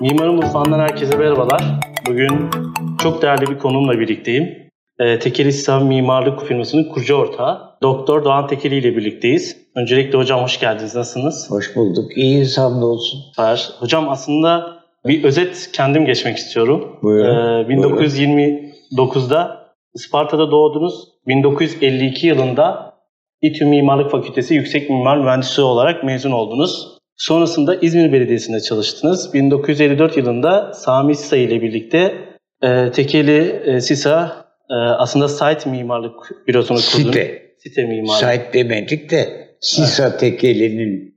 Mimarın 0.00 0.34
Mutfağı'ndan 0.34 0.78
herkese 0.80 1.16
merhabalar. 1.16 1.62
Bugün 2.08 2.50
çok 3.02 3.22
değerli 3.22 3.46
bir 3.46 3.58
konumla 3.58 3.98
birlikteyim. 4.00 4.70
Ee, 4.98 5.18
Tekeli 5.18 5.48
İslam 5.48 5.86
Mimarlık 5.86 6.42
firmasının 6.42 6.84
kurucu 6.84 7.14
ortağı 7.14 7.60
Doktor 7.82 8.24
Doğan 8.24 8.46
Tekeli 8.46 8.74
ile 8.74 8.96
birlikteyiz. 8.96 9.56
Öncelikle 9.76 10.18
hocam 10.18 10.42
hoş 10.42 10.60
geldiniz. 10.60 10.94
Nasılsınız? 10.94 11.50
Hoş 11.50 11.76
bulduk. 11.76 12.16
İyiyiz 12.16 12.58
hamdolsun. 12.58 13.20
Süper. 13.30 13.68
Hocam 13.80 14.08
aslında 14.08 14.76
bir 15.06 15.24
özet 15.24 15.70
kendim 15.72 16.06
geçmek 16.06 16.36
istiyorum. 16.36 16.98
Buyurun. 17.02 17.64
Ee, 17.64 17.74
1929'da 17.74 19.66
Isparta'da 19.94 20.50
doğdunuz. 20.50 21.08
1952 21.26 22.26
yılında 22.26 22.94
İTÜ 23.42 23.66
Mimarlık 23.66 24.10
Fakültesi 24.10 24.54
Yüksek 24.54 24.90
Mimar 24.90 25.18
Mühendisi 25.18 25.60
olarak 25.60 26.04
mezun 26.04 26.32
oldunuz. 26.32 26.99
Sonrasında 27.20 27.74
İzmir 27.74 28.12
Belediyesi'nde 28.12 28.60
çalıştınız. 28.60 29.34
1954 29.34 30.16
yılında 30.16 30.72
Sami 30.72 31.16
Sisa 31.16 31.36
ile 31.36 31.62
birlikte 31.62 32.14
e, 32.62 32.90
Tekeli 32.90 33.62
e, 33.66 33.80
Sisa 33.80 34.46
e, 34.70 34.74
aslında 34.74 35.28
site 35.28 35.70
mimarlık 35.70 36.14
bürosunu 36.48 36.78
kurdunuz. 36.78 37.14
Site. 37.14 37.42
Site 37.58 37.82
mimarlık. 37.82 38.20
Sait 38.20 38.54
demedik 38.54 39.10
de 39.10 39.48
Sisa 39.60 40.16
Tekeli'nin 40.16 41.14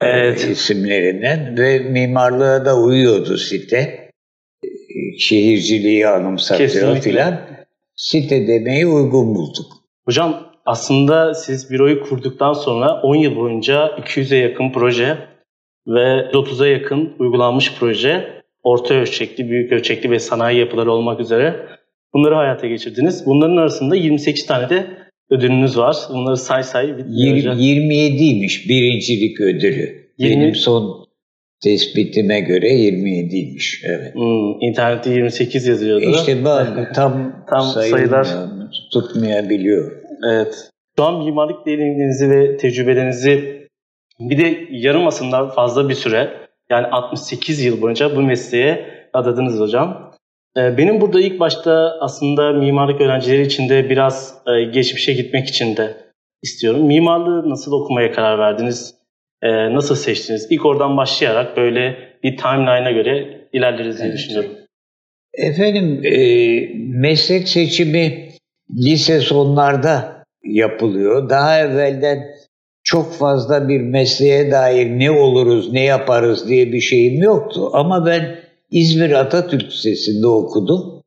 e, 0.00 0.06
Evet. 0.06 0.44
isimlerinden 0.44 1.58
ve 1.58 1.78
mimarlığa 1.78 2.64
da 2.64 2.78
uyuyordu 2.80 3.36
site. 3.36 4.10
Şehirciliği 5.18 6.08
anımsatıyor 6.08 6.96
filan. 6.96 7.40
Site 7.96 8.48
demeyi 8.48 8.86
uygun 8.86 9.34
bulduk. 9.34 9.66
Hocam 10.04 10.52
aslında 10.66 11.34
siz 11.34 11.70
büroyu 11.70 12.02
kurduktan 12.02 12.52
sonra 12.52 13.00
10 13.02 13.16
yıl 13.16 13.36
boyunca 13.36 13.86
200'e 13.86 14.38
yakın 14.38 14.72
proje 14.72 15.35
ve 15.86 16.30
30'a 16.32 16.66
yakın 16.66 17.12
uygulanmış 17.18 17.72
proje, 17.78 18.24
orta 18.62 18.94
ölçekli, 18.94 19.50
büyük 19.50 19.72
ölçekli 19.72 20.10
ve 20.10 20.18
sanayi 20.18 20.58
yapıları 20.58 20.92
olmak 20.92 21.20
üzere 21.20 21.56
bunları 22.14 22.34
hayata 22.34 22.66
geçirdiniz. 22.66 23.26
Bunların 23.26 23.56
arasında 23.56 23.96
28 23.96 24.46
tane 24.46 24.68
de 24.70 24.86
ödülünüz 25.30 25.78
var. 25.78 25.96
Bunları 26.10 26.36
say 26.36 26.62
say 26.62 26.98
bitmiyor 26.98 27.36
Yir- 27.36 27.40
hocam. 27.40 27.58
27'ymiş 27.58 28.68
birincilik 28.68 29.40
ödülü. 29.40 30.06
Yirmi- 30.18 30.40
Benim 30.40 30.54
son 30.54 31.06
tespitime 31.62 32.40
göre 32.40 32.68
27'ymiş. 32.68 33.82
Evet. 33.84 34.14
Hmm, 34.14 34.60
internette 34.60 35.10
28 35.10 35.66
yazıyordu. 35.66 36.04
İşte 36.10 36.44
bazı 36.44 36.88
tam, 36.94 37.44
Tam 37.50 37.62
sayılar. 37.62 38.28
tutmayabiliyor. 38.92 39.92
Evet. 40.32 40.70
Şu 40.98 41.04
an 41.04 41.24
mimarlık 41.24 41.66
deneyimlerinizi 41.66 42.30
ve 42.30 42.56
tecrübelerinizi 42.56 43.65
bir 44.20 44.38
de 44.38 44.66
yarım 44.70 45.06
asırdan 45.06 45.50
fazla 45.50 45.88
bir 45.88 45.94
süre 45.94 46.30
yani 46.70 46.86
68 46.86 47.64
yıl 47.64 47.80
boyunca 47.82 48.16
bu 48.16 48.22
mesleğe 48.22 48.86
adadınız 49.12 49.60
hocam. 49.60 50.12
Ee, 50.56 50.78
Benim 50.78 51.00
burada 51.00 51.20
ilk 51.20 51.40
başta 51.40 51.96
aslında 52.00 52.52
mimarlık 52.52 53.00
öğrencileri 53.00 53.42
için 53.42 53.68
de 53.68 53.90
biraz 53.90 54.34
e, 54.46 54.64
geçmişe 54.64 55.12
gitmek 55.12 55.48
için 55.48 55.76
de 55.76 55.96
istiyorum. 56.42 56.86
Mimarlığı 56.86 57.50
nasıl 57.50 57.72
okumaya 57.72 58.12
karar 58.12 58.38
verdiniz? 58.38 58.94
Ee, 59.42 59.74
Nasıl 59.74 59.94
seçtiniz? 59.94 60.46
İlk 60.50 60.66
oradan 60.66 60.96
başlayarak 60.96 61.56
böyle 61.56 61.96
bir 62.22 62.36
timeline'a 62.36 62.90
göre 62.90 63.40
ilerleriz 63.52 63.98
diye 63.98 64.08
Evet. 64.08 64.18
düşünüyorum. 64.18 64.50
Efendim 65.34 66.00
e, 66.04 66.18
meslek 67.00 67.48
seçimi 67.48 68.28
lise 68.70 69.20
sonlarda 69.20 70.24
yapılıyor. 70.44 71.30
Daha 71.30 71.58
evvelden 71.58 72.18
çok 72.86 73.12
fazla 73.12 73.68
bir 73.68 73.80
mesleğe 73.80 74.50
dair 74.50 74.98
ne 74.98 75.10
oluruz, 75.10 75.72
ne 75.72 75.84
yaparız 75.84 76.48
diye 76.48 76.72
bir 76.72 76.80
şeyim 76.80 77.22
yoktu. 77.22 77.70
Ama 77.72 78.06
ben 78.06 78.38
İzmir 78.70 79.10
Atatürk 79.10 79.72
Lisesi'nde 79.72 80.26
okudum. 80.26 81.02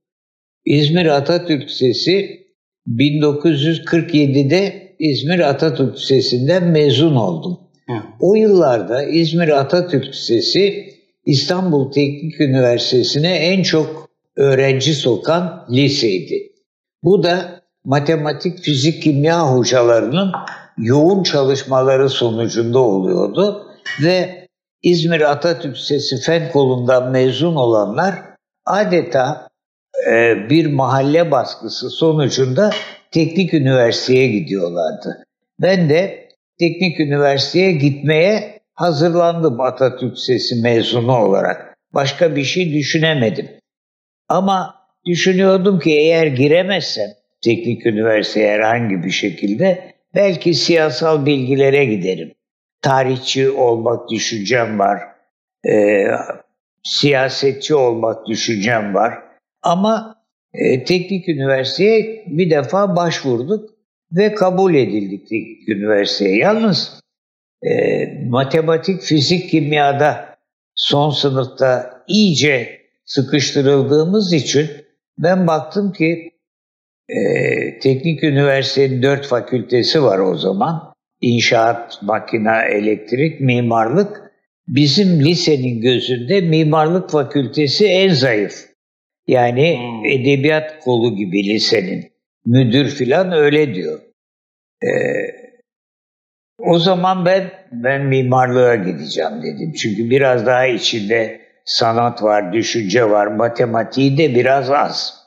İzmir 0.65 1.05
Atatürk 1.05 1.69
Lisesi 1.69 2.39
1947'de 2.87 4.93
İzmir 4.99 5.39
Atatürk 5.39 5.95
Lisesi'nden 5.95 6.63
mezun 6.63 7.15
oldum. 7.15 7.59
Hı. 7.87 7.93
O 8.19 8.35
yıllarda 8.35 9.03
İzmir 9.03 9.59
Atatürk 9.59 10.07
Lisesi 10.07 10.93
İstanbul 11.25 11.91
Teknik 11.91 12.41
Üniversitesi'ne 12.41 13.35
en 13.35 13.63
çok 13.63 14.09
öğrenci 14.35 14.93
sokan 14.93 15.65
liseydi. 15.71 16.51
Bu 17.03 17.23
da 17.23 17.61
matematik, 17.85 18.59
fizik, 18.59 19.03
kimya 19.03 19.53
hocalarının 19.53 20.31
yoğun 20.79 21.23
çalışmaları 21.23 22.09
sonucunda 22.09 22.79
oluyordu 22.79 23.67
ve 24.03 24.47
İzmir 24.83 25.31
Atatürk 25.31 25.75
Lisesi 25.75 26.17
Fen 26.21 26.51
kolundan 26.51 27.11
mezun 27.11 27.55
olanlar 27.55 28.15
adeta 28.65 29.47
e, 30.11 30.35
bir 30.49 30.73
mahalle 30.73 31.31
baskısı 31.31 31.89
sonucunda 31.89 32.69
teknik 33.11 33.53
üniversiteye 33.53 34.27
gidiyorlardı. 34.27 35.23
Ben 35.61 35.89
de 35.89 36.29
teknik 36.59 36.99
üniversiteye 36.99 37.71
gitmeye 37.71 38.59
hazırlandım 38.73 39.61
Atatürk 39.61 40.17
Lisesi 40.17 40.55
mezunu 40.61 41.17
olarak. 41.17 41.77
Başka 41.93 42.35
bir 42.35 42.43
şey 42.43 42.73
düşünemedim. 42.73 43.49
Ama 44.27 44.75
düşünüyordum 45.05 45.79
ki 45.79 45.91
eğer 45.91 46.27
giremezsem 46.27 47.09
teknik 47.41 47.85
üniversiteye 47.85 48.51
herhangi 48.51 49.03
bir 49.03 49.11
şekilde 49.11 49.93
belki 50.15 50.53
siyasal 50.53 51.25
bilgilere 51.25 51.85
giderim. 51.85 52.33
Tarihçi 52.81 53.49
olmak 53.49 54.09
düşüncem 54.09 54.79
var. 54.79 54.99
Ee, 55.69 56.07
siyasetçi 56.83 57.75
olmak 57.75 58.27
düşüncem 58.27 58.93
var. 58.93 59.13
Ama 59.61 60.15
e, 60.53 60.83
teknik 60.83 61.29
üniversiteye 61.29 62.25
bir 62.27 62.49
defa 62.49 62.95
başvurduk 62.95 63.69
ve 64.11 64.33
kabul 64.33 64.73
edildik 64.73 65.29
teknik 65.29 65.69
üniversiteye. 65.69 66.37
Yalnız 66.37 66.99
e, 67.63 67.69
matematik, 68.29 69.01
fizik, 69.01 69.49
kimyada 69.49 70.37
son 70.75 71.09
sınıfta 71.09 72.03
iyice 72.07 72.79
sıkıştırıldığımız 73.05 74.33
için 74.33 74.69
ben 75.17 75.47
baktım 75.47 75.91
ki 75.93 76.31
e, 77.09 77.79
teknik 77.79 78.23
üniversitenin 78.23 79.01
dört 79.03 79.25
fakültesi 79.27 80.03
var 80.03 80.19
o 80.19 80.37
zaman. 80.37 80.93
İnşaat, 81.21 82.01
makina, 82.01 82.65
elektrik, 82.65 83.41
mimarlık. 83.41 84.21
Bizim 84.67 85.19
lisenin 85.25 85.81
gözünde 85.81 86.41
mimarlık 86.41 87.09
fakültesi 87.09 87.87
en 87.87 88.09
zayıf. 88.09 88.69
Yani 89.27 89.77
Hmm. 89.79 90.05
edebiyat 90.05 90.79
kolu 90.79 91.15
gibi 91.15 91.43
lisenin. 91.43 92.11
Müdür 92.45 92.89
filan 92.89 93.31
öyle 93.31 93.75
diyor. 93.75 93.99
Ee, 94.83 94.87
o 96.59 96.79
zaman 96.79 97.25
ben 97.25 97.51
ben 97.71 98.05
mimarlığa 98.05 98.75
gideceğim 98.75 99.43
dedim. 99.43 99.73
Çünkü 99.73 100.09
biraz 100.09 100.45
daha 100.45 100.65
içinde 100.67 101.41
sanat 101.65 102.23
var, 102.23 102.53
düşünce 102.53 103.09
var, 103.09 103.27
matematiği 103.27 104.17
de 104.17 104.35
biraz 104.35 104.71
az. 104.71 105.25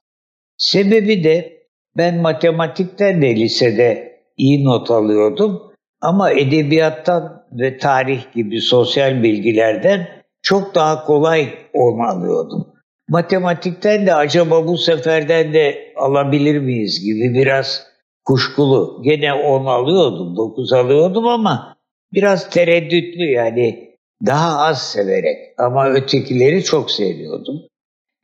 Sebebi 0.56 1.24
de 1.24 1.61
ben 1.96 2.20
matematikten 2.20 3.22
de 3.22 3.36
lisede 3.36 4.18
iyi 4.36 4.64
not 4.64 4.90
alıyordum 4.90 5.72
ama 6.00 6.30
edebiyattan 6.30 7.46
ve 7.52 7.78
tarih 7.78 8.32
gibi 8.34 8.60
sosyal 8.60 9.22
bilgilerden 9.22 10.08
çok 10.42 10.74
daha 10.74 11.04
kolay 11.04 11.48
onu 11.74 12.02
alıyordum. 12.02 12.66
Matematikten 13.08 14.06
de 14.06 14.14
acaba 14.14 14.66
bu 14.66 14.78
seferden 14.78 15.54
de 15.54 15.92
alabilir 15.96 16.58
miyiz 16.58 17.04
gibi 17.04 17.34
biraz 17.34 17.86
kuşkulu. 18.24 19.02
Gene 19.04 19.32
10 19.32 19.66
alıyordum, 19.66 20.36
9 20.36 20.72
alıyordum 20.72 21.26
ama 21.26 21.76
biraz 22.12 22.50
tereddütlü 22.50 23.30
yani 23.30 23.96
daha 24.26 24.58
az 24.58 24.82
severek 24.82 25.36
ama 25.58 25.88
ötekileri 25.88 26.64
çok 26.64 26.90
seviyordum. 26.90 27.62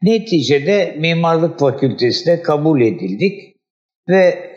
Neticede 0.02 0.96
mimarlık 0.98 1.58
fakültesine 1.58 2.42
kabul 2.42 2.80
edildik 2.80 3.57
ve 4.08 4.54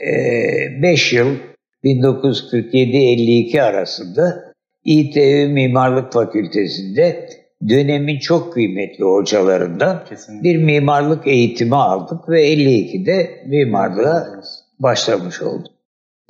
5 0.81 1.13
yıl 1.13 1.35
1947-52 1.83 3.61
arasında 3.61 4.53
İTÜ 4.85 5.47
Mimarlık 5.47 6.13
Fakültesi'nde 6.13 7.29
dönemin 7.69 8.19
çok 8.19 8.53
kıymetli 8.53 9.03
hocalarından 9.03 10.05
Kesinlikle. 10.09 10.49
bir 10.49 10.57
mimarlık 10.57 11.27
eğitimi 11.27 11.75
aldık 11.75 12.29
ve 12.29 12.53
52'de 12.53 13.43
mimarlığa 13.47 14.23
başlamış 14.79 15.41
olduk. 15.41 15.71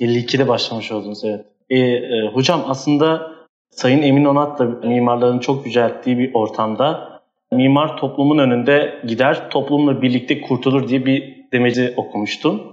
52'de 0.00 0.48
başlamış 0.48 0.92
oldunuz 0.92 1.24
evet. 1.24 1.44
E, 1.70 1.78
e, 1.78 2.28
hocam 2.32 2.64
aslında 2.66 3.32
Sayın 3.70 4.02
Emin 4.02 4.24
Onat 4.24 4.58
da 4.58 4.64
mimarların 4.64 5.38
çok 5.38 5.66
yücelttiği 5.66 6.18
bir 6.18 6.34
ortamda 6.34 7.12
mimar 7.52 7.96
toplumun 7.96 8.38
önünde 8.38 8.94
gider, 9.06 9.50
toplumla 9.50 10.02
birlikte 10.02 10.40
kurtulur 10.40 10.88
diye 10.88 11.06
bir 11.06 11.36
demeci 11.52 11.94
okumuştum. 11.96 12.71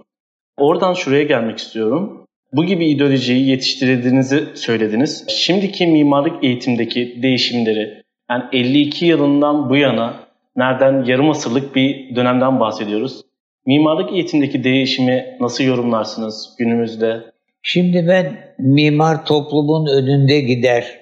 Oradan 0.59 0.93
şuraya 0.93 1.23
gelmek 1.23 1.57
istiyorum. 1.57 2.25
Bu 2.53 2.65
gibi 2.65 2.85
ideolojiyi 2.85 3.49
yetiştirdiğinizi 3.49 4.43
söylediniz. 4.55 5.25
Şimdiki 5.29 5.87
mimarlık 5.87 6.43
eğitimdeki 6.43 7.19
değişimleri 7.21 8.01
Yani 8.29 8.43
52 8.51 9.05
yılından 9.05 9.69
bu 9.69 9.75
yana 9.75 10.13
nereden 10.55 11.03
yarım 11.05 11.29
asırlık 11.29 11.75
bir 11.75 12.15
dönemden 12.15 12.59
bahsediyoruz. 12.59 13.21
Mimarlık 13.65 14.13
eğitimdeki 14.13 14.63
değişimi 14.63 15.37
nasıl 15.39 15.63
yorumlarsınız 15.63 16.55
günümüzde? 16.59 17.23
Şimdi 17.61 18.07
ben 18.07 18.55
mimar 18.59 19.25
toplumun 19.25 19.87
önünde 19.97 20.39
gider 20.39 21.01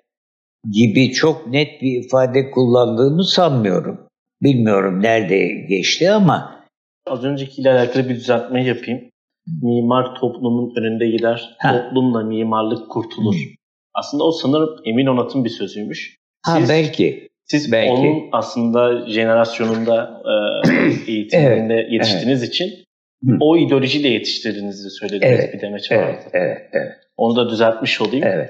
gibi 0.72 1.12
çok 1.12 1.48
net 1.48 1.82
bir 1.82 2.06
ifade 2.06 2.52
kullandığımı 2.52 3.24
sanmıyorum. 3.24 4.08
Bilmiyorum 4.42 5.04
nerede 5.04 5.48
geçti 5.70 6.12
ama 6.12 6.58
Az 7.08 7.24
öncekiyle 7.24 7.72
alakalı 7.72 8.10
bir 8.10 8.16
düzeltme 8.16 8.64
yapayım. 8.64 9.12
Mimar 9.62 10.16
toplumun 10.20 10.74
önünde 10.80 11.08
gider, 11.08 11.56
Ha. 11.60 11.72
toplumla 11.72 12.24
mimarlık 12.24 12.90
kurtulur. 12.92 13.36
Aslında 13.94 14.24
o 14.24 14.32
sanırım 14.32 14.70
Emin 14.86 15.06
Onat'ın 15.06 15.46
bir 15.46 15.50
sözüymüş. 15.50 16.18
ha 16.46 16.60
Siz- 16.60 16.70
belki 16.70 17.28
Siz 17.46 17.72
Belki. 17.72 17.92
onun 17.92 18.30
aslında 18.32 19.10
jenerasyonunda 19.10 20.22
e, 20.26 21.12
eğitiminde 21.12 21.88
yetiştiğiniz 21.92 22.44
için 22.44 22.66
Hı. 23.26 23.38
o 23.40 23.58
ideolojiyle 23.58 24.08
yetiştirdiğinizi 24.08 24.90
söylediniz 24.90 25.40
Evet, 25.40 25.54
bir 25.54 25.62
demeç 25.62 25.92
vardı. 25.92 26.04
evet 26.12 26.28
evet 26.34 26.70
evet. 26.74 26.92
Onu 27.18 27.36
da 27.36 27.50
düzeltmiş 27.50 28.02
olayım. 28.02 28.28
Evet. 28.28 28.50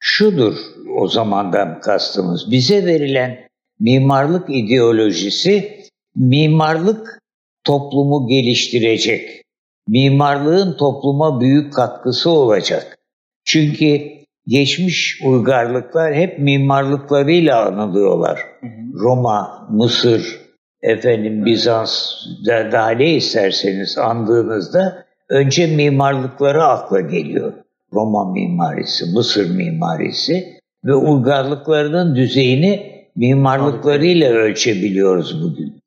Şudur 0.00 0.54
o 1.00 1.06
zamandan 1.08 1.80
kastımız. 1.80 2.50
Bize 2.50 2.86
verilen 2.86 3.48
mimarlık 3.80 4.44
ideolojisi 4.50 5.78
mimarlık 6.16 7.18
toplumu 7.64 8.26
geliştirecek. 8.28 9.42
Mimarlığın 9.88 10.76
topluma 10.76 11.40
büyük 11.40 11.72
katkısı 11.72 12.30
olacak. 12.30 12.98
Çünkü 13.44 14.00
geçmiş 14.46 15.20
uygarlıklar 15.24 16.14
hep 16.14 16.38
mimarlıklarıyla 16.38 17.66
anılıyorlar. 17.66 18.38
Hı 18.60 18.66
hı. 18.66 18.70
Roma, 18.94 19.68
Mısır, 19.70 20.40
efendim 20.82 21.44
Bizans 21.46 22.12
da, 22.46 22.72
daha 22.72 22.90
ne 22.90 23.14
isterseniz 23.14 23.98
andığınızda 23.98 25.04
önce 25.28 25.66
mimarlıkları 25.66 26.64
akla 26.64 27.00
geliyor. 27.00 27.52
Roma 27.92 28.32
mimarisi, 28.32 29.04
Mısır 29.14 29.50
mimarisi 29.56 30.60
ve 30.84 30.94
uygarlıklarının 30.94 32.16
düzeyini 32.16 32.94
mimarlıklarıyla 33.16 34.30
ölçebiliyoruz 34.30 35.42
bugün. 35.42 35.80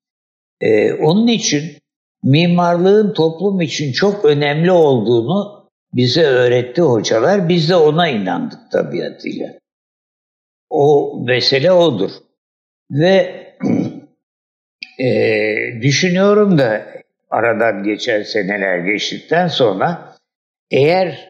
Ee, 0.62 0.94
onun 0.94 1.28
için 1.28 1.62
mimarlığın 2.24 3.14
toplum 3.14 3.62
için 3.62 3.92
çok 3.92 4.26
önemli 4.26 4.72
olduğunu 4.72 5.70
bize 5.94 6.24
öğretti 6.24 6.82
hocalar. 6.82 7.50
Biz 7.50 7.70
de 7.70 7.76
ona 7.76 8.08
inandık 8.08 8.72
tabiatıyla. 8.72 9.48
O 10.70 11.18
mesele 11.26 11.72
odur. 11.72 12.12
Ve 12.92 13.46
e, 15.00 15.12
düşünüyorum 15.82 16.58
da 16.58 16.88
aradan 17.30 17.84
geçen 17.84 18.24
seneler 18.24 18.78
geçtikten 18.78 19.48
sonra 19.48 20.16
eğer 20.72 21.30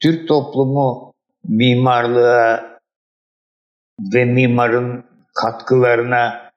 Türk 0.00 0.28
toplumu 0.28 1.14
mimarlığa 1.44 2.78
ve 4.14 4.24
mimarın 4.24 5.04
katkılarına 5.34 6.52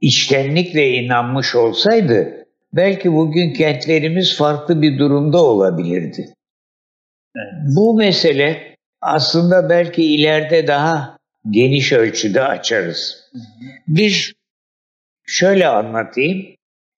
içtenlikle 0.00 0.88
inanmış 0.88 1.54
olsaydı 1.54 2.46
belki 2.72 3.12
bugün 3.12 3.52
kentlerimiz 3.52 4.36
farklı 4.36 4.82
bir 4.82 4.98
durumda 4.98 5.44
olabilirdi. 5.44 6.34
Bu 7.76 7.94
mesele 7.94 8.76
aslında 9.00 9.68
belki 9.68 10.14
ileride 10.14 10.66
daha 10.66 11.18
geniş 11.50 11.92
ölçüde 11.92 12.42
açarız. 12.42 13.30
Bir 13.88 14.34
şöyle 15.26 15.68
anlatayım. 15.68 16.46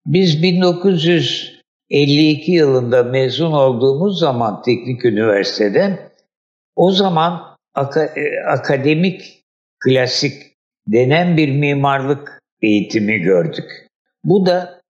Biz 0.07 0.43
1952 0.43 2.53
yılında 2.53 3.03
mezun 3.03 3.53
olduğumuz 3.53 4.19
zaman 4.19 4.63
teknik 4.63 5.05
üniversiteden 5.05 5.99
o 6.77 6.91
zaman 6.91 7.57
aka- 7.75 8.21
e, 8.21 8.41
akademik 8.47 9.43
klasik 9.85 10.43
denen 10.87 11.37
bir 11.37 11.49
mimarlık 11.49 12.43
eğitimi 12.63 13.19
gördük. 13.19 13.87
Bu 14.25 14.47
da 14.47 14.82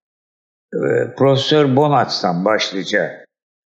Profesör 1.17 1.77
Bonatz'tan 1.77 2.45
başlıca 2.45 3.25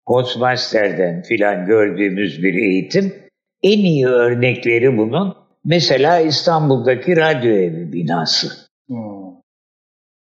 Hofmeister'den 0.06 1.22
filan 1.22 1.66
gördüğümüz 1.66 2.42
bir 2.42 2.54
eğitim. 2.54 3.14
En 3.62 3.78
iyi 3.78 4.06
örnekleri 4.06 4.98
bunun 4.98 5.36
mesela 5.64 6.20
İstanbul'daki 6.20 7.16
radyo 7.16 7.50
evi 7.50 7.92
binası. 7.92 8.48
Hmm. 8.88 9.34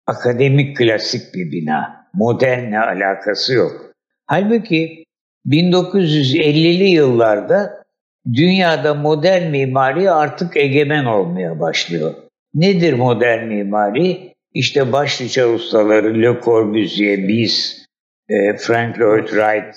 Akademik 0.06 0.76
klasik 0.76 1.34
bir 1.34 1.52
bina. 1.52 2.06
Modernle 2.14 2.78
alakası 2.78 3.54
yok. 3.54 3.92
Halbuki 4.26 5.04
1950'li 5.46 6.90
yıllarda 6.90 7.84
dünyada 8.32 8.94
modern 8.94 9.50
mimari 9.50 10.10
artık 10.10 10.56
egemen 10.56 11.04
olmaya 11.04 11.60
başlıyor. 11.60 12.14
Nedir 12.54 12.92
modern 12.92 13.44
mimari? 13.44 14.31
İşte 14.54 14.92
başlıca 14.92 15.48
ustaları 15.48 16.22
Le 16.22 16.40
Corbusier, 16.44 17.28
Bis, 17.28 17.86
e, 18.28 18.56
Frank 18.56 18.98
Lloyd 19.00 19.28
Wright, 19.28 19.76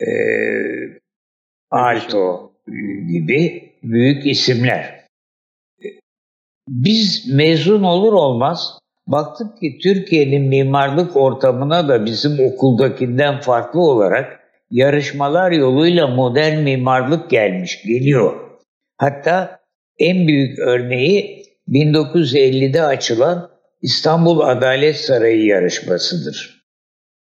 e, 0.00 0.08
Alto 1.70 2.52
gibi 3.12 3.72
büyük 3.82 4.26
isimler. 4.26 5.02
Biz 6.68 7.34
mezun 7.34 7.82
olur 7.82 8.12
olmaz 8.12 8.78
baktık 9.06 9.60
ki 9.60 9.78
Türkiye'nin 9.82 10.42
mimarlık 10.42 11.16
ortamına 11.16 11.88
da 11.88 12.06
bizim 12.06 12.46
okuldakinden 12.46 13.40
farklı 13.40 13.80
olarak 13.80 14.40
yarışmalar 14.70 15.52
yoluyla 15.52 16.06
modern 16.06 16.58
mimarlık 16.58 17.30
gelmiş, 17.30 17.82
geliyor. 17.82 18.50
Hatta 18.98 19.60
en 19.98 20.28
büyük 20.28 20.58
örneği 20.58 21.44
1950'de 21.68 22.82
açılan 22.82 23.51
İstanbul 23.82 24.40
Adalet 24.40 24.96
Sarayı 24.96 25.44
yarışmasıdır. 25.44 26.64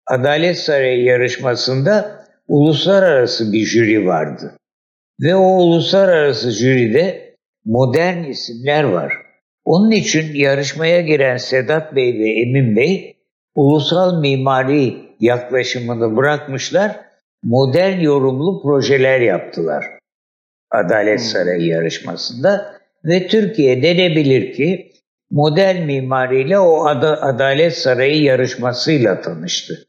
Adalet 0.07 0.57
Sarayı 0.57 1.03
yarışmasında 1.03 2.25
uluslararası 2.47 3.53
bir 3.53 3.65
jüri 3.65 4.05
vardı. 4.05 4.57
Ve 5.21 5.35
o 5.35 5.45
uluslararası 5.45 6.51
jüride 6.51 7.35
modern 7.65 8.23
isimler 8.23 8.83
var. 8.83 9.13
Onun 9.65 9.91
için 9.91 10.35
yarışmaya 10.35 11.01
giren 11.01 11.37
Sedat 11.37 11.95
Bey 11.95 12.19
ve 12.19 12.29
Emin 12.29 12.75
Bey 12.75 13.17
ulusal 13.55 14.19
mimari 14.19 14.97
yaklaşımını 15.19 16.17
bırakmışlar, 16.17 16.99
modern 17.43 17.99
yorumlu 17.99 18.61
projeler 18.61 19.19
yaptılar. 19.19 19.85
Adalet 20.71 21.21
Sarayı 21.21 21.65
yarışmasında 21.65 22.79
ve 23.05 23.27
Türkiye 23.27 23.83
denebilir 23.83 24.53
ki 24.53 24.91
modern 25.31 25.85
mimariyle 25.85 26.59
o 26.59 26.85
Ada- 26.85 27.21
Adalet 27.21 27.77
Sarayı 27.77 28.21
yarışmasıyla 28.21 29.21
tanıştı. 29.21 29.87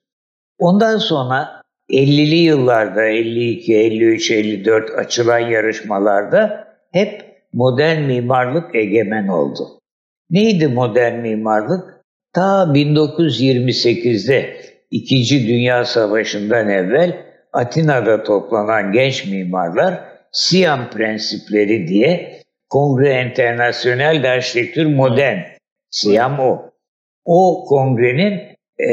Ondan 0.58 0.96
sonra 0.98 1.62
50'li 1.90 2.36
yıllarda 2.36 3.04
52, 3.04 3.74
53, 3.74 4.30
54 4.30 4.90
açılan 4.90 5.38
yarışmalarda 5.38 6.68
hep 6.92 7.24
modern 7.52 8.02
mimarlık 8.02 8.74
egemen 8.74 9.28
oldu. 9.28 9.80
Neydi 10.30 10.68
modern 10.68 11.14
mimarlık? 11.14 11.98
Ta 12.32 12.62
1928'de 12.74 14.56
İkinci 14.90 15.48
Dünya 15.48 15.84
Savaşı'ndan 15.84 16.68
evvel 16.68 17.16
Atina'da 17.52 18.22
toplanan 18.22 18.92
genç 18.92 19.26
mimarlar 19.26 20.00
Siam 20.32 20.90
prensipleri 20.90 21.88
diye 21.88 22.37
Kongre 22.70 23.22
Internasyonel 23.26 24.22
d'Architecture 24.22 24.88
Modern, 24.88 25.38
Siam 25.90 26.40
o. 26.40 26.70
O 27.24 27.64
kongrenin 27.68 28.40
e, 28.78 28.92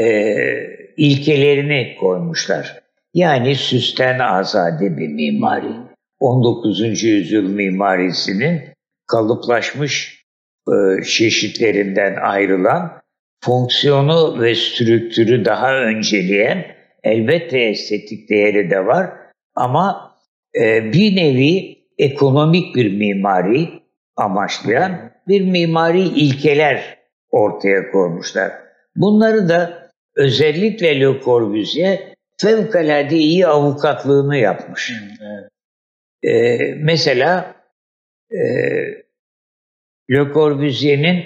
ilkelerini 0.96 1.96
koymuşlar. 2.00 2.82
Yani 3.14 3.54
süsten 3.54 4.18
azade 4.18 4.96
bir 4.96 5.08
mimari. 5.08 5.72
19. 6.20 7.02
yüzyıl 7.02 7.50
mimarisinin 7.50 8.62
kalıplaşmış 9.06 10.24
e, 10.68 11.02
çeşitlerinden 11.02 12.16
ayrılan, 12.22 13.00
fonksiyonu 13.44 14.40
ve 14.40 14.54
strüktürü 14.54 15.44
daha 15.44 15.74
önceleyen, 15.74 16.66
elbette 17.04 17.58
estetik 17.58 18.30
değeri 18.30 18.70
de 18.70 18.86
var 18.86 19.10
ama 19.54 20.16
e, 20.60 20.92
bir 20.92 21.16
nevi 21.16 21.75
ekonomik 21.98 22.76
bir 22.76 22.96
mimari 22.96 23.82
amaçlayan 24.16 25.12
bir 25.28 25.40
mimari 25.40 26.02
ilkeler 26.02 26.98
ortaya 27.30 27.90
koymuşlar. 27.90 28.52
Bunları 28.96 29.48
da 29.48 29.90
özellikle 30.16 31.00
Le 31.00 31.20
Corbusier 31.20 32.14
fevkalade 32.40 33.16
iyi 33.16 33.46
avukatlığını 33.46 34.36
yapmış. 34.36 34.92
Evet. 35.22 35.50
Ee, 36.22 36.74
mesela 36.74 37.56
e, 38.30 38.38
Le 40.10 40.32
Corbusier'in 40.34 41.24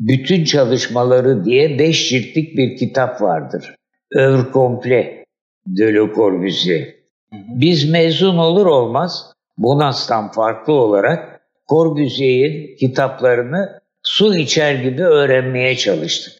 bütün 0.00 0.44
çalışmaları 0.44 1.44
diye 1.44 1.78
beş 1.78 2.08
ciltlik 2.08 2.56
bir 2.56 2.76
kitap 2.76 3.22
vardır. 3.22 3.74
Övre 4.12 4.50
Komple 4.50 5.24
de 5.66 5.94
Le 5.94 6.14
Corbusier. 6.14 6.99
Biz 7.32 7.90
mezun 7.90 8.38
olur 8.38 8.66
olmaz 8.66 9.32
Bonas'tan 9.58 10.32
farklı 10.32 10.72
olarak 10.72 11.40
Corbusier'in 11.68 12.76
kitaplarını 12.76 13.80
su 14.02 14.36
içer 14.36 14.74
gibi 14.74 15.02
öğrenmeye 15.02 15.76
çalıştık. 15.76 16.32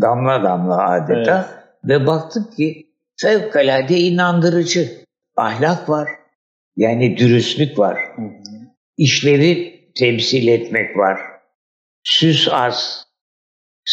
Damla 0.00 0.42
damla 0.42 0.90
adeta. 0.90 1.48
Evet. 1.48 1.60
Ve 1.84 2.06
baktık 2.06 2.56
ki 2.56 2.86
fevkalade 3.16 3.98
inandırıcı. 3.98 4.88
Ahlak 5.36 5.88
var. 5.88 6.08
Yani 6.76 7.16
dürüstlük 7.16 7.78
var. 7.78 7.98
Hı 8.16 8.22
hı. 8.22 8.60
İşlevi 8.96 9.80
temsil 9.94 10.48
etmek 10.48 10.96
var. 10.96 11.20
Süs 12.04 12.48
az. 12.52 13.06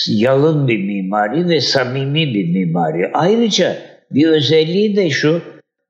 Yalın 0.07 0.67
bir 0.67 0.83
mimari 0.83 1.49
ve 1.49 1.61
samimi 1.61 2.33
bir 2.33 2.53
mimari. 2.53 3.11
Ayrıca 3.13 3.77
bir 4.11 4.27
özelliği 4.27 4.95
de 4.95 5.09
şu, 5.09 5.41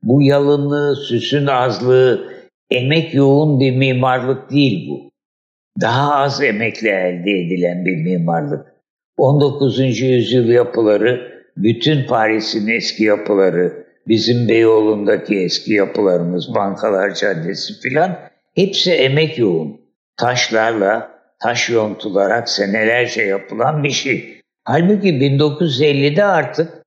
bu 0.04 0.22
yalınlığı, 0.22 0.96
süsün 0.96 1.48
azlığı, 1.48 2.34
emek 2.70 3.14
yoğun 3.14 3.60
bir 3.60 3.78
mimarlık 3.78 4.52
değil 4.52 4.90
bu. 4.90 5.12
Daha 5.82 6.16
az 6.16 6.42
emekle 6.42 6.90
elde 6.90 7.32
edilen 7.32 7.86
bir 7.86 7.96
mimarlık. 7.96 8.66
19. 9.18 9.80
yüzyıl 10.02 10.48
yapıları, 10.50 11.32
bütün 11.58 12.08
Paris'in 12.08 12.68
eski 12.68 13.04
yapıları, 13.04 13.88
bizim 14.08 14.50
Beyoğlu'ndaki 14.50 15.40
eski 15.40 15.74
yapılarımız, 15.74 16.56
Bankalar 16.56 17.14
Caddesi 17.14 17.80
filan 17.80 18.18
hepsi 18.56 18.92
emek 18.92 19.40
yoğun. 19.40 19.82
Taşlarla, 20.18 21.12
taş 21.40 21.70
yontularak 21.70 22.50
senelerce 22.50 23.22
yapılan 23.22 23.84
bir 23.84 23.92
şey. 23.92 24.42
Halbuki 24.64 25.10
1950'de 25.10 26.24
artık 26.24 26.84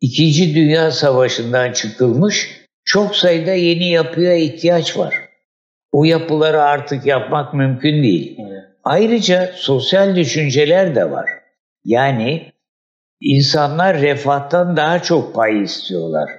İkinci 0.00 0.54
Dünya 0.54 0.90
Savaşı'ndan 0.90 1.72
çıkılmış 1.72 2.66
çok 2.84 3.16
sayıda 3.16 3.52
yeni 3.52 3.90
yapıya 3.90 4.34
ihtiyaç 4.34 4.98
var. 4.98 5.14
O 5.92 6.04
yapıları 6.04 6.62
artık 6.62 7.06
yapmak 7.06 7.54
mümkün 7.54 8.02
değil. 8.02 8.38
Ayrıca 8.84 9.52
sosyal 9.54 10.16
düşünceler 10.16 10.94
de 10.94 11.10
var. 11.10 11.30
Yani 11.84 12.52
insanlar 13.20 14.00
refahtan 14.00 14.76
daha 14.76 15.02
çok 15.02 15.34
pay 15.34 15.62
istiyorlar. 15.62 16.30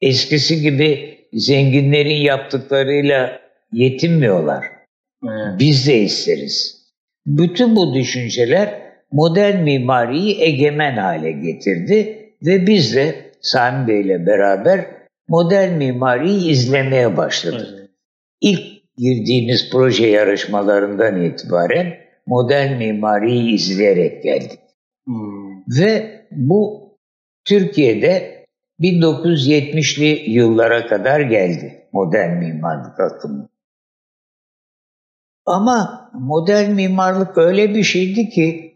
Eskisi 0.00 0.60
gibi 0.60 1.18
zenginlerin 1.32 2.16
yaptıklarıyla 2.16 3.40
yetinmiyorlar. 3.72 4.64
Evet. 5.24 5.58
Biz 5.58 5.86
de 5.86 5.98
isteriz. 5.98 6.84
Bütün 7.26 7.76
bu 7.76 7.94
düşünceler 7.94 8.82
modern 9.12 9.56
mimariyi 9.56 10.40
egemen 10.40 10.96
hale 10.96 11.32
getirdi 11.32 12.23
ve 12.46 12.66
biz 12.66 12.96
de 12.96 13.32
Sami 13.40 13.88
Bey 13.88 14.00
ile 14.00 14.26
beraber 14.26 14.86
modern 15.28 15.72
mimariyi 15.72 16.50
izlemeye 16.50 17.16
başladık. 17.16 17.68
Evet. 17.78 17.90
İlk 18.40 18.74
girdiğimiz 18.96 19.70
proje 19.72 20.06
yarışmalarından 20.06 21.22
itibaren 21.22 21.94
modern 22.26 22.72
mimariyi 22.76 23.54
izleyerek 23.54 24.22
geldik. 24.22 24.60
Hmm. 25.06 25.60
Ve 25.80 26.20
bu 26.30 26.84
Türkiye'de 27.44 28.44
1970'li 28.80 30.30
yıllara 30.30 30.86
kadar 30.86 31.20
geldi 31.20 31.88
modern 31.92 32.36
mimarlık 32.36 33.00
akımı. 33.00 33.48
Ama 35.46 36.10
modern 36.14 36.70
mimarlık 36.70 37.38
öyle 37.38 37.74
bir 37.74 37.82
şeydi 37.82 38.28
ki 38.28 38.73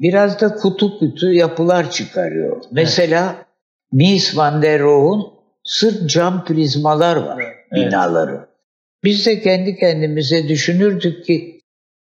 biraz 0.00 0.40
da 0.40 0.54
kutu 0.54 0.98
kutu 0.98 1.32
yapılar 1.32 1.90
çıkarıyor. 1.90 2.56
Evet. 2.56 2.66
Mesela 2.72 3.46
Mies 3.92 4.36
van 4.36 4.62
der 4.62 4.80
Rohe'un 4.80 5.32
sırt 5.64 6.10
cam 6.10 6.44
prizmalar 6.44 7.16
var 7.16 7.42
evet. 7.42 7.86
binaları. 7.86 8.48
Biz 9.04 9.26
de 9.26 9.40
kendi 9.40 9.76
kendimize 9.76 10.48
düşünürdük 10.48 11.24
ki 11.24 11.60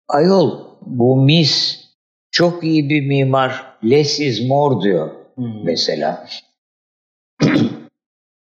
ayol 0.09 0.68
bu 0.87 1.16
Mies 1.16 1.85
çok 2.30 2.64
iyi 2.64 2.90
bir 2.90 3.07
mimar. 3.07 3.78
Less 3.85 4.21
is 4.21 4.49
more 4.49 4.83
diyor 4.83 5.11
hmm. 5.35 5.64
mesela. 5.64 6.26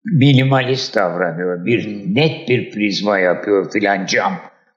Minimalist 0.05 0.95
davranıyor. 0.95 1.65
Bir 1.65 1.85
hmm. 1.85 2.15
net 2.15 2.49
bir 2.49 2.71
prizma 2.71 3.19
yapıyor 3.19 3.71
filan 3.71 4.05
cam. 4.05 4.33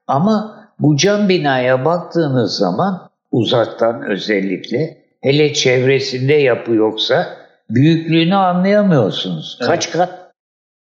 Ama 0.07 0.67
bu 0.79 0.97
cam 0.97 1.29
binaya 1.29 1.85
baktığınız 1.85 2.57
zaman 2.57 3.10
uzaktan 3.31 4.05
özellikle 4.11 4.97
hele 5.21 5.53
çevresinde 5.53 6.33
yapı 6.33 6.73
yoksa 6.73 7.37
büyüklüğünü 7.69 8.35
anlayamıyorsunuz. 8.35 9.57
Evet. 9.59 9.69
Kaç 9.69 9.91
kat? 9.91 10.31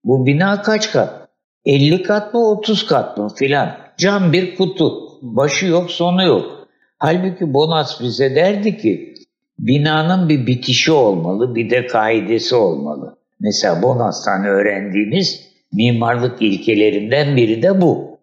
Bu 0.03 0.25
bina 0.25 0.61
kaç 0.61 0.91
kat? 0.91 1.29
50 1.65 2.03
kat 2.03 2.33
mı 2.33 2.49
30 2.49 2.85
kat 2.85 3.17
mı 3.17 3.29
filan. 3.35 3.77
Cam 3.97 4.33
bir 4.33 4.55
kutu. 4.55 5.09
Başı 5.21 5.65
yok 5.65 5.91
sonu 5.91 6.23
yok. 6.23 6.67
Halbuki 6.97 7.53
Bonas 7.53 8.01
bize 8.01 8.35
derdi 8.35 8.77
ki 8.77 9.13
binanın 9.59 10.29
bir 10.29 10.47
bitişi 10.47 10.91
olmalı 10.91 11.55
bir 11.55 11.69
de 11.69 11.87
kaidesi 11.87 12.55
olmalı. 12.55 13.17
Mesela 13.39 13.81
Bonas'tan 13.81 14.45
öğrendiğimiz 14.45 15.49
mimarlık 15.73 16.41
ilkelerinden 16.41 17.35
biri 17.35 17.63
de 17.63 17.81
bu. 17.81 18.19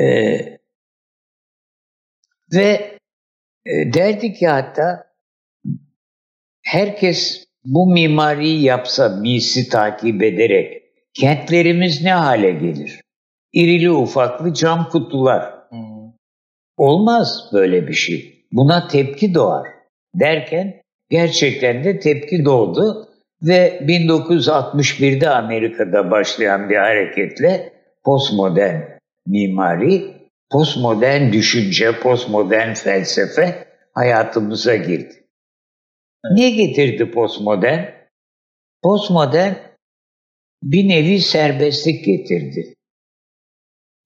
Ee, 0.00 0.53
ve 2.54 2.98
e, 3.66 3.92
derdi 3.94 4.32
ki 4.32 4.46
hatta 4.46 5.06
herkes 6.62 7.44
bu 7.64 7.92
mimariyi 7.92 8.62
yapsa, 8.62 9.08
misi 9.08 9.68
takip 9.68 10.22
ederek 10.22 10.82
kentlerimiz 11.14 12.02
ne 12.02 12.12
hale 12.12 12.50
gelir? 12.50 13.00
İrili 13.52 13.90
ufaklı 13.90 14.54
cam 14.54 14.88
kutular. 14.88 15.54
Hmm. 15.68 16.12
Olmaz 16.76 17.50
böyle 17.52 17.88
bir 17.88 17.92
şey. 17.92 18.46
Buna 18.52 18.88
tepki 18.88 19.34
doğar. 19.34 19.66
Derken 20.14 20.82
gerçekten 21.10 21.84
de 21.84 21.98
tepki 21.98 22.44
doğdu 22.44 23.08
ve 23.42 23.78
1961'de 23.80 25.28
Amerika'da 25.30 26.10
başlayan 26.10 26.70
bir 26.70 26.76
hareketle 26.76 27.72
postmodern 28.04 28.80
mimari, 29.26 30.14
postmodern 30.54 31.32
düşünce, 31.32 32.00
postmodern 32.00 32.74
felsefe 32.74 33.68
hayatımıza 33.94 34.76
girdi. 34.76 35.26
Ne 36.24 36.50
getirdi 36.50 37.10
postmodern? 37.10 37.84
Postmodern 38.82 39.54
bir 40.62 40.88
nevi 40.88 41.20
serbestlik 41.20 42.04
getirdi. 42.04 42.74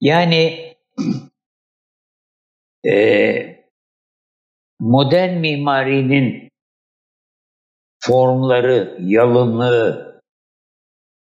Yani 0.01 0.73
e, 2.85 2.95
modern 4.79 5.33
mimarinin 5.33 6.49
formları, 7.99 8.97
yalınlığı 8.99 10.21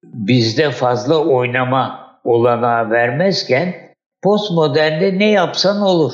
bizde 0.04 0.72
fazla 0.72 1.26
oynama 1.26 2.20
olanağı 2.24 2.90
vermezken 2.92 3.91
postmodernde 4.22 5.20
ne 5.20 5.32
yapsan 5.32 5.82
olur. 5.82 6.14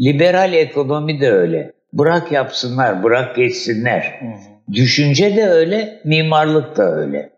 Liberal 0.00 0.52
ekonomi 0.52 1.20
de 1.20 1.32
öyle. 1.32 1.72
Bırak 1.92 2.32
yapsınlar, 2.32 3.02
bırak 3.02 3.36
geçsinler. 3.36 4.18
Hı 4.20 4.26
hı. 4.26 4.74
Düşünce 4.74 5.36
de 5.36 5.48
öyle, 5.48 6.00
mimarlık 6.04 6.76
da 6.76 6.82
öyle. 6.82 7.30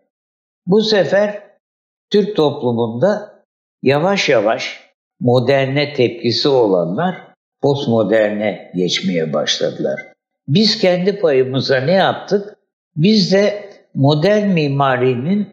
Bu 0.65 0.81
sefer 0.81 1.43
Türk 2.09 2.35
toplumunda 2.35 3.43
yavaş 3.83 4.29
yavaş 4.29 4.79
moderne 5.19 5.93
tepkisi 5.93 6.49
olanlar 6.49 7.15
postmoderne 7.61 8.71
geçmeye 8.75 9.33
başladılar. 9.33 9.99
Biz 10.47 10.79
kendi 10.79 11.19
payımıza 11.19 11.79
ne 11.79 11.91
yaptık? 11.91 12.57
Biz 12.95 13.31
de 13.33 13.69
modern 13.93 14.47
mimarinin 14.47 15.47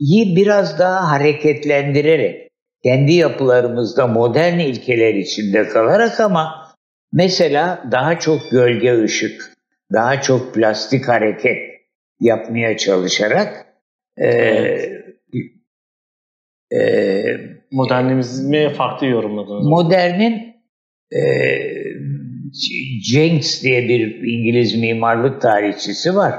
yi 0.00 0.36
biraz 0.36 0.78
daha 0.78 1.10
hareketlendirerek, 1.10 2.45
kendi 2.86 3.12
yapılarımızda 3.12 4.06
modern 4.06 4.58
ilkeler 4.58 5.14
içinde 5.14 5.68
kalarak 5.68 6.20
ama 6.20 6.74
mesela 7.12 7.84
daha 7.90 8.18
çok 8.18 8.50
gölge 8.50 9.02
ışık, 9.02 9.52
daha 9.92 10.20
çok 10.20 10.54
plastik 10.54 11.08
hareket 11.08 11.58
yapmaya 12.20 12.76
çalışarak 12.76 13.66
e, 14.20 14.28
e, 16.72 16.80
modernizmi 17.72 18.68
farklı 18.68 19.06
yorumladınız. 19.06 19.66
Modernin 19.66 20.54
e, 21.12 21.20
Jenks 23.02 23.62
diye 23.62 23.88
bir 23.88 24.28
İngiliz 24.28 24.80
mimarlık 24.80 25.42
tarihçisi 25.42 26.16
var. 26.16 26.34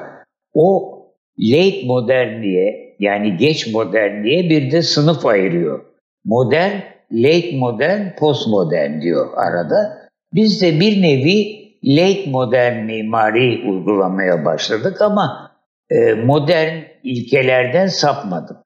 O 0.54 0.98
late 1.40 1.86
modern 1.86 2.44
diye 2.44 2.96
yani 3.00 3.38
geç 3.38 3.74
modern 3.74 4.24
diye 4.24 4.50
bir 4.50 4.72
de 4.72 4.82
sınıf 4.82 5.26
ayırıyor. 5.26 5.97
Modern 6.28 6.72
late 7.12 7.58
modern, 7.58 8.16
postmodern 8.20 9.02
diyor 9.02 9.38
arada. 9.38 10.10
Biz 10.34 10.62
de 10.62 10.80
bir 10.80 11.02
nevi 11.02 11.68
late 11.84 12.30
modern 12.30 12.86
mimari 12.86 13.72
uygulamaya 13.72 14.46
başladık 14.46 15.02
ama 15.02 15.52
e, 15.90 16.14
modern 16.14 16.82
ilkelerden 17.04 17.88
sapmadık. 17.88 18.58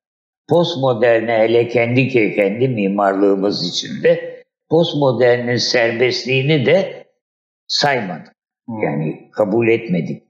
Postmoderne 0.49 1.31
hele 1.31 1.67
kendi 1.67 2.07
kendi 2.09 2.67
mimarlığımız 2.67 3.69
içinde 3.69 4.43
postmodernin 4.69 5.57
serbestliğini 5.57 6.65
de 6.65 7.07
saymadık. 7.67 8.33
Hmm. 8.67 8.83
Yani 8.83 9.29
kabul 9.31 9.67
etmedik. 9.67 10.23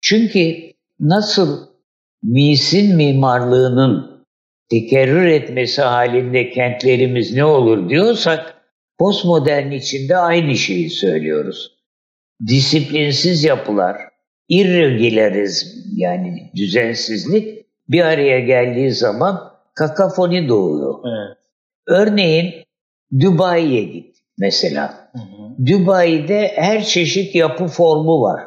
Çünkü 0.00 0.56
nasıl 1.00 1.68
misin 2.22 2.96
mimarlığının 2.96 4.13
tekerrür 4.74 5.26
etmesi 5.26 5.82
halinde 5.82 6.50
kentlerimiz 6.50 7.34
ne 7.34 7.44
olur 7.44 7.88
diyorsak 7.88 8.54
postmodern 8.98 9.70
içinde 9.70 10.16
aynı 10.16 10.56
şeyi 10.56 10.90
söylüyoruz. 10.90 11.70
Disiplinsiz 12.46 13.44
yapılar, 13.44 13.96
irregularizm 14.48 15.68
yani 15.96 16.50
düzensizlik 16.56 17.66
bir 17.88 18.00
araya 18.00 18.40
geldiği 18.40 18.90
zaman 18.90 19.52
kakafoni 19.74 20.48
doğuyor. 20.48 20.94
Evet. 21.04 21.38
Örneğin 21.86 22.54
Dubai'ye 23.20 23.82
git 23.82 24.16
mesela. 24.38 25.10
Hı 25.12 25.18
hı. 25.18 25.66
Dubai'de 25.66 26.52
her 26.56 26.84
çeşit 26.84 27.34
yapı 27.34 27.66
formu 27.66 28.22
var. 28.22 28.40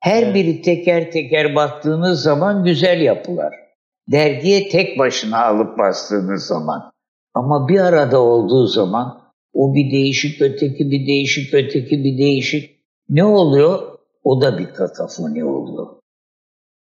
Her 0.00 0.22
evet. 0.22 0.34
biri 0.34 0.62
teker 0.62 1.10
teker 1.10 1.54
baktığınız 1.54 2.22
zaman 2.22 2.64
güzel 2.64 3.00
yapılar. 3.00 3.65
Dergiye 4.08 4.68
tek 4.68 4.98
başına 4.98 5.44
alıp 5.44 5.78
bastığınız 5.78 6.46
zaman. 6.46 6.92
Ama 7.34 7.68
bir 7.68 7.80
arada 7.80 8.20
olduğu 8.20 8.66
zaman 8.66 9.32
o 9.52 9.74
bir 9.74 9.90
değişik, 9.90 10.42
öteki 10.42 10.90
bir 10.90 11.06
değişik, 11.06 11.54
öteki 11.54 12.04
bir 12.04 12.18
değişik. 12.18 12.76
Ne 13.08 13.24
oluyor? 13.24 13.98
O 14.24 14.40
da 14.40 14.58
bir 14.58 14.66
kakafoni 14.66 15.44
oluyor. 15.44 15.86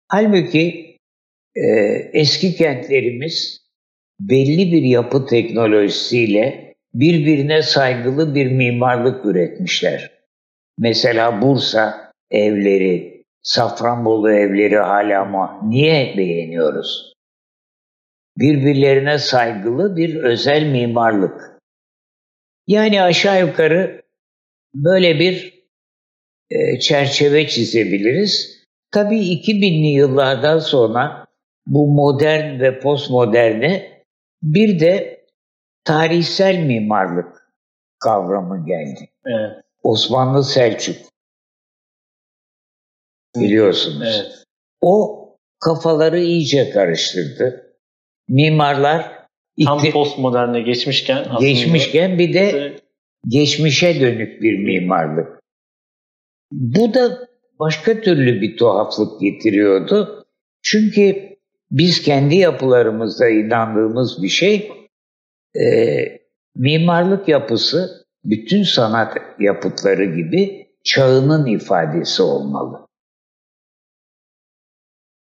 Halbuki 0.07 0.97
e, 1.55 1.61
eski 2.13 2.55
kentlerimiz 2.55 3.67
belli 4.19 4.71
bir 4.71 4.81
yapı 4.81 5.25
teknolojisiyle 5.25 6.75
birbirine 6.93 7.61
saygılı 7.61 8.35
bir 8.35 8.51
mimarlık 8.51 9.25
üretmişler. 9.25 10.11
Mesela 10.79 11.41
Bursa 11.41 12.11
evleri, 12.31 13.16
Safranbolu 13.47 14.31
evleri 14.31 14.77
hala 14.77 15.21
ama 15.21 15.59
niye 15.63 16.13
beğeniyoruz? 16.17 17.13
Birbirlerine 18.37 19.17
saygılı 19.17 19.95
bir 19.95 20.23
özel 20.23 20.63
mimarlık. 20.63 21.59
Yani 22.67 23.01
aşağı 23.01 23.47
yukarı 23.47 24.01
böyle 24.73 25.19
bir 25.19 25.63
e, 26.49 26.79
çerçeve 26.79 27.47
çizebiliriz. 27.47 28.63
Tabii 28.91 29.19
2000'li 29.19 29.87
yıllardan 29.87 30.59
sonra 30.59 31.27
bu 31.67 31.87
modern 31.87 32.59
ve 32.59 32.79
postmoderne 32.79 34.03
bir 34.41 34.79
de 34.79 35.25
tarihsel 35.83 36.57
mimarlık 36.57 37.51
kavramı 37.99 38.65
geldi. 38.65 39.09
Evet. 39.25 39.51
Osmanlı 39.83 40.43
Selçuk 40.43 40.97
biliyorsunuz. 43.43 44.07
Evet. 44.07 44.43
O 44.81 45.23
kafaları 45.59 46.19
iyice 46.19 46.69
karıştırdı. 46.69 47.73
Mimarlar 48.29 49.11
tam 49.65 49.79
ikti- 49.79 49.91
postmoderne 49.91 50.61
geçmişken 50.61 51.17
aslında 51.17 51.39
geçmişken 51.39 52.19
bir 52.19 52.33
de 52.33 52.75
geçmişe 53.27 54.01
dönük 54.01 54.41
bir 54.41 54.59
mimarlık. 54.59 55.27
Bu 56.51 56.93
da 56.93 57.27
başka 57.59 58.01
türlü 58.01 58.41
bir 58.41 58.57
tuhaflık 58.57 59.21
getiriyordu. 59.21 60.25
Çünkü 60.63 61.37
biz 61.71 62.01
kendi 62.01 62.35
yapılarımızda 62.35 63.29
inandığımız 63.29 64.23
bir 64.23 64.29
şey 64.29 64.71
e, 65.55 65.65
mimarlık 66.55 67.27
yapısı 67.27 68.05
bütün 68.23 68.63
sanat 68.63 69.17
yapıtları 69.39 70.05
gibi 70.05 70.67
çağının 70.83 71.45
ifadesi 71.45 72.23
olmalı. 72.23 72.86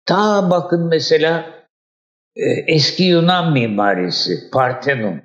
Ta 0.10 0.50
bakın 0.50 0.88
mesela 0.88 1.46
e, 2.36 2.50
eski 2.68 3.04
Yunan 3.04 3.54
mimarisi 3.54 4.50
Parthenon 4.52 5.22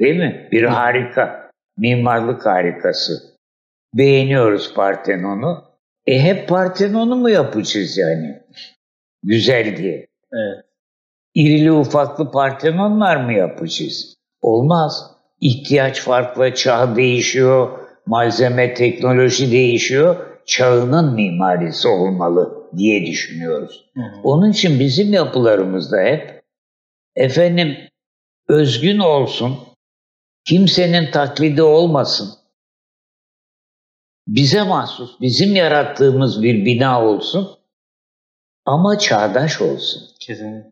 değil 0.00 0.16
mi? 0.16 0.48
Bir 0.52 0.62
harika, 0.62 1.50
mimarlık 1.78 2.46
harikası. 2.46 3.12
Beğeniyoruz 3.94 4.74
Parthenon'u. 4.74 5.64
E 6.06 6.22
hep 6.22 6.48
Parthenon'u 6.48 7.16
mu 7.16 7.30
yapacağız 7.30 7.98
yani? 7.98 8.42
Güzel 9.22 9.76
diye. 9.76 10.06
Evet. 10.32 10.64
İrili 11.34 11.72
ufaklı 11.72 12.30
Partenonlar 12.30 13.16
mı 13.16 13.32
yapacağız? 13.32 14.14
Olmaz. 14.42 15.10
İhtiyaç 15.40 16.00
farklı, 16.00 16.54
çağ 16.54 16.96
değişiyor, 16.96 17.78
malzeme, 18.06 18.74
teknoloji 18.74 19.52
değişiyor. 19.52 20.16
Çağının 20.46 21.14
mimarisi 21.14 21.88
olmalı 21.88 22.65
diye 22.78 23.06
düşünüyoruz. 23.06 23.90
Hı 23.94 24.00
hı. 24.00 24.20
Onun 24.22 24.50
için 24.50 24.80
bizim 24.80 25.12
yapılarımızda 25.12 26.02
hep 26.02 26.42
efendim 27.16 27.76
özgün 28.48 28.98
olsun, 28.98 29.58
kimsenin 30.44 31.10
taklidi 31.10 31.62
olmasın, 31.62 32.28
bize 34.28 34.62
mahsus, 34.62 35.20
bizim 35.20 35.56
yarattığımız 35.56 36.42
bir 36.42 36.64
bina 36.64 37.04
olsun 37.06 37.58
ama 38.64 38.98
çağdaş 38.98 39.60
olsun. 39.60 40.02
Kesinlikle. 40.20 40.70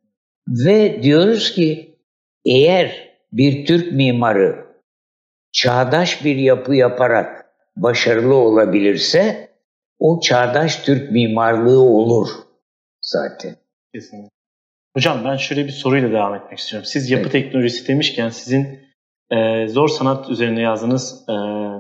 Ve 0.49 1.03
diyoruz 1.03 1.55
ki 1.55 1.99
eğer 2.45 3.15
bir 3.33 3.67
Türk 3.67 3.93
mimarı 3.93 4.67
çağdaş 5.53 6.25
bir 6.25 6.37
yapı 6.37 6.75
yaparak 6.75 7.47
başarılı 7.77 8.35
olabilirse 8.35 9.54
o 10.05 10.21
çağdaş 10.21 10.77
Türk 10.77 11.11
mimarlığı 11.11 11.81
olur 11.81 12.29
zaten. 13.03 13.57
Kesinlikle. 13.95 14.29
Hocam 14.97 15.25
ben 15.25 15.37
şöyle 15.37 15.65
bir 15.65 15.73
soruyla 15.73 16.11
devam 16.11 16.35
etmek 16.35 16.59
istiyorum. 16.59 16.87
Siz 16.87 17.11
yapı 17.11 17.23
evet. 17.23 17.33
teknolojisi 17.33 17.89
demişken 17.89 18.29
sizin 18.29 18.81
e, 19.31 19.69
zor 19.69 19.89
sanat 19.89 20.31
üzerine 20.31 20.61
yazdığınız, 20.61 21.25
e, 21.29 21.33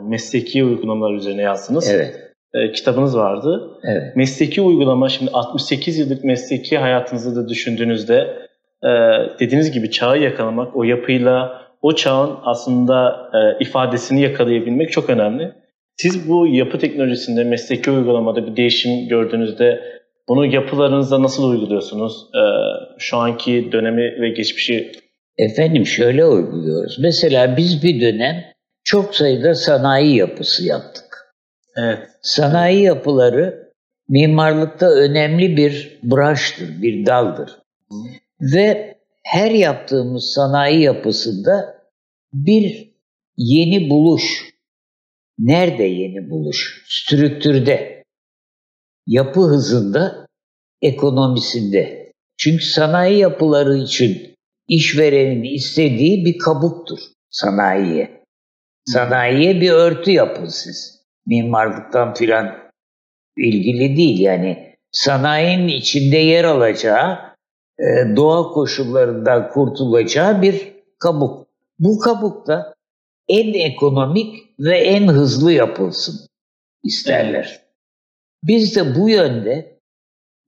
mesleki 0.08 0.64
uygulamalar 0.64 1.14
üzerine 1.14 1.42
yazdığınız 1.42 1.88
evet. 1.88 2.32
e, 2.54 2.72
kitabınız 2.72 3.16
vardı. 3.16 3.78
Evet. 3.82 4.16
Mesleki 4.16 4.60
uygulama 4.60 5.08
şimdi 5.08 5.30
68 5.30 5.98
yıllık 5.98 6.24
mesleki 6.24 6.78
hayatınızı 6.78 7.36
da 7.36 7.48
düşündüğünüzde 7.48 8.48
e, 8.82 8.88
dediğiniz 9.40 9.72
gibi 9.72 9.90
çağı 9.90 10.18
yakalamak, 10.18 10.76
o 10.76 10.84
yapıyla 10.84 11.62
o 11.82 11.94
çağın 11.94 12.36
aslında 12.42 13.30
e, 13.34 13.64
ifadesini 13.64 14.20
yakalayabilmek 14.20 14.92
çok 14.92 15.10
önemli. 15.10 15.63
Siz 15.96 16.28
bu 16.28 16.46
yapı 16.46 16.78
teknolojisinde, 16.78 17.44
mesleki 17.44 17.90
uygulamada 17.90 18.46
bir 18.46 18.56
değişim 18.56 19.08
gördüğünüzde 19.08 19.80
bunu 20.28 20.46
yapılarınızda 20.46 21.22
nasıl 21.22 21.50
uyguluyorsunuz? 21.50 22.26
E, 22.34 22.42
şu 22.98 23.16
anki 23.16 23.72
dönemi 23.72 24.20
ve 24.20 24.28
geçmişi 24.28 24.92
Efendim 25.38 25.86
şöyle 25.86 26.24
uyguluyoruz. 26.26 26.98
Mesela 26.98 27.56
biz 27.56 27.82
bir 27.82 28.00
dönem 28.00 28.44
çok 28.84 29.14
sayıda 29.14 29.54
sanayi 29.54 30.16
yapısı 30.16 30.66
yaptık. 30.66 31.34
Evet. 31.76 31.98
Sanayi 32.22 32.82
yapıları 32.82 33.72
mimarlıkta 34.08 34.90
önemli 34.90 35.56
bir 35.56 35.98
branştır, 36.02 36.82
bir 36.82 37.06
daldır. 37.06 37.50
Hı. 37.90 37.96
Ve 38.40 38.96
her 39.22 39.50
yaptığımız 39.50 40.24
sanayi 40.24 40.82
yapısında 40.82 41.74
bir 42.32 42.94
yeni 43.36 43.90
buluş. 43.90 44.53
Nerede 45.38 45.82
yeni 45.82 46.30
buluş? 46.30 46.84
Strüktürde, 46.88 48.04
yapı 49.06 49.40
hızında, 49.40 50.26
ekonomisinde. 50.82 52.12
Çünkü 52.36 52.64
sanayi 52.64 53.18
yapıları 53.18 53.76
için 53.76 54.34
işverenin 54.68 55.42
istediği 55.42 56.24
bir 56.24 56.38
kabuktur 56.38 56.98
sanayiye. 57.30 58.24
Sanayiye 58.84 59.60
bir 59.60 59.70
örtü 59.70 60.10
yapın 60.10 60.46
siz. 60.46 61.04
Mimarlıktan 61.26 62.14
filan 62.14 62.54
ilgili 63.36 63.96
değil 63.96 64.20
yani. 64.20 64.74
Sanayinin 64.90 65.68
içinde 65.68 66.16
yer 66.16 66.44
alacağı 66.44 67.18
e, 67.78 68.16
doğa 68.16 68.42
koşullarından 68.42 69.50
kurtulacağı 69.50 70.42
bir 70.42 70.72
kabuk. 70.98 71.46
Bu 71.78 71.98
kabuk 71.98 72.46
da 72.46 72.73
en 73.28 73.52
ekonomik 73.52 74.44
ve 74.58 74.78
en 74.78 75.08
hızlı 75.08 75.52
yapılsın 75.52 76.28
isterler. 76.82 77.60
Biz 78.42 78.76
de 78.76 78.94
bu 78.94 79.08
yönde 79.08 79.78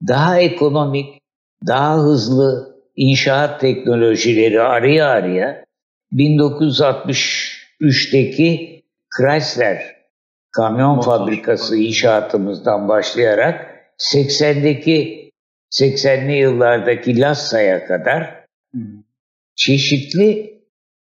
daha 0.07 0.39
ekonomik, 0.39 1.21
daha 1.67 1.97
hızlı 1.97 2.77
inşaat 2.95 3.61
teknolojileri 3.61 4.61
araya 4.61 5.07
araya 5.07 5.65
1963'teki 6.13 8.83
Chrysler 9.17 9.95
kamyon 10.51 10.95
Motor. 10.95 11.11
fabrikası 11.11 11.77
inşaatımızdan 11.77 12.87
başlayarak 12.87 13.77
80'deki 14.13 15.31
80'li 15.71 16.33
yıllardaki 16.33 17.19
Lassa'ya 17.19 17.87
kadar 17.87 18.45
çeşitli 19.55 20.56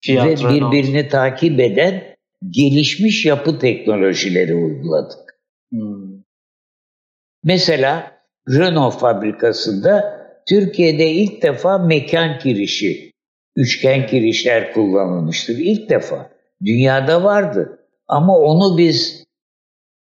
Fiyat, 0.06 0.28
ve 0.28 0.50
birbirini 0.50 0.98
Renault. 0.98 1.12
takip 1.12 1.60
eden 1.60 2.04
gelişmiş 2.50 3.26
yapı 3.26 3.60
teknolojileri 3.60 4.56
uyguladık. 4.56 5.40
Hmm. 5.72 6.24
Mesela 7.44 8.12
Renault 8.50 9.00
fabrikasında 9.00 10.24
Türkiye'de 10.50 11.12
ilk 11.12 11.42
defa 11.42 11.78
mekan 11.78 12.40
kirişi, 12.40 13.12
üçgen 13.56 14.08
kirişler 14.08 14.74
kullanılmıştır. 14.74 15.58
İlk 15.58 15.90
defa. 15.90 16.30
Dünyada 16.66 17.24
vardı. 17.24 17.80
Ama 18.08 18.38
onu 18.38 18.78
biz 18.78 19.24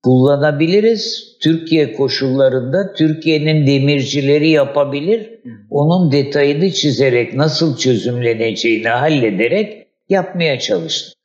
kullanabiliriz. 0.04 1.38
Türkiye 1.41 1.93
koşullarında 1.93 2.93
Türkiye'nin 2.93 3.67
demircileri 3.67 4.50
yapabilir. 4.50 5.35
Onun 5.69 6.12
detayını 6.12 6.71
çizerek 6.71 7.34
nasıl 7.34 7.77
çözümleneceğini 7.77 8.88
hallederek 8.88 9.88
yapmaya 10.10 10.60
çalıştık. 10.60 11.15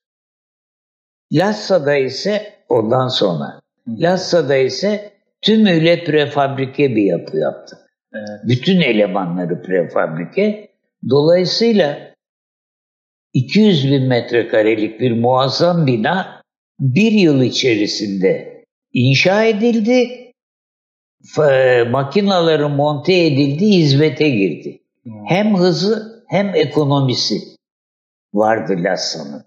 Lassa'da 1.33 1.97
ise 1.97 2.53
ondan 2.69 3.09
sonra 3.09 3.61
Lassa'da 3.89 4.57
ise 4.57 5.13
tümüyle 5.43 6.05
prefabrike 6.05 6.97
bir 6.97 7.03
yapı 7.03 7.37
yaptık. 7.37 7.79
Evet. 8.15 8.41
Bütün 8.49 8.81
elemanları 8.81 9.63
prefabrike. 9.63 10.71
Dolayısıyla 11.11 12.15
200 13.33 13.91
bin 13.91 14.03
metrekarelik 14.03 15.01
bir 15.01 15.13
muazzam 15.13 15.87
bina 15.87 16.43
bir 16.81 17.13
yıl 17.13 17.43
içerisinde 17.43 18.65
inşa 18.93 19.45
edildi. 19.45 20.30
Makinaları 21.91 22.69
monte 22.69 23.15
edildi, 23.15 23.67
hizmete 23.67 24.29
girdi. 24.29 24.83
Hmm. 25.03 25.13
Hem 25.27 25.57
hızı 25.57 26.25
hem 26.29 26.55
ekonomisi 26.55 27.35
vardı 28.35 28.73
Lassa'nın. 28.79 29.45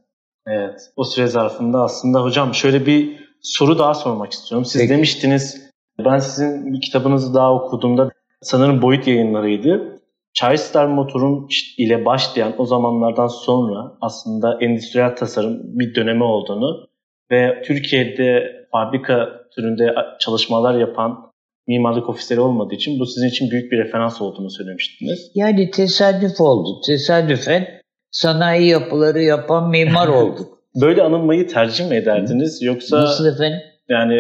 Evet. 0.48 0.80
O 0.96 1.04
süre 1.04 1.28
zarfında 1.28 1.84
aslında 1.84 2.24
hocam 2.24 2.54
şöyle 2.54 2.86
bir 2.86 3.24
soru 3.42 3.80
daha 3.80 3.94
sormak 3.94 4.32
istiyorum. 4.32 4.66
Siz 4.66 4.82
Peki. 4.82 4.94
demiştiniz 4.94 5.70
ben 6.06 6.20
sizin 6.20 6.74
bir 6.74 6.82
kitabınızı 6.82 7.34
daha 7.34 7.54
okuduğumda 7.54 8.12
sanırım 8.42 8.82
boyut 8.82 9.08
yayınlarıydı. 9.08 10.00
Charleston 10.34 10.90
motorun 10.90 11.48
ile 11.78 12.06
başlayan 12.06 12.54
o 12.58 12.66
zamanlardan 12.66 13.28
sonra 13.28 13.98
aslında 14.02 14.58
endüstriyel 14.62 15.16
tasarım 15.16 15.60
bir 15.64 15.96
dönemi 15.96 16.24
olduğunu 16.24 16.88
ve 17.32 17.62
Türkiye'de 17.66 18.44
fabrika 18.72 19.30
türünde 19.56 19.96
çalışmalar 20.20 20.80
yapan 20.80 21.33
mimarlık 21.68 22.10
ofisleri 22.10 22.40
olmadığı 22.40 22.76
için 22.76 23.00
bu 23.00 23.06
sizin 23.06 23.28
için 23.28 23.52
büyük 23.52 23.72
bir 23.72 23.78
referans 23.78 24.22
olduğunu 24.22 24.52
söylemiştiniz. 24.52 25.32
Yani 25.36 25.72
tesadüf 25.72 26.42
oldu. 26.42 26.82
Tesadüfen 26.88 27.68
sanayi 28.12 28.70
yapıları 28.70 29.22
yapan 29.22 29.70
mimar 29.70 30.08
olduk. 30.22 30.60
Böyle 30.82 31.02
anılmayı 31.04 31.48
tercih 31.48 31.90
mi 31.90 31.96
ederdiniz 31.96 32.62
yoksa 32.62 33.02
Nasıl 33.02 33.26
efendim? 33.26 33.60
Yani 33.90 34.16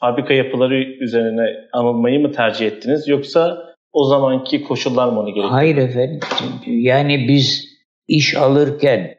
fabrika 0.00 0.34
yapıları 0.34 0.74
üzerine 1.00 1.42
anılmayı 1.72 2.20
mı 2.20 2.32
tercih 2.32 2.66
ettiniz 2.66 3.08
yoksa 3.08 3.58
o 3.92 4.04
zamanki 4.04 4.62
koşullar 4.64 5.08
mı 5.08 5.20
onu 5.20 5.26
gerektiriyor? 5.26 5.50
Hayır 5.50 5.76
efendim. 5.76 6.20
Yani 6.66 7.28
biz 7.28 7.64
iş 8.08 8.36
alırken 8.36 9.14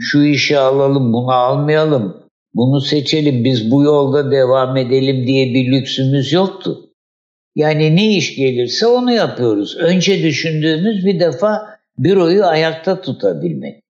şu 0.00 0.22
işi 0.22 0.58
alalım, 0.58 1.12
bunu 1.12 1.30
almayalım, 1.30 2.16
bunu 2.54 2.80
seçelim, 2.80 3.44
biz 3.44 3.70
bu 3.70 3.82
yolda 3.82 4.30
devam 4.30 4.76
edelim 4.76 5.26
diye 5.26 5.54
bir 5.54 5.72
lüksümüz 5.72 6.32
yoktu. 6.32 6.78
Yani 7.54 7.96
ne 7.96 8.16
iş 8.16 8.36
gelirse 8.36 8.86
onu 8.86 9.12
yapıyoruz. 9.12 9.76
Önce 9.76 10.22
düşündüğümüz 10.22 11.06
bir 11.06 11.20
defa 11.20 11.78
büroyu 11.98 12.44
ayakta 12.44 13.00
tutabilmek. 13.00 13.82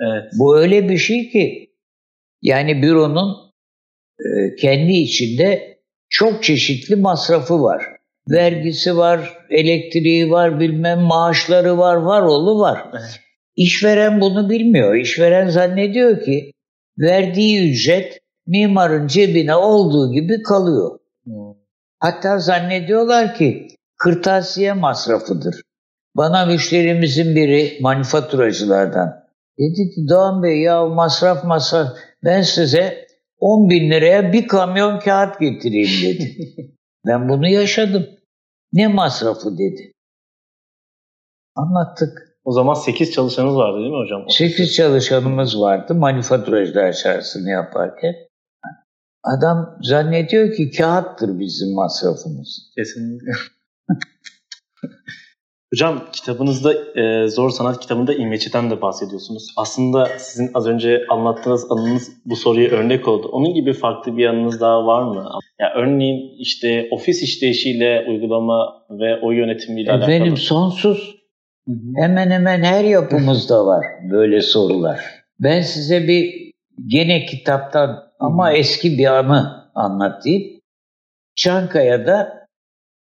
Evet. 0.00 0.32
Bu 0.38 0.58
öyle 0.58 0.88
bir 0.88 0.98
şey 0.98 1.30
ki 1.30 1.70
yani 2.42 2.82
büronun 2.82 3.36
e, 4.20 4.56
kendi 4.56 4.92
içinde 4.92 5.78
çok 6.08 6.44
çeşitli 6.44 6.96
masrafı 6.96 7.62
var. 7.62 7.82
Vergisi 8.30 8.96
var, 8.96 9.38
elektriği 9.50 10.30
var, 10.30 10.60
bilmem 10.60 11.00
maaşları 11.00 11.78
var, 11.78 11.96
var 11.96 12.22
oğlu 12.22 12.60
var. 12.60 12.84
Evet. 12.92 13.20
İşveren 13.56 14.20
bunu 14.20 14.50
bilmiyor. 14.50 14.94
İşveren 14.94 15.48
zannediyor 15.48 16.24
ki 16.24 16.52
verdiği 16.98 17.70
ücret 17.70 18.20
mimarın 18.46 19.06
cebine 19.06 19.54
olduğu 19.54 20.12
gibi 20.12 20.42
kalıyor. 20.42 20.98
Hmm. 21.24 21.65
Hatta 22.00 22.38
zannediyorlar 22.38 23.34
ki 23.34 23.68
kırtasiye 23.98 24.72
masrafıdır. 24.72 25.60
Bana 26.16 26.46
müşterimizin 26.46 27.36
biri 27.36 27.78
manifaturacılardan 27.80 29.26
dedi 29.58 29.90
ki 29.94 30.08
Doğan 30.08 30.42
Bey 30.42 30.60
ya 30.60 30.86
masraf 30.86 31.44
masraf 31.44 31.88
ben 32.24 32.42
size 32.42 33.06
10 33.40 33.70
bin 33.70 33.90
liraya 33.90 34.32
bir 34.32 34.48
kamyon 34.48 34.98
kağıt 34.98 35.40
getireyim 35.40 36.02
dedi. 36.02 36.36
ben 37.06 37.28
bunu 37.28 37.48
yaşadım. 37.48 38.06
Ne 38.72 38.86
masrafı 38.86 39.58
dedi. 39.58 39.92
Anlattık. 41.54 42.36
O 42.44 42.52
zaman 42.52 42.74
8 42.74 43.12
çalışanınız 43.12 43.56
vardı 43.56 43.78
değil 43.78 43.90
mi 43.90 43.96
hocam? 43.96 44.30
8 44.30 44.74
çalışanımız 44.74 45.60
vardı 45.60 45.94
manifaturacılar 45.94 46.92
çağrısını 46.92 47.50
yaparken. 47.50 48.14
Adam 49.26 49.78
zannediyor 49.82 50.54
ki 50.54 50.70
kağıttır 50.70 51.38
bizim 51.38 51.74
masrafımız. 51.74 52.72
Kesinlikle. 52.76 53.32
Hocam 55.72 56.04
kitabınızda 56.12 57.00
e, 57.00 57.28
Zor 57.28 57.50
Sanat 57.50 57.80
kitabında 57.80 58.14
İmveçi'den 58.14 58.70
de 58.70 58.82
bahsediyorsunuz. 58.82 59.54
Aslında 59.56 60.08
sizin 60.18 60.50
az 60.54 60.66
önce 60.66 61.02
anlattığınız 61.08 61.70
anınız 61.70 62.12
bu 62.24 62.36
soruya 62.36 62.70
örnek 62.70 63.08
oldu. 63.08 63.28
Onun 63.32 63.54
gibi 63.54 63.72
farklı 63.72 64.16
bir 64.16 64.26
anınız 64.26 64.60
daha 64.60 64.86
var 64.86 65.02
mı? 65.02 65.30
Ya 65.60 65.72
örneğin 65.76 66.34
işte 66.38 66.88
ofis 66.90 67.22
işleyişiyle 67.22 68.04
uygulama 68.08 68.86
ve 68.90 69.20
o 69.22 69.30
yönetimiyle 69.30 69.92
alakalı. 69.92 70.10
Benim 70.10 70.36
sonsuz. 70.36 71.16
Hemen 71.96 72.30
hemen 72.30 72.62
her 72.62 72.84
yapımızda 72.84 73.66
var 73.66 73.86
böyle 74.10 74.40
sorular. 74.40 75.00
Ben 75.40 75.60
size 75.60 76.08
bir 76.08 76.52
gene 76.86 77.26
kitaptan 77.26 78.05
ama 78.18 78.52
eski 78.52 78.98
bir 78.98 79.06
anı 79.06 79.70
anlatayım. 79.74 80.60
Çankaya'da 81.34 82.46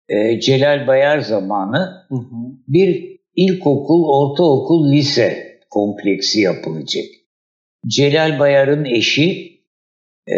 e, 0.10 0.40
Celal 0.40 0.88
Bayar 0.88 1.20
zamanı 1.20 2.06
hı 2.10 2.16
hı. 2.16 2.36
bir 2.68 3.20
ilkokul, 3.36 4.04
ortaokul, 4.10 4.92
lise 4.92 5.60
kompleksi 5.70 6.42
yapılacak. 6.42 7.06
Celal 7.88 8.40
Bayar'ın 8.40 8.86
eşi 8.86 9.60
e, 10.28 10.38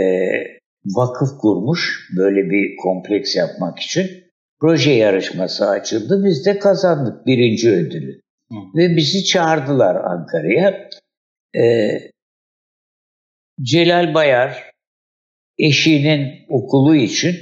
vakıf 0.85 1.37
kurmuş 1.41 2.09
böyle 2.17 2.49
bir 2.49 2.75
kompleks 2.75 3.35
yapmak 3.35 3.79
için. 3.79 4.09
Proje 4.59 4.91
yarışması 4.91 5.69
açıldı. 5.69 6.25
Biz 6.25 6.45
de 6.45 6.59
kazandık 6.59 7.25
birinci 7.25 7.71
ödülü. 7.71 8.21
Hı. 8.51 8.55
Ve 8.75 8.95
bizi 8.95 9.23
çağırdılar 9.23 9.95
Ankara'ya. 9.95 10.89
E, 11.55 11.63
Celal 13.61 14.13
Bayar 14.13 14.71
eşinin 15.57 16.29
okulu 16.49 16.95
için 16.95 17.35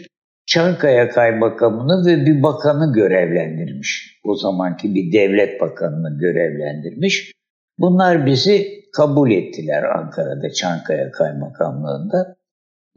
Çankaya 0.46 1.10
Kaymakamını 1.10 2.06
ve 2.06 2.26
bir 2.26 2.44
bakanı 2.44 2.94
görevlendirmiş. 2.94 4.20
O 4.24 4.36
zamanki 4.36 4.96
bir 4.96 5.12
devlet 5.14 5.62
bakanını 5.62 6.20
görevlendirmiş. 6.20 7.32
Bunlar 7.78 8.26
bizi 8.26 8.68
kabul 8.94 9.32
ettiler 9.32 9.84
Ankara'da 9.84 10.50
Çankaya 10.50 11.12
Kaymakamlığında. 11.12 12.36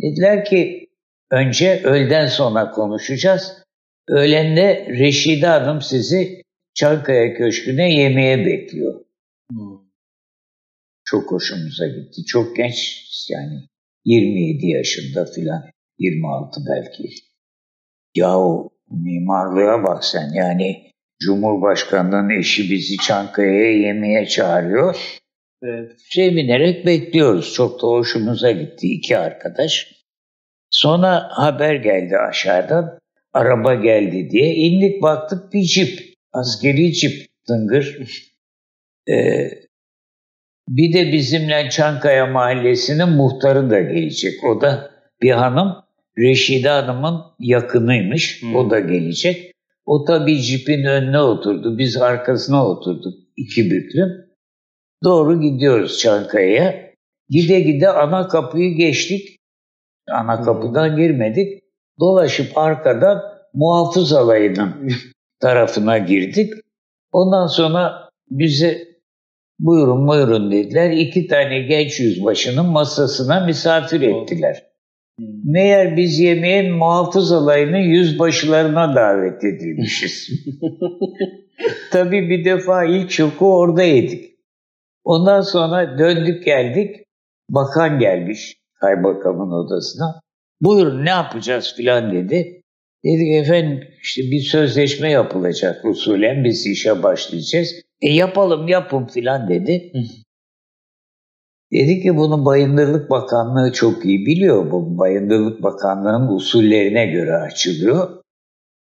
Dediler 0.02 0.44
ki 0.44 0.88
önce 1.30 1.80
öğleden 1.84 2.26
sonra 2.26 2.70
konuşacağız. 2.70 3.64
Öğlende 4.08 4.86
Reşide 4.88 5.46
Hanım 5.46 5.80
sizi 5.80 6.42
Çankaya 6.74 7.34
Köşkü'ne 7.34 7.94
yemeğe 7.94 8.46
bekliyor. 8.46 9.00
Çok 11.10 11.32
hoşumuza 11.32 11.86
gitti. 11.86 12.24
Çok 12.24 12.56
genç 12.56 13.06
yani 13.30 13.68
27 14.04 14.66
yaşında 14.66 15.24
filan 15.24 15.62
26 15.98 16.60
belki. 16.70 17.08
Yahu 18.14 18.70
mimarlığa 18.90 19.84
bak 19.84 20.04
sen 20.04 20.32
yani 20.34 20.92
Cumhurbaşkanı'nın 21.22 22.30
eşi 22.40 22.70
bizi 22.70 22.96
Çankaya'ya 22.96 23.72
yemeğe 23.72 24.26
çağırıyor. 24.26 24.96
Evet. 25.62 25.92
Sevinerek 25.98 26.86
bekliyoruz. 26.86 27.54
Çok 27.54 27.82
da 27.82 27.86
hoşumuza 27.86 28.50
gitti 28.50 28.92
iki 28.92 29.18
arkadaş. 29.18 29.92
Sonra 30.70 31.28
haber 31.30 31.74
geldi 31.74 32.16
aşağıdan. 32.16 32.98
Araba 33.32 33.74
geldi 33.74 34.30
diye. 34.30 34.54
indik 34.54 35.02
baktık 35.02 35.52
bir 35.52 35.62
cip. 35.62 36.14
Askeri 36.32 36.92
cip 36.92 37.26
tıngır. 37.46 37.98
Ee, 39.08 39.50
Bir 40.70 40.92
de 40.92 41.12
bizimle 41.12 41.70
Çankaya 41.70 42.26
Mahallesi'nin 42.26 43.08
muhtarı 43.08 43.70
da 43.70 43.80
gelecek. 43.80 44.44
O 44.44 44.60
da 44.60 44.90
bir 45.22 45.30
hanım. 45.30 45.76
Reşide 46.18 46.68
Hanım'ın 46.68 47.20
yakınıymış. 47.38 48.42
Hmm. 48.42 48.56
O 48.56 48.70
da 48.70 48.80
gelecek. 48.80 49.52
O 49.86 50.04
tabii 50.04 50.34
jipin 50.34 50.84
önüne 50.84 51.20
oturdu. 51.20 51.78
Biz 51.78 51.96
arkasına 51.96 52.66
oturduk. 52.66 53.14
iki 53.36 53.70
büklüm. 53.70 54.08
Doğru 55.04 55.40
gidiyoruz 55.40 55.98
Çankaya'ya. 55.98 56.90
Gide 57.28 57.60
gide 57.60 57.88
ana 57.88 58.28
kapıyı 58.28 58.76
geçtik. 58.76 59.36
Ana 60.10 60.38
hmm. 60.38 60.44
kapıdan 60.44 60.96
girmedik. 60.96 61.62
Dolaşıp 62.00 62.58
arkadan 62.58 63.22
muhafız 63.54 64.12
alayının 64.12 64.92
tarafına 65.40 65.98
girdik. 65.98 66.52
Ondan 67.12 67.46
sonra 67.46 68.10
bize 68.30 68.89
buyurun 69.60 70.08
buyurun 70.08 70.52
dediler. 70.52 70.90
İki 70.90 71.26
tane 71.26 71.62
genç 71.62 72.00
yüzbaşının 72.00 72.66
masasına 72.66 73.46
misafir 73.46 74.00
ettiler. 74.00 74.62
Meğer 75.44 75.96
biz 75.96 76.18
yemeğe 76.18 76.72
muhafız 76.72 77.32
alayının 77.32 77.78
yüzbaşılarına 77.78 78.94
davet 78.94 79.44
edilmişiz. 79.44 80.30
Tabii 81.92 82.30
bir 82.30 82.44
defa 82.44 82.84
ilk 82.84 83.10
şoku 83.10 83.58
orada 83.58 83.82
yedik. 83.82 84.30
Ondan 85.04 85.40
sonra 85.40 85.98
döndük 85.98 86.44
geldik. 86.44 86.96
Bakan 87.50 87.98
gelmiş 87.98 88.56
kaymakamın 88.80 89.52
odasına. 89.52 90.20
Buyurun 90.60 91.04
ne 91.04 91.10
yapacağız 91.10 91.74
filan 91.76 92.12
dedi. 92.12 92.62
Dedik 93.04 93.32
efendim 93.34 93.88
işte 94.02 94.22
bir 94.22 94.40
sözleşme 94.40 95.10
yapılacak 95.10 95.84
usulen 95.84 96.44
biz 96.44 96.66
işe 96.66 97.02
başlayacağız. 97.02 97.74
E 98.02 98.12
yapalım 98.12 98.68
yapın 98.68 99.06
filan 99.06 99.48
dedi. 99.48 99.92
Dedi 101.72 102.02
ki 102.02 102.16
bunu 102.16 102.44
Bayındırlık 102.44 103.10
Bakanlığı 103.10 103.72
çok 103.72 104.04
iyi 104.04 104.26
biliyor. 104.26 104.70
Bu 104.70 104.98
Bayındırlık 104.98 105.62
Bakanlığı'nın 105.62 106.34
usullerine 106.36 107.06
göre 107.06 107.36
açılıyor. 107.36 108.22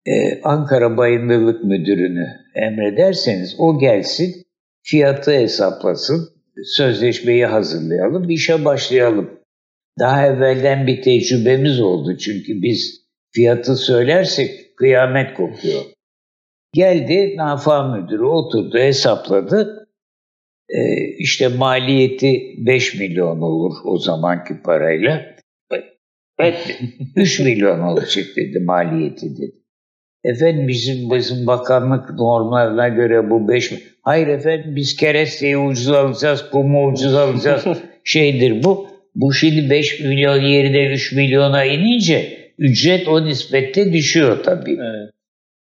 Ee, 0.06 0.42
Ankara 0.44 0.98
Bayındırlık 0.98 1.64
Müdürünü 1.64 2.28
emrederseniz 2.56 3.56
o 3.58 3.80
gelsin, 3.80 4.46
fiyatı 4.84 5.32
hesaplasın, 5.32 6.30
sözleşmeyi 6.64 7.46
hazırlayalım, 7.46 8.30
işe 8.30 8.66
başlayalım. 8.66 9.40
Daha 10.00 10.28
evvelden 10.28 10.88
bir 10.88 11.02
tecrübemiz 11.02 11.82
oldu 11.82 12.18
çünkü 12.18 12.62
biz 12.62 13.02
fiyatı 13.32 13.76
söylersek 13.76 14.78
kıyamet 14.78 15.34
kopuyor. 15.34 15.82
Geldi 16.74 17.38
Nafa 17.38 17.84
Müdürü 17.84 18.24
oturdu 18.24 18.78
hesapladı. 18.78 19.88
Ee, 20.70 21.08
işte 21.18 21.48
maliyeti 21.48 22.56
5 22.58 22.96
milyon 22.96 23.42
olur 23.42 23.76
o 23.86 23.98
zamanki 23.98 24.62
parayla. 24.64 25.36
Evet, 26.40 26.80
3 27.16 27.40
milyon 27.46 27.80
olacak 27.80 28.26
dedi 28.36 28.60
maliyeti 28.60 29.38
dedi. 29.38 29.52
Efendim 30.24 30.68
bizim, 30.68 31.12
bizim 31.12 31.48
bakanlık 31.48 32.10
normlarına 32.10 32.88
göre 32.88 33.30
bu 33.30 33.48
5 33.48 33.72
milyon. 33.72 33.88
Hayır 34.02 34.28
efendim 34.28 34.76
biz 34.76 34.96
keresteyi 34.96 35.58
ucuz 35.58 35.90
alacağız, 35.90 36.50
kumu 36.50 36.88
ucuz 36.88 37.16
alacağız 37.16 37.64
şeydir 38.04 38.64
bu. 38.64 38.88
Bu 39.16 39.34
şimdi 39.34 39.70
5 39.70 40.00
milyon 40.00 40.42
yerine 40.42 40.94
3 40.94 41.14
milyona 41.14 41.66
inince 41.66 42.38
ücret 42.58 43.08
o 43.08 43.26
nispette 43.26 43.94
düşüyor 43.94 44.44
tabii. 44.44 44.78
Evet. 44.80 45.19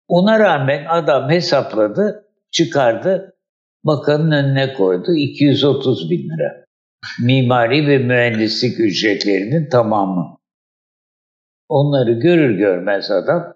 Ona 0.10 0.40
rağmen 0.40 0.86
adam 0.90 1.30
hesapladı, 1.30 2.26
çıkardı 2.52 3.36
bakanın 3.84 4.32
önüne 4.32 4.74
koydu 4.74 5.14
230 5.16 6.10
bin 6.10 6.30
lira. 6.30 6.66
Mimari 7.24 7.88
ve 7.88 7.98
mühendislik 7.98 8.80
ücretlerinin 8.80 9.70
tamamı. 9.70 10.38
Onları 11.70 12.12
görür 12.12 12.58
görmez 12.58 13.12
adam 13.12 13.54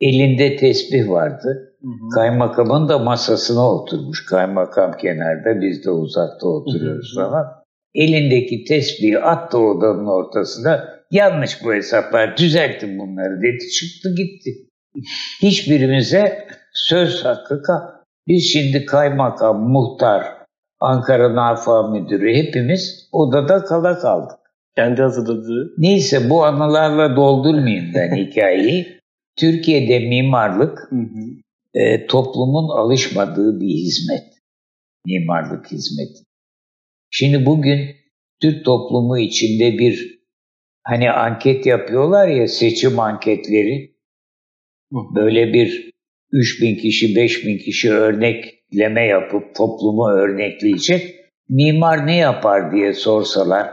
elinde 0.00 0.56
tesbih 0.56 1.08
vardı. 1.08 1.76
Hı 1.82 1.88
hı. 1.88 2.08
Kaymakamın 2.14 2.88
da 2.88 2.98
masasına 2.98 3.72
oturmuş. 3.72 4.26
Kaymakam 4.26 4.96
kenarda 4.96 5.60
biz 5.60 5.84
de 5.84 5.90
uzakta 5.90 6.48
oturuyoruz 6.48 7.16
hı 7.16 7.20
hı. 7.20 7.24
falan. 7.24 7.46
Elindeki 7.94 8.64
tesbihi 8.64 9.18
attı 9.18 9.58
odanın 9.58 10.06
ortasına. 10.06 10.88
Yanlış 11.10 11.64
bu 11.64 11.74
hesaplar 11.74 12.36
düzelttim 12.36 12.98
bunları 12.98 13.42
dedi. 13.42 13.68
Çıktı 13.68 14.14
gitti. 14.16 14.50
Hiçbirimize 15.42 16.48
söz 16.72 17.24
hakkı 17.24 17.62
kal 17.62 17.80
biz 18.28 18.44
şimdi 18.52 18.86
kaymakam, 18.86 19.70
muhtar, 19.70 20.24
Ankara 20.80 21.34
Nafa 21.34 21.82
Müdürü 21.82 22.34
hepimiz 22.34 23.08
odada 23.12 23.64
kala 23.64 23.98
kaldık. 23.98 24.38
Kendi 24.76 25.02
hazırladığı. 25.02 25.74
Neyse 25.78 26.30
bu 26.30 26.44
anılarla 26.44 27.16
doldurmayayım 27.16 27.94
ben 27.94 28.16
hikayeyi. 28.26 29.00
Türkiye'de 29.36 29.98
mimarlık 29.98 30.78
hı 30.90 30.96
hı. 30.96 31.26
E, 31.74 32.06
toplumun 32.06 32.68
alışmadığı 32.78 33.60
bir 33.60 33.68
hizmet. 33.68 34.24
Mimarlık 35.06 35.72
hizmeti. 35.72 36.24
Şimdi 37.10 37.46
bugün 37.46 37.96
Türk 38.42 38.64
toplumu 38.64 39.18
içinde 39.18 39.78
bir 39.78 40.20
hani 40.82 41.10
anket 41.10 41.66
yapıyorlar 41.66 42.28
ya 42.28 42.48
seçim 42.48 43.00
anketleri. 43.00 43.95
Böyle 44.92 45.52
bir 45.52 45.90
3 46.32 46.62
bin 46.62 46.76
kişi, 46.76 47.16
5 47.16 47.46
bin 47.46 47.58
kişi 47.58 47.92
örnekleme 47.92 49.06
yapıp 49.06 49.54
toplumu 49.56 50.08
örnekleyecek. 50.08 51.16
Mimar 51.48 52.06
ne 52.06 52.16
yapar 52.16 52.72
diye 52.72 52.94
sorsalar 52.94 53.68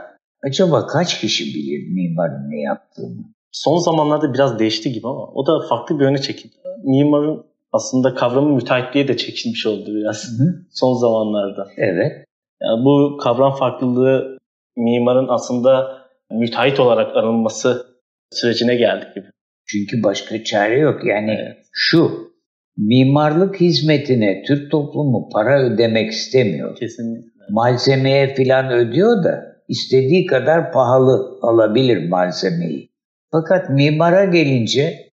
acaba 0.46 0.86
kaç 0.86 1.20
kişi 1.20 1.44
bilir 1.44 1.92
mimarın 1.94 2.50
ne 2.50 2.60
yaptığını? 2.60 3.24
Son 3.52 3.78
zamanlarda 3.78 4.34
biraz 4.34 4.58
değişti 4.58 4.92
gibi 4.92 5.08
ama 5.08 5.26
o 5.26 5.46
da 5.46 5.68
farklı 5.68 5.98
bir 5.98 6.04
yöne 6.04 6.18
çekildi. 6.18 6.54
Mimarın 6.84 7.44
aslında 7.72 8.14
kavramı 8.14 8.54
müteahhitliğe 8.54 9.08
de 9.08 9.16
çekilmiş 9.16 9.66
oldu 9.66 9.94
biraz 9.94 10.24
Hı. 10.38 10.44
son 10.70 10.94
zamanlarda. 10.94 11.68
Evet. 11.76 12.24
Yani 12.62 12.84
bu 12.84 13.16
kavram 13.16 13.56
farklılığı 13.56 14.38
mimarın 14.76 15.28
aslında 15.28 15.98
müteahhit 16.30 16.80
olarak 16.80 17.16
anılması 17.16 17.86
sürecine 18.32 18.74
geldik 18.74 19.14
gibi. 19.14 19.26
Çünkü 19.66 20.02
başka 20.02 20.44
çare 20.44 20.78
yok. 20.78 21.04
Yani 21.04 21.30
evet. 21.30 21.66
şu 21.72 22.32
mimarlık 22.76 23.60
hizmetine 23.60 24.42
Türk 24.46 24.70
toplumu 24.70 25.28
para 25.32 25.62
ödemek 25.62 26.12
istemiyor. 26.12 26.76
Kesinlikle. 26.76 27.30
Malzemeye 27.50 28.34
filan 28.34 28.72
ödüyor 28.72 29.24
da 29.24 29.54
istediği 29.68 30.26
kadar 30.26 30.72
pahalı 30.72 31.38
alabilir 31.42 32.08
malzemeyi. 32.08 32.90
Fakat 33.30 33.70
mimara 33.70 34.24
gelince 34.24 35.10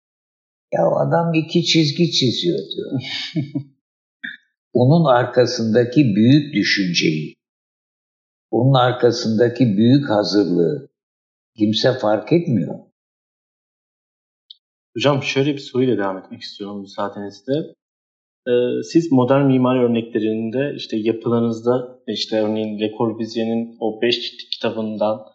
ya 0.73 0.87
adam 0.87 1.33
iki 1.33 1.63
çizgi 1.63 2.11
çiziyor 2.11 2.59
diyor. 2.59 3.01
onun 4.73 5.05
arkasındaki 5.05 6.15
büyük 6.15 6.53
düşünceyi, 6.53 7.35
onun 8.51 8.73
arkasındaki 8.73 9.77
büyük 9.77 10.09
hazırlığı 10.09 10.89
kimse 11.57 11.93
fark 11.93 12.33
etmiyor. 12.33 12.79
Hocam 14.97 15.23
şöyle 15.23 15.53
bir 15.53 15.59
soruyla 15.59 15.97
devam 15.97 16.17
etmek 16.17 16.41
istiyorum 16.41 16.81
müsaadenizle. 16.81 17.53
Ee, 18.47 18.51
siz 18.83 19.11
modern 19.11 19.45
mimari 19.45 19.79
örneklerinde 19.79 20.73
işte 20.75 20.97
yapılarınızda 20.97 21.99
işte 22.07 22.41
örneğin 22.41 22.79
Le 22.79 22.91
Corbusier'in 22.97 23.77
o 23.79 24.01
5 24.01 24.21
ciltlik 24.21 24.51
kitabından 24.51 25.25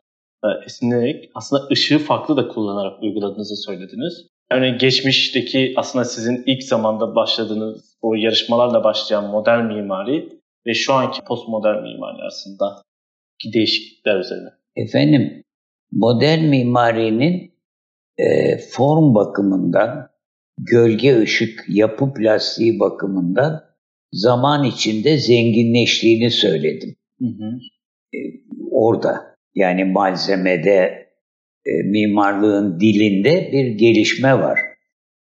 e, 0.44 0.48
esinlenerek 0.66 1.30
aslında 1.34 1.66
ışığı 1.72 1.98
farklı 1.98 2.36
da 2.36 2.48
kullanarak 2.48 3.02
uyguladığınızı 3.02 3.56
söylediniz. 3.56 4.26
Örneğin 4.50 4.78
geçmişteki 4.78 5.72
aslında 5.76 6.04
sizin 6.04 6.42
ilk 6.46 6.62
zamanda 6.62 7.14
başladığınız 7.14 7.96
o 8.02 8.14
yarışmalarla 8.14 8.84
başlayan 8.84 9.30
modern 9.30 9.64
mimari 9.64 10.28
ve 10.66 10.74
şu 10.74 10.92
anki 10.92 11.24
postmodern 11.24 11.82
mimari 11.82 12.22
arasında 12.22 12.82
değişiklikler 13.54 14.20
üzerine. 14.20 14.48
Efendim 14.76 15.42
modern 15.92 16.44
mimarinin 16.44 17.50
e, 18.20 18.58
form 18.58 19.14
bakımından, 19.14 20.08
gölge 20.58 21.20
ışık 21.20 21.64
yapı 21.68 22.14
plastiği 22.14 22.80
bakımından 22.80 23.64
zaman 24.12 24.64
içinde 24.64 25.18
zenginleştiğini 25.18 26.30
söyledim. 26.30 26.96
Hı 27.18 27.26
hı. 27.26 27.58
E, 28.14 28.18
orada 28.70 29.36
yani 29.54 29.84
malzemede, 29.84 31.08
e, 31.66 31.72
mimarlığın 31.84 32.80
dilinde 32.80 33.50
bir 33.52 33.66
gelişme 33.66 34.34
var. 34.34 34.60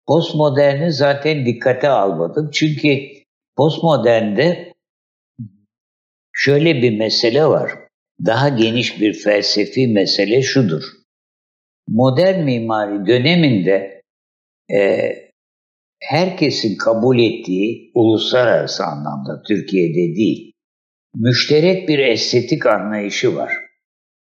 Postmoderni 0.07 0.93
zaten 0.93 1.47
dikkate 1.47 1.89
almadım. 1.89 2.51
Çünkü 2.53 2.99
postmodernde 3.57 4.73
şöyle 6.33 6.83
bir 6.83 6.99
mesele 6.99 7.45
var. 7.45 7.71
Daha 8.27 8.49
geniş 8.49 9.01
bir 9.01 9.13
felsefi 9.13 9.89
mesele 9.89 10.43
şudur 10.43 10.98
modern 11.89 12.45
mimari 12.45 13.07
döneminde 13.07 14.03
e, 14.71 15.11
herkesin 16.01 16.77
kabul 16.77 17.19
ettiği 17.19 17.91
uluslararası 17.95 18.85
anlamda 18.85 19.43
Türkiye'de 19.49 20.17
değil 20.17 20.53
müşterek 21.15 21.89
bir 21.89 21.99
estetik 21.99 22.67
anlayışı 22.67 23.37
var. 23.37 23.53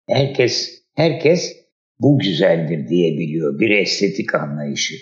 Herkes 0.09 0.83
herkes 0.95 1.57
bu 1.99 2.19
güzeldir 2.19 2.87
diyebiliyor 2.87 3.59
bir 3.59 3.69
estetik 3.69 4.35
anlayışı. 4.35 4.95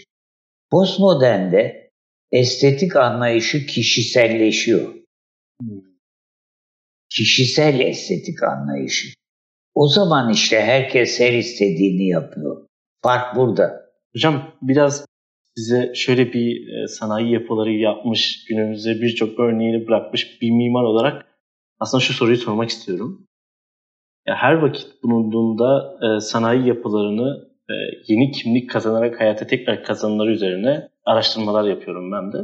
Postmodernde 0.71 1.91
estetik 2.31 2.95
anlayışı 2.95 3.65
kişiselleşiyor. 3.65 4.95
Kişisel 7.09 7.79
estetik 7.79 8.43
anlayışı. 8.43 9.18
O 9.79 9.87
zaman 9.87 10.29
işte 10.29 10.61
herkes 10.61 11.19
her 11.19 11.33
istediğini 11.33 12.07
yapıyor. 12.07 12.67
Fark 13.03 13.35
burada. 13.35 13.81
Hocam 14.13 14.51
biraz 14.61 15.05
size 15.57 15.91
şöyle 15.95 16.33
bir 16.33 16.67
e, 16.67 16.87
sanayi 16.87 17.33
yapıları 17.33 17.71
yapmış, 17.71 18.45
günümüzde 18.49 19.01
birçok 19.01 19.39
örneğini 19.39 19.87
bırakmış 19.87 20.41
bir 20.41 20.51
mimar 20.51 20.83
olarak 20.83 21.25
aslında 21.79 22.01
şu 22.01 22.13
soruyu 22.13 22.37
sormak 22.37 22.69
istiyorum. 22.69 23.27
Her 24.27 24.53
vakit 24.53 25.03
bulunduğunda 25.03 25.97
e, 26.01 26.19
sanayi 26.19 26.67
yapılarını 26.67 27.47
e, 27.69 27.73
yeni 28.07 28.31
kimlik 28.31 28.69
kazanarak 28.69 29.19
hayata 29.19 29.47
tekrar 29.47 29.83
kazanımları 29.83 30.31
üzerine 30.31 30.89
araştırmalar 31.05 31.63
yapıyorum 31.63 32.11
ben 32.11 32.33
de. 32.33 32.37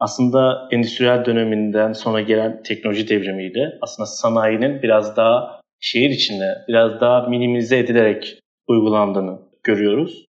Aslında 0.00 0.68
endüstriyel 0.72 1.24
döneminden 1.24 1.92
sonra 1.92 2.20
gelen 2.20 2.62
teknoloji 2.62 3.08
devrimiyle 3.08 3.78
aslında 3.82 4.06
sanayinin 4.06 4.82
biraz 4.82 5.16
daha 5.16 5.63
şehir 5.84 6.10
içinde 6.10 6.64
biraz 6.68 7.00
daha 7.00 7.28
minimize 7.28 7.78
edilerek 7.78 8.38
uygulandığını 8.68 9.38
görüyoruz. 9.62 10.24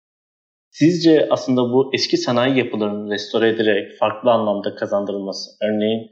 Sizce 0.70 1.28
aslında 1.30 1.62
bu 1.62 1.90
eski 1.94 2.16
sanayi 2.16 2.58
yapılarının 2.58 3.10
restore 3.10 3.48
edilerek 3.48 3.98
farklı 3.98 4.30
anlamda 4.30 4.74
kazandırılması, 4.74 5.50
örneğin 5.62 6.10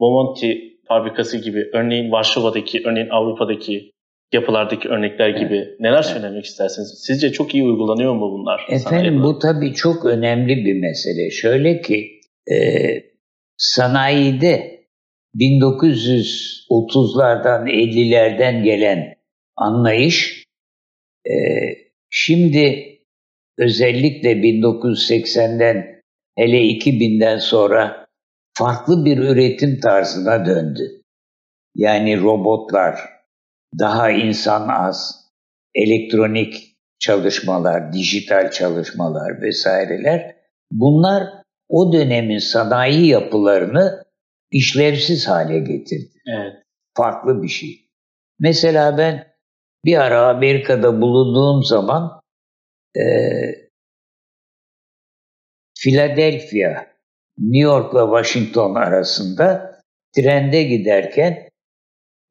Bomonti 0.00 0.70
fabrikası 0.88 1.38
gibi, 1.38 1.70
örneğin 1.72 2.12
Varşova'daki, 2.12 2.82
örneğin 2.84 3.08
Avrupa'daki 3.08 3.90
yapılardaki 4.32 4.88
örnekler 4.88 5.28
gibi 5.28 5.56
evet. 5.56 5.80
neler 5.80 6.02
söylemek 6.02 6.44
istersiniz? 6.44 7.02
Sizce 7.06 7.32
çok 7.32 7.54
iyi 7.54 7.64
uygulanıyor 7.64 8.14
mu 8.14 8.32
bunlar? 8.32 8.66
Efendim 8.68 9.22
bu 9.22 9.38
tabii 9.38 9.74
çok 9.74 10.04
önemli 10.04 10.56
bir 10.56 10.80
mesele. 10.80 11.30
Şöyle 11.30 11.80
ki 11.80 12.20
e, 12.52 12.56
sanayide 13.56 14.79
1930'lardan 15.34 17.68
50'lerden 17.68 18.64
gelen 18.64 19.14
anlayış 19.56 20.44
e, 21.26 21.34
şimdi 22.10 22.86
özellikle 23.58 24.32
1980'den 24.32 26.02
hele 26.38 26.56
2000'den 26.56 27.38
sonra 27.38 28.06
farklı 28.54 29.04
bir 29.04 29.18
üretim 29.18 29.80
tarzına 29.80 30.46
döndü. 30.46 31.02
Yani 31.74 32.20
robotlar, 32.20 33.00
daha 33.78 34.10
insan 34.10 34.68
az, 34.68 35.30
elektronik 35.74 36.76
çalışmalar, 36.98 37.92
dijital 37.92 38.50
çalışmalar 38.50 39.42
vesaireler 39.42 40.36
bunlar 40.70 41.22
o 41.68 41.92
dönemin 41.92 42.38
sanayi 42.38 43.06
yapılarını 43.06 44.04
işlevsiz 44.50 45.28
hale 45.28 45.58
getirdi. 45.58 46.22
Evet. 46.26 46.52
Farklı 46.96 47.42
bir 47.42 47.48
şey. 47.48 47.90
Mesela 48.38 48.98
ben 48.98 49.34
bir 49.84 49.96
ara 49.96 50.28
Amerika'da 50.28 51.00
bulunduğum 51.00 51.64
zaman 51.64 52.20
e, 52.96 53.04
Philadelphia, 55.80 56.86
New 57.38 57.58
York 57.58 57.94
ve 57.94 58.22
Washington 58.22 58.74
arasında 58.74 59.80
trende 60.16 60.62
giderken 60.62 61.48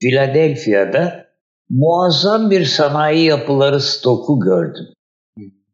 Philadelphia'da 0.02 1.30
muazzam 1.70 2.52
bir 2.52 2.66
sanayi 2.66 3.26
yapıları 3.26 3.80
stoku 3.82 4.40
gördüm. 4.40 4.86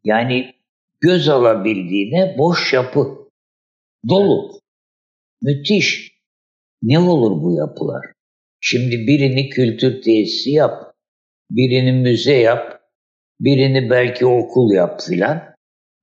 Yani 0.04 0.54
göz 1.00 1.28
alabildiğine 1.28 2.34
boş 2.38 2.72
yapı. 2.72 3.28
Dolu. 4.08 4.60
Müthiş. 5.42 6.15
Ne 6.82 6.98
olur 6.98 7.42
bu 7.42 7.56
yapılar? 7.56 8.06
Şimdi 8.60 8.96
birini 8.96 9.48
kültür 9.48 10.02
tesisi 10.02 10.50
yap, 10.50 10.94
birini 11.50 11.92
müze 11.92 12.36
yap, 12.36 12.80
birini 13.40 13.90
belki 13.90 14.26
okul 14.26 14.72
yap 14.72 15.00
filan. 15.08 15.42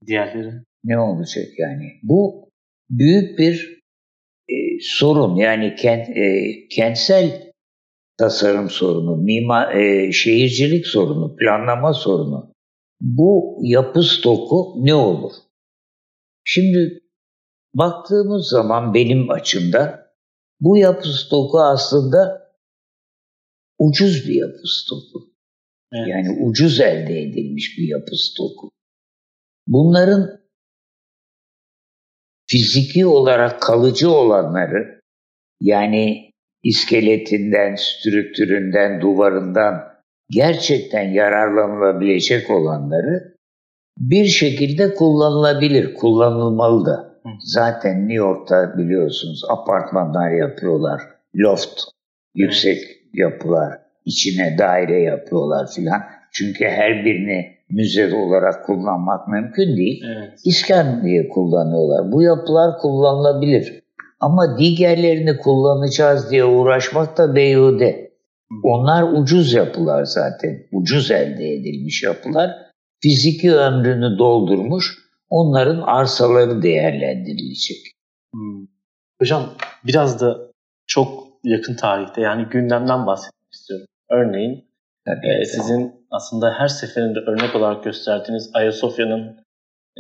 Diğerleri? 0.08 0.54
Ne 0.84 1.00
olacak 1.00 1.48
yani? 1.58 1.92
Bu 2.04 2.50
büyük 2.90 3.40
bir 3.40 3.84
e, 4.50 4.56
sorun. 4.82 5.36
Yani 5.36 5.76
kent, 5.76 6.10
e, 6.10 6.52
kentsel 6.70 7.52
tasarım 8.18 8.70
sorunu, 8.70 9.18
mimar, 9.18 9.76
e, 9.76 10.12
şehircilik 10.12 10.88
sorunu, 10.88 11.36
planlama 11.36 11.94
sorunu. 11.94 12.54
Bu 13.02 13.60
yapı 13.64 14.04
stoku 14.04 14.74
ne 14.78 14.94
olur? 14.94 15.32
Şimdi 16.44 17.00
baktığımız 17.76 18.50
zaman 18.50 18.94
benim 18.94 19.30
açımdan 19.30 20.03
bu 20.60 20.78
yapı 20.78 21.08
stoku 21.08 21.60
aslında 21.60 22.52
ucuz 23.80 24.28
bir 24.28 24.36
yapı 24.36 24.68
stoku. 24.68 25.34
Evet. 25.94 26.08
Yani 26.08 26.46
ucuz 26.46 26.80
elde 26.80 27.22
edilmiş 27.22 27.78
bir 27.78 27.88
yapı 27.88 28.16
stoku. 28.16 28.72
Bunların 29.68 30.40
fiziki 32.50 33.06
olarak 33.06 33.62
kalıcı 33.62 34.12
olanları 34.12 35.02
yani 35.62 36.32
iskeletinden, 36.64 37.76
strüktüründen, 37.76 39.02
duvarından 39.02 39.94
gerçekten 40.30 41.14
yararlanılabilecek 41.14 42.50
olanları 42.50 43.38
bir 44.00 44.26
şekilde 44.26 44.96
kullanılabilir, 44.96 45.94
kullanılmalı 45.94 46.86
da. 46.86 47.13
Zaten 47.40 48.00
New 48.00 48.14
York'ta 48.14 48.78
biliyorsunuz 48.78 49.42
apartmanlar 49.50 50.32
yapıyorlar, 50.32 51.02
loft, 51.36 51.82
yüksek 52.36 52.78
yapılar, 53.14 53.80
içine 54.06 54.58
daire 54.58 55.02
yapıyorlar 55.02 55.68
filan. 55.76 56.02
Çünkü 56.32 56.66
her 56.66 57.06
birini 57.06 57.54
müze 57.70 58.16
olarak 58.16 58.66
kullanmak 58.66 59.28
mümkün 59.28 59.78
değil. 59.78 60.04
Evet. 60.16 60.40
İskan 60.46 61.04
diye 61.04 61.30
kullanıyorlar. 61.30 62.12
Bu 62.12 62.22
yapılar 62.22 62.78
kullanılabilir. 62.78 63.84
Ama 64.20 64.58
diğerlerini 64.60 65.38
kullanacağız 65.38 66.32
diye 66.32 66.46
uğraşmak 66.46 67.18
da 67.18 67.36
beyhude. 67.36 68.14
Onlar 68.64 69.04
ucuz 69.14 69.54
yapılar 69.54 70.06
zaten. 70.06 70.60
Ucuz 70.72 71.12
elde 71.12 71.54
edilmiş 71.54 72.04
yapılar. 72.04 72.52
Fiziki 73.02 73.56
ömrünü 73.56 74.18
doldurmuş. 74.18 75.03
Onların 75.34 75.82
arsaları 75.82 76.62
değerlendirilecek. 76.62 77.78
Hmm. 78.34 78.68
Hocam 79.22 79.44
biraz 79.88 80.22
da 80.22 80.52
çok 80.88 81.28
yakın 81.44 81.76
tarihte 81.76 82.22
yani 82.22 82.46
gündemden 82.52 83.08
bahsetmek 83.08 83.54
istiyorum. 83.54 83.86
Örneğin 84.10 84.66
Tabii, 85.06 85.42
e, 85.42 85.46
sizin 85.46 86.06
aslında 86.12 86.54
her 86.54 86.68
seferinde 86.68 87.20
örnek 87.20 87.56
olarak 87.56 87.84
gösterdiğiniz 87.84 88.52
Ayasofya'nın 88.54 89.38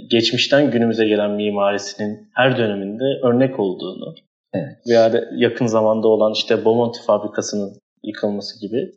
geçmişten 0.09 0.71
günümüze 0.71 1.07
gelen 1.07 1.31
mimarisinin 1.31 2.29
her 2.33 2.57
döneminde 2.57 3.03
örnek 3.23 3.59
olduğunu 3.59 4.15
evet. 4.53 4.77
veya 4.89 5.13
da 5.13 5.23
yakın 5.35 5.65
zamanda 5.65 6.07
olan 6.07 6.33
işte 6.33 6.65
Bomonti 6.65 7.01
fabrikasının 7.01 7.73
yıkılması 8.03 8.61
gibi 8.61 8.91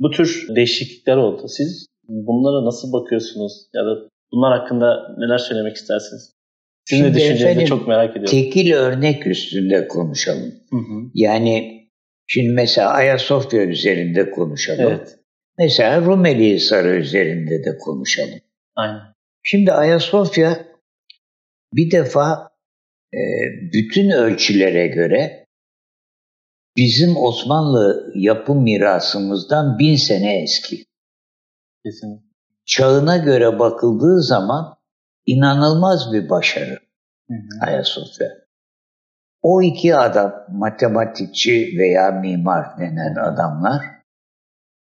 bu 0.00 0.10
tür 0.10 0.46
değişiklikler 0.56 1.16
oldu. 1.16 1.48
Siz 1.48 1.86
bunlara 2.08 2.64
nasıl 2.64 2.92
bakıyorsunuz 2.92 3.52
ya 3.74 3.84
da 3.84 4.08
bunlar 4.32 4.60
hakkında 4.60 5.16
neler 5.18 5.38
söylemek 5.38 5.76
istersiniz? 5.76 6.38
Sizin 6.84 7.04
de 7.04 7.14
düşüncenizi 7.14 7.66
çok 7.66 7.88
merak 7.88 8.10
ediyorum. 8.10 8.30
Tekil 8.30 8.72
örnek 8.72 9.26
üstünde 9.26 9.88
konuşalım. 9.88 10.54
Hı 10.70 10.76
hı. 10.76 11.10
Yani 11.14 11.84
şimdi 12.26 12.52
mesela 12.52 12.90
Ayasofya 12.90 13.62
üzerinde 13.62 14.30
konuşalım. 14.30 14.86
Evet. 14.88 15.18
Mesela 15.58 16.00
Rumeli 16.00 16.54
Hisarı 16.54 16.96
üzerinde 16.96 17.64
de 17.64 17.78
konuşalım. 17.78 18.40
Aynen. 18.76 19.00
Şimdi 19.42 19.72
Ayasofya 19.72 20.66
bir 21.74 21.90
defa 21.90 22.50
e, 23.14 23.20
bütün 23.72 24.10
ölçülere 24.10 24.86
göre 24.86 25.46
bizim 26.76 27.16
Osmanlı 27.16 28.12
yapı 28.14 28.54
mirasımızdan 28.54 29.78
bin 29.78 29.96
sene 29.96 30.42
eski. 30.42 30.84
Kesin. 31.84 32.27
Çağına 32.68 33.16
göre 33.16 33.58
bakıldığı 33.58 34.22
zaman 34.22 34.76
inanılmaz 35.26 36.12
bir 36.12 36.30
başarı 36.30 36.78
hı 37.28 37.34
hı. 37.34 37.66
Ayasofya. 37.66 38.28
O 39.42 39.62
iki 39.62 39.96
adam, 39.96 40.46
matematikçi 40.52 41.74
veya 41.78 42.10
mimar 42.10 42.78
denen 42.78 43.14
adamlar, 43.14 43.82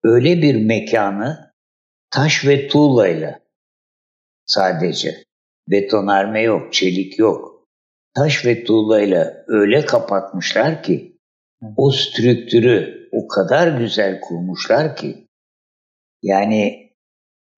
öyle 0.05 0.43
bir 0.43 0.67
mekanı 0.67 1.53
taş 2.11 2.47
ve 2.47 2.69
tuğlayla 2.69 3.41
sadece. 4.47 5.25
Betonarme 5.69 6.43
yok, 6.43 6.73
çelik 6.73 7.19
yok. 7.19 7.69
Taş 8.15 8.47
ve 8.47 8.65
tuğlayla 8.65 9.45
öyle 9.47 9.87
kapatmışlar 9.87 10.83
ki 10.83 11.19
o 11.77 11.91
strüktürü 11.91 13.09
o 13.13 13.29
kadar 13.29 13.79
güzel 13.79 14.21
kurmuşlar 14.21 14.97
ki 14.97 15.27
yani 16.23 16.86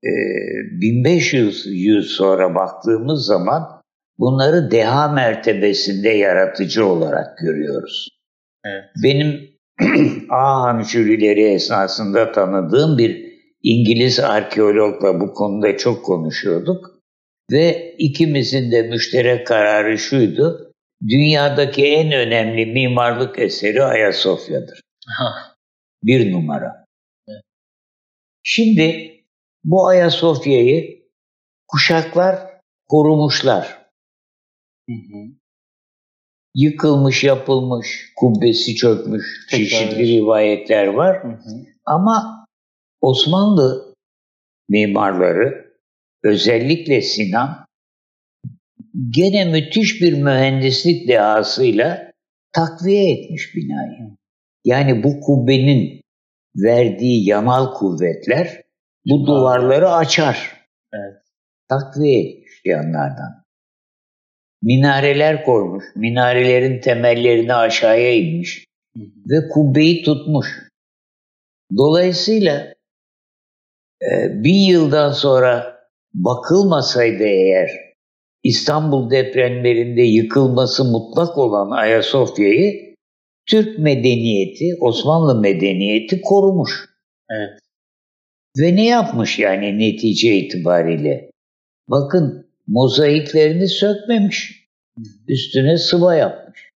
e, 0.05 0.13
1500 0.81 1.67
yıl 1.67 2.03
sonra 2.03 2.55
baktığımız 2.55 3.27
zaman 3.27 3.63
bunları 4.19 4.71
deha 4.71 5.09
mertebesinde 5.09 6.09
yaratıcı 6.09 6.87
olarak 6.87 7.39
görüyoruz. 7.39 8.09
Evet. 8.65 8.85
Benim 9.05 9.59
Ahan 10.31 10.83
jürileri 10.83 11.43
esnasında 11.43 12.33
tanıdığım 12.33 12.99
bir 12.99 13.29
İngiliz 13.63 14.21
arkeologla 14.21 15.21
bu 15.21 15.33
konuda 15.35 15.77
çok 15.77 16.05
konuşuyorduk. 16.05 16.99
Ve 17.53 17.95
ikimizin 17.99 18.73
de 18.73 18.83
müşterek 18.83 19.47
kararı 19.47 19.99
şuydu. 19.99 20.73
Dünyadaki 21.09 21.87
en 21.87 22.13
önemli 22.13 22.67
mimarlık 22.67 23.39
eseri 23.39 23.85
Ayasofya'dır. 23.85 24.81
Bir 26.03 26.33
numara. 26.33 26.85
Şimdi 28.43 29.18
bu 29.65 29.87
Ayasofya'yı 29.87 31.09
kuşaklar 31.69 32.61
korumuşlar. 32.89 33.89
Hı 34.89 34.93
hı. 34.95 35.39
Yıkılmış, 36.55 37.25
yapılmış, 37.25 38.13
kubbesi 38.17 38.75
çökmüş, 38.75 39.47
Tekrar 39.51 39.67
çeşitli 39.67 40.07
rivayetler 40.07 40.87
var. 40.87 41.25
Hı 41.25 41.29
hı. 41.29 41.65
Ama 41.85 42.47
Osmanlı 43.01 43.95
mimarları, 44.69 45.75
özellikle 46.25 47.03
Sinan, 47.03 47.67
gene 49.11 49.45
müthiş 49.45 50.03
bir 50.03 50.13
mühendislik 50.13 51.09
dehasıyla 51.09 52.13
takviye 52.53 53.13
etmiş 53.13 53.55
binayı. 53.55 54.17
Yani 54.65 55.03
bu 55.03 55.21
kubbenin 55.21 56.01
verdiği 56.57 57.29
yanal 57.29 57.75
kuvvetler 57.75 58.63
bu 59.07 59.27
duvarları 59.27 59.93
açar. 59.93 60.67
Evet. 60.93 61.23
Takviye 61.69 62.21
etmiş 62.21 62.61
yanlardan. 62.65 63.45
Minareler 64.63 65.45
koymuş. 65.45 65.85
Minarelerin 65.97 66.81
temellerini 66.81 67.55
aşağıya 67.55 68.13
inmiş. 68.15 68.65
Ve 69.31 69.49
kubbeyi 69.49 70.03
tutmuş. 70.03 70.47
Dolayısıyla 71.77 72.75
e, 74.03 74.45
bin 74.45 74.71
yıldan 74.71 75.13
sonra 75.13 75.79
bakılmasaydı 76.15 77.25
eğer 77.25 77.71
İstanbul 78.43 79.11
depremlerinde 79.11 80.03
yıkılması 80.03 80.85
mutlak 80.85 81.39
olan 81.39 81.71
Ayasofya'yı 81.71 82.95
Türk 83.47 83.79
medeniyeti, 83.79 84.65
Osmanlı 84.81 85.41
medeniyeti 85.41 86.21
korumuş. 86.21 86.89
Evet. 87.31 87.59
Ve 88.59 88.77
ne 88.77 88.87
yapmış 88.87 89.39
yani 89.39 89.79
netice 89.79 90.37
itibariyle? 90.37 91.31
Bakın 91.89 92.51
mozaiklerini 92.67 93.69
sökmemiş. 93.69 94.69
Üstüne 95.29 95.77
sıva 95.77 96.15
yapmış. 96.15 96.71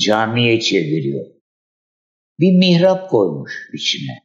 Camiye 0.00 0.60
çeviriyor. 0.60 1.26
Bir 2.40 2.58
mihrap 2.58 3.10
koymuş 3.10 3.52
içine. 3.74 4.18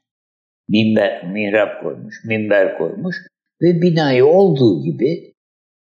Minber, 0.70 1.32
mihrap 1.32 1.84
koymuş, 1.84 2.16
minber 2.26 2.78
koymuş 2.78 3.16
ve 3.62 3.82
binayı 3.82 4.26
olduğu 4.26 4.84
gibi 4.84 5.34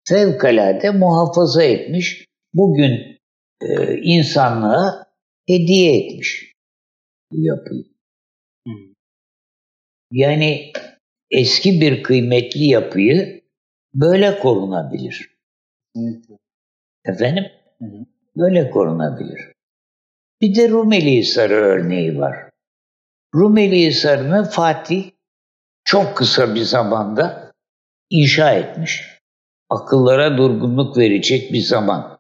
fevkalade 0.08 0.90
muhafaza 0.90 1.64
etmiş. 1.64 2.26
Bugün 2.54 3.20
e, 3.62 3.98
insanlığa 4.02 5.08
hediye 5.48 5.98
etmiş 5.98 6.54
bu 7.32 7.46
yapıyı. 7.46 7.94
Yani 10.14 10.72
eski 11.32 11.82
bir 11.82 12.04
kıymetli 12.04 12.64
yapıyı 12.64 13.42
böyle 13.94 14.40
korunabilir. 14.40 15.30
Efendim? 17.06 17.44
Hı. 17.80 17.86
Böyle 18.38 18.70
korunabilir. 18.70 19.54
Bir 20.42 20.56
de 20.56 20.70
Rumeli 20.70 21.18
Hisarı 21.18 21.54
örneği 21.54 22.20
var. 22.20 22.50
Rumeli 23.36 23.86
Hisarı'nı 23.86 24.44
Fatih 24.44 25.12
çok 25.84 26.18
kısa 26.18 26.56
bir 26.56 26.62
zamanda 26.62 27.52
inşa 28.10 28.54
etmiş. 28.54 29.20
Akıllara 29.70 30.38
durgunluk 30.38 30.98
verecek 30.98 31.54
bir 31.54 31.62
zaman. 31.62 32.20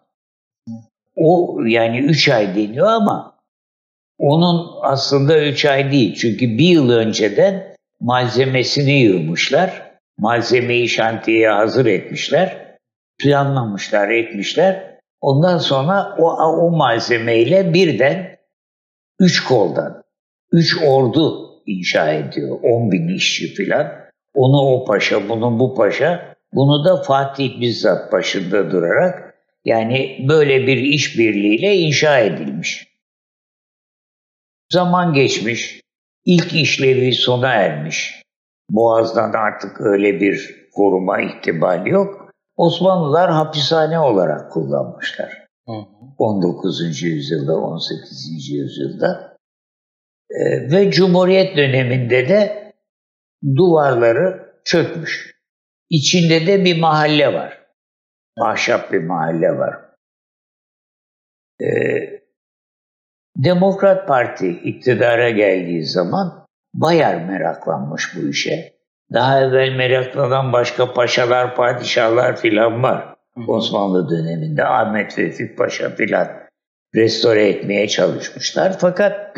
O 1.16 1.60
yani 1.66 2.00
üç 2.00 2.30
ay 2.30 2.56
deniyor 2.56 2.88
ama 2.88 3.39
onun 4.18 4.80
aslında 4.82 5.46
üç 5.46 5.66
ay 5.66 5.91
değil. 5.91 6.16
Çünkü 6.16 6.58
bir 6.58 6.68
yıl 6.68 6.89
önceden 6.89 7.72
malzemesini 8.04 8.99
yığmışlar. 8.99 9.93
Malzemeyi 10.18 10.89
şantiyeye 10.89 11.49
hazır 11.49 11.86
etmişler. 11.86 12.78
Planlamışlar, 13.20 14.10
etmişler. 14.10 14.99
Ondan 15.22 15.58
sonra 15.58 16.16
o, 16.20 16.32
o 16.38 16.72
malzemeyle 16.72 17.74
birden 17.74 18.38
üç 19.20 19.43
koldan, 19.43 20.04
üç 20.51 20.78
ordu 20.84 21.49
inşa 21.66 22.14
ediyor. 22.14 22.60
On 22.64 22.91
bin 22.91 23.16
işçi 23.16 23.54
filan. 23.54 23.91
Onu 24.34 24.58
o 24.58 24.86
paşa, 24.86 25.30
bunu 25.30 25.60
bu 25.60 25.76
paşa. 25.76 26.36
Bunu 26.54 26.86
da 26.86 27.01
Fatih 27.01 27.62
bizzat 27.62 28.12
başında 28.12 28.72
durarak 28.72 29.36
yani 29.66 30.26
böyle 30.30 30.68
bir 30.68 30.78
işbirliğiyle 30.78 31.76
inşa 31.76 32.20
edilmiş. 32.20 32.88
Zaman 34.72 35.14
geçmiş, 35.14 35.82
ilk 36.26 36.53
işlevi 36.53 37.13
sona 37.13 37.53
ermiş. 37.53 38.24
Boğaz'dan 38.69 39.34
artık 39.34 39.82
öyle 39.82 40.21
bir 40.21 40.67
koruma 40.74 41.21
ihtimali 41.21 41.89
yok. 41.89 42.30
Osmanlılar 42.55 43.32
hapishane 43.32 43.99
olarak 43.99 44.51
kullanmışlar. 44.51 45.47
Hı 45.67 45.71
hı. 45.71 46.03
19. 46.17 47.01
yüzyılda, 47.01 47.57
18. 47.57 48.49
yüzyılda. 48.49 49.38
Ee, 50.30 50.71
ve 50.71 50.91
Cumhuriyet 50.91 51.57
döneminde 51.57 52.30
de 52.30 52.74
duvarları 53.55 54.53
çökmüş. 54.65 55.34
İçinde 55.89 56.47
de 56.47 56.65
bir 56.65 56.80
mahalle 56.80 57.34
var. 57.34 57.63
Ahşap 58.39 58.91
bir 58.91 59.03
mahalle 59.03 59.57
var. 59.57 59.80
Ee, 61.61 62.12
Demokrat 63.38 64.07
Parti 64.07 64.49
iktidara 64.49 65.29
geldiği 65.29 65.86
zaman 65.86 66.47
Bayar 66.73 67.25
meraklanmış 67.25 68.15
bu 68.15 68.29
işe. 68.29 68.73
Daha 69.13 69.41
evvel 69.41 69.75
meraklanan 69.75 70.53
başka 70.53 70.93
paşalar, 70.93 71.55
padişahlar 71.55 72.36
filan 72.36 72.84
var. 72.84 73.15
Osmanlı 73.47 74.09
döneminde 74.09 74.65
Ahmet 74.65 75.19
Vefik 75.19 75.57
Paşa 75.57 75.89
filan 75.89 76.27
restore 76.95 77.47
etmeye 77.47 77.88
çalışmışlar. 77.88 78.77
Fakat 78.79 79.38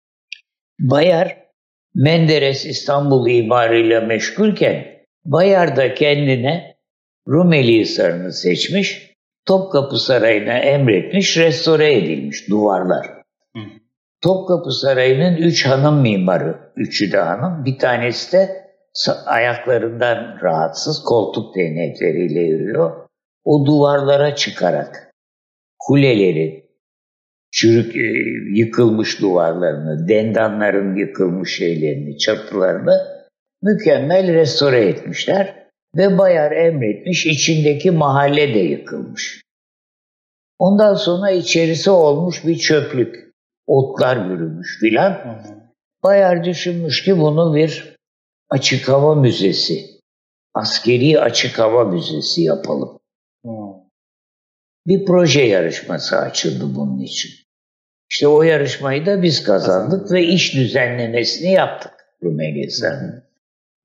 Bayar 0.80 1.46
Menderes 1.94 2.66
İstanbul 2.66 3.30
imarıyla 3.30 4.00
meşgulken 4.00 4.86
Bayar 5.24 5.76
da 5.76 5.94
kendine 5.94 6.76
Rumeli 7.28 7.80
Hisarı'nı 7.80 8.32
seçmiş, 8.32 9.05
Topkapı 9.46 9.98
Sarayı'na 9.98 10.58
emretmiş, 10.58 11.38
restore 11.38 11.96
edilmiş 11.96 12.50
duvarlar. 12.50 13.06
Hı. 13.56 13.62
Topkapı 14.22 14.72
Sarayı'nın 14.72 15.36
üç 15.36 15.66
hanım 15.66 16.00
mimarı, 16.00 16.72
üçü 16.76 17.12
de 17.12 17.18
hanım, 17.18 17.64
bir 17.64 17.78
tanesi 17.78 18.32
de 18.32 18.66
ayaklarından 19.26 20.38
rahatsız 20.42 21.02
koltuk 21.02 21.56
değnekleriyle 21.56 22.40
yürüyor. 22.40 23.06
O 23.44 23.66
duvarlara 23.66 24.34
çıkarak 24.34 25.12
kuleleri, 25.78 26.66
çürük 27.50 27.96
e, 27.96 28.08
yıkılmış 28.54 29.20
duvarlarını, 29.20 30.08
dendanların 30.08 30.96
yıkılmış 30.96 31.56
şeylerini, 31.56 32.18
çatılarını 32.18 33.06
mükemmel 33.62 34.34
restore 34.34 34.88
etmişler 34.88 35.65
ve 35.96 36.18
Bayar 36.18 36.52
emretmiş 36.52 37.26
içindeki 37.26 37.90
mahalle 37.90 38.54
de 38.54 38.58
yıkılmış. 38.58 39.42
Ondan 40.58 40.94
sonra 40.94 41.30
içerisi 41.30 41.90
olmuş 41.90 42.46
bir 42.46 42.56
çöplük. 42.56 43.26
Otlar 43.66 44.30
bürümüş 44.30 44.80
filan. 44.80 45.42
Bayar 46.02 46.44
düşünmüş 46.44 47.04
ki 47.04 47.18
bunu 47.18 47.54
bir 47.54 47.96
açık 48.50 48.88
hava 48.88 49.14
müzesi, 49.14 49.86
askeri 50.54 51.20
açık 51.20 51.58
hava 51.58 51.84
müzesi 51.84 52.42
yapalım. 52.42 52.98
Bir 54.86 55.04
proje 55.04 55.42
yarışması 55.42 56.16
açıldı 56.16 56.74
bunun 56.74 56.98
için. 56.98 57.30
İşte 58.10 58.28
o 58.28 58.42
yarışmayı 58.42 59.06
da 59.06 59.22
biz 59.22 59.42
kazandık 59.42 60.12
ve 60.12 60.24
iş 60.24 60.54
düzenlemesini 60.54 61.52
yaptık 61.52 61.92
Rumeli 62.22 62.68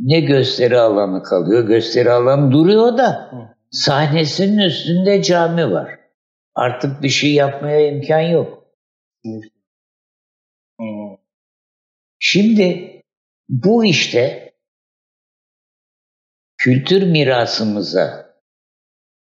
Ne 0.00 0.20
gösteri 0.20 0.78
alanı 0.78 1.22
kalıyor? 1.22 1.66
Gösteri 1.66 2.10
alanı 2.10 2.52
duruyor 2.52 2.98
da 2.98 3.30
sahnesinin 3.70 4.58
üstünde 4.58 5.22
cami 5.22 5.70
var. 5.70 6.00
Artık 6.54 7.02
bir 7.02 7.08
şey 7.08 7.34
yapmaya 7.34 7.88
imkan 7.88 8.20
yok. 8.20 8.64
Şimdi 12.18 13.00
bu 13.48 13.84
işte 13.84 14.54
kültür 16.56 17.02
mirasımıza 17.02 18.34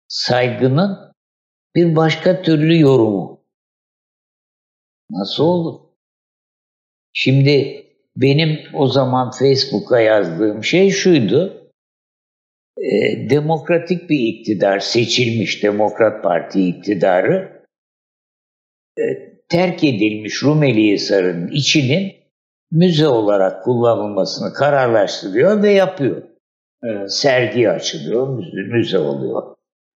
saygının 0.08 1.12
bir 1.74 1.96
başka 1.96 2.42
türlü 2.42 2.80
yorumu. 2.80 3.41
Nasıl 5.12 5.44
olur? 5.44 5.80
Şimdi 7.12 7.86
benim 8.16 8.58
o 8.74 8.86
zaman 8.86 9.30
Facebook'a 9.30 10.00
yazdığım 10.00 10.64
şey 10.64 10.90
şuydu. 10.90 11.70
E, 12.78 13.30
demokratik 13.30 14.10
bir 14.10 14.18
iktidar, 14.18 14.78
seçilmiş 14.78 15.62
Demokrat 15.62 16.22
Parti 16.22 16.68
iktidarı 16.68 17.62
e, 18.98 19.02
terk 19.48 19.84
edilmiş 19.84 20.42
Rumeli 20.42 20.92
Hisarı'nın 20.92 21.48
içinin 21.48 22.12
müze 22.70 23.08
olarak 23.08 23.64
kullanılmasını 23.64 24.52
kararlaştırıyor 24.52 25.62
ve 25.62 25.70
yapıyor. 25.70 26.22
Evet. 26.84 27.12
Sergi 27.12 27.70
açılıyor, 27.70 28.28
müze, 28.28 28.76
müze 28.76 28.98
oluyor. 28.98 29.56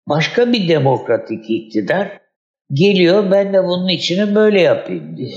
Başka 0.10 0.54
bir 0.54 0.70
demokratik 0.70 1.50
iktidar 1.50 2.25
geliyor 2.74 3.32
ben 3.32 3.54
de 3.54 3.64
bunun 3.64 3.88
içine 3.88 4.36
böyle 4.36 4.62
yapayım 4.62 5.18
diye. 5.18 5.36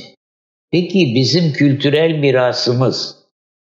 Peki 0.71 1.13
bizim 1.15 1.53
kültürel 1.53 2.19
mirasımız 2.19 3.17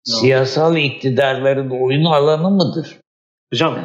Ne 0.09 0.15
siyasal 0.15 0.77
iktidarların 0.77 1.71
oyun 1.71 2.05
alanı 2.05 2.51
mıdır? 2.51 2.97
Hocam 3.53 3.79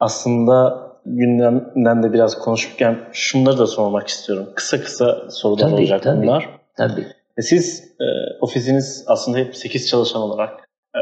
aslında 0.00 0.82
gündemden 1.06 2.02
de 2.02 2.12
biraz 2.12 2.38
konuşurken 2.38 3.08
şunları 3.12 3.58
da 3.58 3.66
sormak 3.66 4.08
istiyorum. 4.08 4.48
Kısa 4.54 4.80
kısa 4.80 5.30
sorular 5.30 5.58
Tabii, 5.60 5.74
olacak 5.74 6.02
tabii. 6.02 6.22
bunlar. 6.22 6.48
Tabii. 6.76 7.06
E, 7.38 7.42
Siz 7.42 7.84
e, 8.00 8.04
ofisiniz 8.40 9.04
aslında 9.08 9.38
hep 9.38 9.56
8 9.56 9.88
çalışan 9.88 10.22
olarak 10.22 10.68
e, 10.96 11.00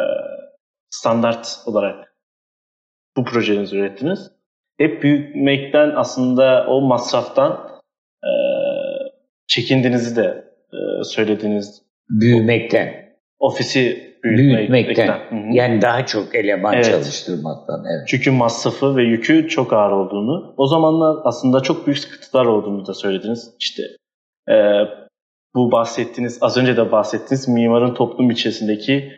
standart 0.91 1.59
olarak 1.67 2.15
bu 3.17 3.25
projelerinizi 3.25 3.77
ürettiniz. 3.77 4.31
Hep 4.79 5.03
büyümekten 5.03 5.93
aslında 5.97 6.67
o 6.69 6.81
masraftan 6.81 7.70
e, 8.25 8.31
çekindiğinizi 9.47 10.17
de 10.17 10.45
e, 10.73 11.05
söylediğiniz 11.05 11.83
Büyümekten, 12.11 12.95
ofisi 13.39 14.11
büyütmekten. 14.25 14.73
büyütmekten. 14.73 15.53
Yani 15.53 15.83
daha 15.83 16.07
çok 16.07 16.35
eleman 16.35 16.75
Evet. 16.75 16.85
çalıştırmaktan. 16.85 17.85
Evet. 17.85 18.09
Çünkü 18.09 18.31
masrafı 18.31 18.97
ve 18.97 19.03
yükü 19.05 19.49
çok 19.49 19.73
ağır 19.73 19.91
olduğunu, 19.91 20.55
o 20.57 20.67
zamanlar 20.67 21.17
aslında 21.25 21.61
çok 21.61 21.87
büyük 21.87 21.99
sıkıntılar 21.99 22.45
olduğunu 22.47 22.87
da 22.87 22.95
söylediniz. 22.95 23.55
İşte 23.61 23.83
e, 24.49 24.55
bu 25.55 25.73
bahsettiğiniz, 25.73 26.39
az 26.43 26.57
önce 26.57 26.77
de 26.77 26.93
bahsettiğiniz 26.93 27.49
mimarın 27.49 27.95
toplum 27.95 28.31
içerisindeki 28.31 29.13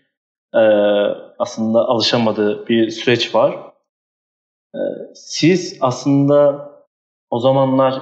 e, 0.55 0.63
aslında 1.39 1.79
alışamadığı 1.79 2.67
bir 2.67 2.91
süreç 2.91 3.35
var. 3.35 3.55
E, 4.75 4.81
siz 5.15 5.79
aslında 5.81 6.69
o 7.31 7.39
zamanlar 7.39 7.95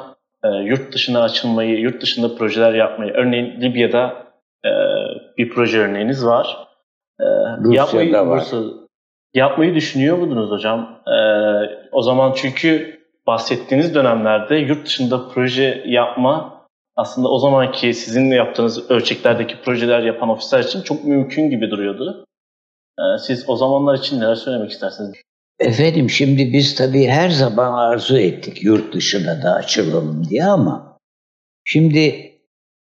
e, 0.45 0.49
yurt 0.49 0.95
dışına 0.95 1.23
açılmayı, 1.23 1.79
yurt 1.79 2.03
dışında 2.03 2.35
projeler 2.35 2.75
yapmayı, 2.75 3.13
örneğin 3.13 3.61
Libya'da 3.61 4.27
e, 4.65 4.71
bir 5.39 5.51
proje 5.51 5.79
örneğiniz 5.79 6.27
var. 6.27 6.69
E, 7.21 7.25
Rusya'da 7.59 7.75
yapmayı, 7.75 8.13
var. 8.13 8.45
Yapmayı 9.35 9.75
düşünüyor 9.75 10.19
muydunuz 10.19 10.51
hocam? 10.51 11.03
E, 11.07 11.17
o 11.93 12.03
zaman 12.03 12.33
çünkü 12.33 13.01
bahsettiğiniz 13.27 13.95
dönemlerde 13.95 14.57
yurt 14.57 14.87
dışında 14.87 15.29
proje 15.29 15.83
yapma 15.87 16.61
aslında 16.97 17.29
o 17.29 17.39
zamanki 17.39 17.95
sizin 17.95 18.31
yaptığınız 18.31 18.91
ölçeklerdeki 18.91 19.63
projeler 19.63 20.01
yapan 20.01 20.29
ofisler 20.29 20.61
için 20.61 20.83
çok 20.83 21.05
mümkün 21.05 21.51
gibi 21.51 21.71
duruyordu. 21.71 22.25
Siz 23.19 23.49
o 23.49 23.57
zamanlar 23.57 23.95
için 23.95 24.21
neler 24.21 24.35
söylemek 24.35 24.71
istersiniz? 24.71 25.13
Efendim 25.61 26.11
şimdi 26.11 26.53
biz 26.53 26.75
tabii 26.75 27.07
her 27.07 27.31
zaman 27.31 27.73
arzu 27.73 28.19
ettik 28.19 28.63
yurt 28.63 28.95
dışına 28.95 29.43
da 29.43 29.55
açılalım 29.55 30.29
diye 30.29 30.45
ama 30.45 30.99
şimdi 31.65 32.33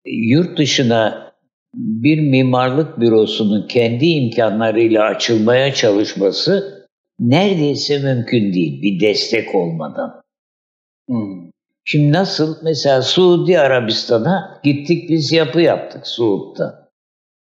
yurt 0.07 0.59
dışına 0.59 1.33
bir 1.75 2.21
mimarlık 2.21 3.01
bürosunun 3.01 3.69
kendi 3.69 4.07
imkanlarıyla 4.07 5.05
açılmaya 5.05 5.75
çalışması 5.75 6.87
neredeyse 7.21 7.99
mümkün 7.99 8.53
değil 8.53 8.83
bir 8.83 9.01
destek 9.01 9.55
olmadan. 9.55 10.23
Hmm. 11.09 11.51
Şimdi 11.85 12.13
nasıl 12.13 12.57
mesela 12.63 13.03
Suudi 13.03 13.59
Arabistan'a 13.59 14.61
gittik 14.65 15.11
biz 15.11 15.33
yapı 15.33 15.61
yaptık 15.61 16.07
Suud'da. 16.07 16.91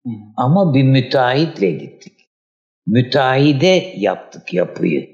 Hmm. 0.04 0.12
Ama 0.36 0.74
bir 0.74 0.82
müteahhitle 0.82 1.70
gittik. 1.70 2.12
Müteahhide 2.86 3.92
yaptık 3.96 4.54
yapıyı. 4.54 5.13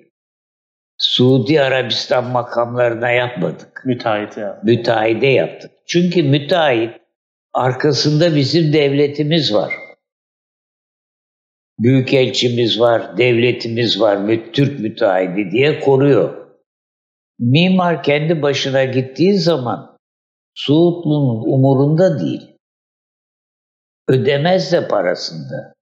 Suudi 1.01 1.61
Arabistan 1.61 2.25
makamlarına 2.25 3.11
yapmadık. 3.11 3.83
Müteahhit 3.85 4.37
ya. 4.37 4.61
Müteahhide 4.65 5.27
yaptık. 5.27 5.71
Çünkü 5.87 6.23
müteahhit 6.23 6.91
arkasında 7.53 8.37
bizim 8.37 8.73
devletimiz 8.73 9.55
var. 9.55 9.75
Büyükelçimiz 11.79 12.81
var, 12.81 13.19
devletimiz 13.19 14.01
var, 14.01 14.19
Türk 14.53 14.81
müteahhidi 14.81 15.51
diye 15.51 15.81
koruyor. 15.81 16.47
Mimar 17.39 18.03
kendi 18.03 18.43
başına 18.43 18.85
gittiği 18.85 19.39
zaman 19.39 19.97
Suudlu'nun 20.55 21.53
umurunda 21.53 22.21
değil. 22.21 22.57
Ödemez 24.09 24.73
de 24.73 24.89
parasında. 24.89 25.73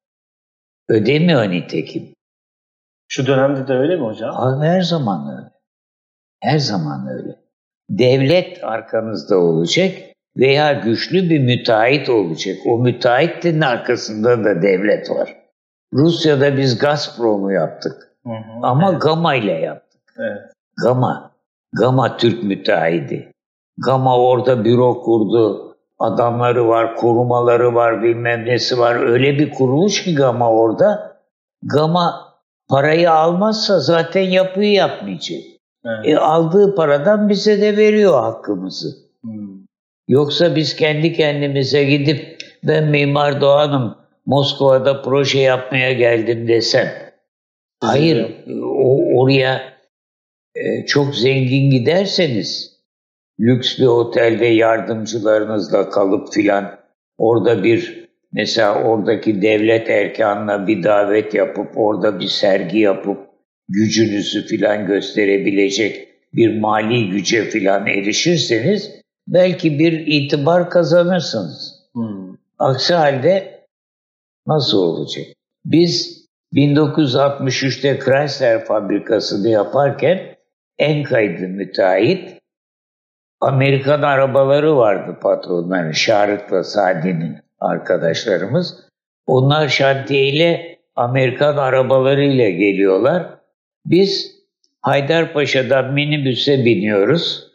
Ödemiyor 0.88 1.50
nitekim. 1.50 2.14
Şu 3.08 3.26
dönemde 3.26 3.68
de 3.68 3.72
öyle 3.72 3.96
mi 3.96 4.06
hocam? 4.06 4.34
Abi 4.36 4.66
her 4.66 4.82
zaman 4.82 5.36
öyle. 5.36 5.50
Her 6.42 6.58
zaman 6.58 7.08
öyle. 7.08 7.36
Devlet 7.90 8.64
arkanızda 8.64 9.38
olacak 9.38 9.92
veya 10.36 10.72
güçlü 10.72 11.30
bir 11.30 11.38
müteahhit 11.38 12.08
olacak. 12.08 12.56
O 12.66 12.78
müteahhitin 12.78 13.60
arkasında 13.60 14.44
da 14.44 14.62
devlet 14.62 15.10
var. 15.10 15.36
Rusya'da 15.92 16.56
biz 16.56 16.78
Gazprom'u 16.78 17.52
yaptık. 17.52 18.12
Hı 18.26 18.32
hı. 18.32 18.60
Ama 18.62 18.92
Gama 18.92 19.34
ile 19.34 19.52
yaptık. 19.52 20.00
Evet. 20.18 20.52
Gama. 20.84 21.30
Gama 21.72 22.16
Türk 22.16 22.42
müteahhidi. 22.42 23.32
Gama 23.78 24.18
orada 24.18 24.64
büro 24.64 25.02
kurdu. 25.02 25.64
Adamları 25.98 26.68
var, 26.68 26.96
korumaları 26.96 27.74
var, 27.74 28.02
bilmem 28.02 28.44
nesi 28.44 28.78
var. 28.78 28.94
Öyle 28.94 29.38
bir 29.38 29.50
kuruluş 29.50 30.04
ki 30.04 30.14
Gama 30.14 30.50
orada. 30.50 31.16
Gama 31.62 32.27
parayı 32.68 33.10
almazsa 33.10 33.80
zaten 33.80 34.22
yapıyı 34.22 34.72
yapmayacak. 34.72 35.40
Evet. 35.84 36.06
E, 36.06 36.18
aldığı 36.18 36.74
paradan 36.74 37.28
bize 37.28 37.60
de 37.60 37.76
veriyor 37.76 38.12
hakkımızı. 38.12 38.88
Hmm. 39.22 39.58
Yoksa 40.08 40.56
biz 40.56 40.76
kendi 40.76 41.12
kendimize 41.12 41.84
gidip 41.84 42.38
ben 42.64 42.84
Mimar 42.84 43.40
Doğan'ım 43.40 43.96
Moskova'da 44.26 45.02
proje 45.02 45.38
yapmaya 45.38 45.92
geldim 45.92 46.48
desem. 46.48 46.88
Hayır, 47.80 48.44
o, 48.62 49.20
oraya 49.20 49.62
e, 50.54 50.86
çok 50.86 51.14
zengin 51.14 51.70
giderseniz 51.70 52.78
lüks 53.40 53.78
bir 53.78 53.86
otelde 53.86 54.46
yardımcılarınızla 54.46 55.90
kalıp 55.90 56.32
filan 56.32 56.78
orada 57.18 57.64
bir 57.64 58.07
mesela 58.32 58.82
oradaki 58.82 59.42
devlet 59.42 59.90
erkanına 59.90 60.66
bir 60.66 60.82
davet 60.82 61.34
yapıp 61.34 61.68
orada 61.76 62.20
bir 62.20 62.28
sergi 62.28 62.78
yapıp 62.78 63.18
gücünüzü 63.68 64.46
filan 64.46 64.86
gösterebilecek 64.86 66.08
bir 66.34 66.60
mali 66.60 67.10
güce 67.10 67.44
filan 67.44 67.86
erişirseniz 67.86 68.90
belki 69.26 69.78
bir 69.78 69.92
itibar 70.06 70.70
kazanırsınız. 70.70 71.88
Hmm. 71.92 72.36
Aksi 72.58 72.94
halde 72.94 73.64
nasıl 74.46 74.78
olacak? 74.78 75.26
Biz 75.64 76.18
1963'te 76.54 77.98
Chrysler 77.98 78.64
fabrikasını 78.64 79.48
yaparken 79.48 80.20
en 80.78 81.02
kaydı 81.02 81.48
müteahhit 81.48 82.38
Amerikan 83.40 84.02
arabaları 84.02 84.76
vardı 84.76 85.18
patronların, 85.22 85.92
Şarık'la 85.92 86.64
Sadi'nin 86.64 87.38
arkadaşlarımız. 87.60 88.88
Onlar 89.26 89.68
şantiyeyle 89.68 90.78
Amerikan 90.96 91.56
arabalarıyla 91.56 92.50
geliyorlar. 92.50 93.38
Biz 93.86 94.38
Haydarpaşa'dan 94.80 95.92
minibüse 95.92 96.64
biniyoruz. 96.64 97.48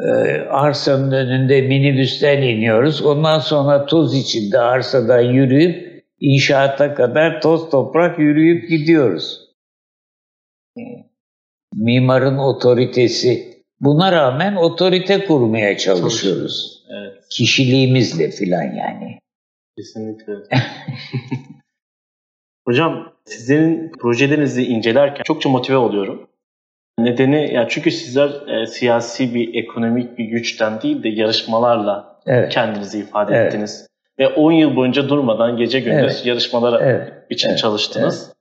Ee, 0.00 0.04
arsanın 0.50 1.12
önünde 1.12 1.62
minibüsten 1.62 2.42
iniyoruz. 2.42 3.02
Ondan 3.02 3.38
sonra 3.38 3.86
toz 3.86 4.14
içinde 4.14 4.58
arsadan 4.58 5.20
yürüyüp 5.20 6.04
inşaata 6.20 6.94
kadar 6.94 7.40
toz 7.40 7.70
toprak 7.70 8.18
yürüyüp 8.18 8.68
gidiyoruz. 8.68 9.46
Mimarın 11.74 12.38
otoritesi. 12.38 13.56
Buna 13.80 14.12
rağmen 14.12 14.56
otorite 14.56 15.24
kurmaya 15.24 15.78
çalışıyoruz. 15.78 16.84
Evet. 16.90 17.22
Kişiliğimizle 17.30 18.30
filan 18.30 18.62
yani. 18.62 19.18
Kesinlikle. 19.76 20.32
Hocam 22.68 23.12
sizlerin 23.24 23.92
projelerinizi 24.00 24.66
incelerken 24.66 25.22
çokça 25.22 25.48
motive 25.48 25.76
oluyorum. 25.76 26.28
Nedeni 26.98 27.54
ya 27.54 27.68
çünkü 27.68 27.90
sizler 27.90 28.48
e, 28.48 28.66
siyasi 28.66 29.34
bir 29.34 29.54
ekonomik 29.54 30.18
bir 30.18 30.24
güçten 30.24 30.82
değil 30.82 31.02
de 31.02 31.08
yarışmalarla 31.08 32.20
evet. 32.26 32.52
kendinizi 32.52 32.98
ifade 32.98 33.34
evet. 33.34 33.46
ettiniz. 33.46 33.86
Ve 34.18 34.28
10 34.28 34.52
yıl 34.52 34.76
boyunca 34.76 35.08
durmadan 35.08 35.56
gece 35.56 35.80
gündüz 35.80 36.14
evet. 36.14 36.26
yarışmalara 36.26 36.84
evet. 36.84 37.12
için 37.30 37.48
evet. 37.48 37.58
çalıştınız. 37.58 38.26
Evet. 38.26 38.36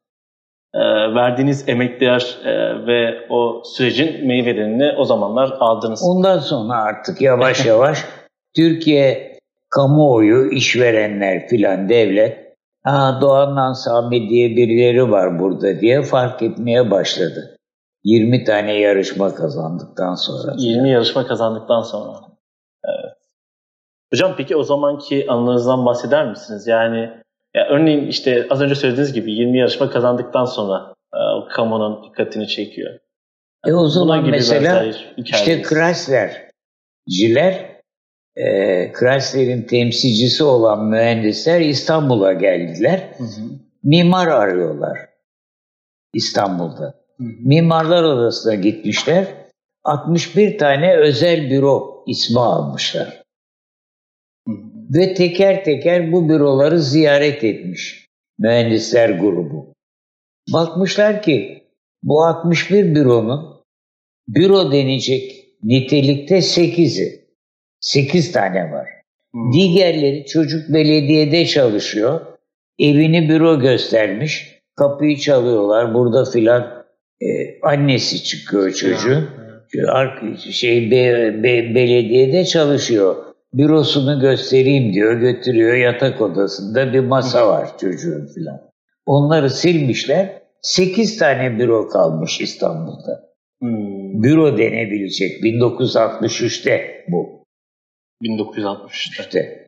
E, 0.86 1.16
verdiğiniz 1.16 1.70
emekler 1.70 2.38
e, 2.46 2.86
ve 2.88 3.28
o 3.30 3.64
sürecin 3.66 4.28
meyvelerini 4.28 4.92
o 4.98 5.06
zamanlar 5.06 5.58
aldınız. 5.60 6.04
Ondan 6.04 6.40
sonra 6.40 6.74
artık 6.74 7.22
yavaş 7.22 7.66
yavaş 7.66 8.06
Türkiye 8.56 9.35
kamuoyu, 9.76 10.52
işverenler 10.52 11.48
filan 11.48 11.90
devlet 11.90 12.46
ha 12.84 13.18
Doğan'dan 13.22 13.74
Sami 13.74 14.30
diye 14.30 14.50
birileri 14.50 15.12
var 15.12 15.40
burada 15.40 15.82
diye 15.82 16.02
fark 16.02 16.42
etmeye 16.42 16.92
başladı. 16.92 17.58
20 18.04 18.44
tane 18.44 18.80
yarışma 18.80 19.36
kazandıktan 19.36 20.16
sonra. 20.16 20.54
20 20.58 20.90
yarışma 20.90 21.28
kazandıktan 21.28 21.82
sonra. 21.82 22.18
Evet. 22.86 23.18
Hocam 24.14 24.34
peki 24.38 24.56
o 24.56 24.64
zamanki 24.64 25.26
anılarınızdan 25.30 25.86
bahseder 25.86 26.30
misiniz? 26.30 26.68
Yani 26.68 27.00
ya 27.56 27.68
örneğin 27.70 28.08
işte 28.08 28.48
az 28.50 28.62
önce 28.62 28.76
söylediğiniz 28.76 29.14
gibi 29.14 29.32
20 29.32 29.60
yarışma 29.60 29.90
kazandıktan 29.90 30.46
sonra 30.46 30.94
e, 31.14 31.20
kamunun 31.50 32.04
dikkatini 32.04 32.48
çekiyor. 32.48 33.00
E 33.68 33.74
o 33.74 33.88
zaman 33.88 34.22
gibi 34.22 34.32
mesela 34.32 34.86
işte 35.18 35.64
Chrysler'ciler 35.64 37.75
e, 38.36 38.46
Chrysler'in 39.00 39.62
temsilcisi 39.62 40.44
olan 40.44 40.86
mühendisler 40.86 41.62
İstanbul'a 41.62 42.34
geldiler. 42.34 43.10
Hı 43.18 43.24
hı. 43.24 43.42
Mimar 43.84 44.28
arıyorlar 44.28 44.98
İstanbul'da. 46.14 47.06
Mimarlar 47.20 48.04
Odası'na 48.04 48.56
gitmişler. 48.56 49.28
61 49.84 50.58
tane 50.58 50.98
özel 50.98 51.50
büro 51.50 52.04
ismi 52.08 52.40
almışlar. 52.40 53.24
Ve 54.94 55.14
teker 55.14 55.64
teker 55.64 56.12
bu 56.12 56.30
büroları 56.30 56.82
ziyaret 56.82 57.44
etmiş 57.44 58.08
mühendisler 58.40 59.10
grubu. 59.10 59.74
Bakmışlar 60.54 61.22
ki 61.22 61.64
bu 62.04 62.24
61 62.24 62.96
büronun 62.96 63.64
büro 64.28 64.72
denecek 64.72 65.32
nitelikte 65.64 66.38
8'i. 66.38 67.25
8 67.80 68.32
tane 68.32 68.72
var. 68.72 68.88
Hmm. 69.34 69.54
Diğerleri 69.54 70.26
çocuk 70.26 70.74
belediyede 70.74 71.46
çalışıyor. 71.46 72.22
Evini 72.80 73.30
büro 73.30 73.60
göstermiş. 73.60 74.56
Kapıyı 74.76 75.18
çalıyorlar 75.18 75.94
burada 75.94 76.26
filan 76.26 76.86
e, 77.22 77.28
annesi 77.62 78.24
çıkıyor 78.24 78.72
çocuğun. 78.72 79.30
Ya, 79.74 80.14
şey 80.38 80.92
be, 80.92 81.34
be, 81.44 81.76
belediyede 81.76 82.46
çalışıyor. 82.46 83.16
Bürosunu 83.54 84.20
göstereyim 84.20 84.94
diyor. 84.94 85.14
Götürüyor 85.14 85.76
yatak 85.76 86.22
odasında 86.22 86.94
bir 86.94 87.00
masa 87.00 87.48
var 87.48 87.78
çocuğun 87.78 88.28
filan. 88.36 88.62
Onları 89.06 89.50
silmişler. 89.50 90.42
8 90.62 91.18
tane 91.18 91.60
büro 91.60 91.88
kalmış 91.90 92.42
İstanbul'da. 92.42 93.24
Hmm. 93.62 94.24
Büro 94.24 94.58
denebilecek 94.58 95.44
1963'te 95.44 97.06
bu. 97.08 97.35
1963'te. 98.22 99.22
İşte. 99.22 99.68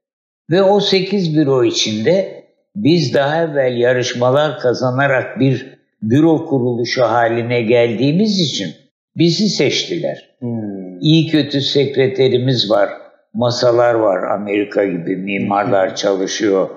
Ve 0.52 0.62
o 0.62 0.80
8 0.80 1.38
büro 1.38 1.64
içinde 1.64 2.44
biz 2.76 3.14
daha 3.14 3.44
evvel 3.44 3.78
yarışmalar 3.78 4.60
kazanarak 4.60 5.40
bir 5.40 5.78
büro 6.02 6.46
kuruluşu 6.46 7.04
haline 7.04 7.62
geldiğimiz 7.62 8.40
için 8.40 8.76
bizi 9.16 9.50
seçtiler. 9.50 10.30
Hmm. 10.40 11.00
İyi 11.00 11.28
kötü 11.28 11.62
sekreterimiz 11.62 12.72
var, 12.72 12.90
masalar 13.34 13.94
var 13.94 14.24
Amerika 14.24 14.86
gibi, 14.86 15.16
mimarlar 15.16 15.90
hmm. 15.90 15.96
çalışıyor, 15.96 16.70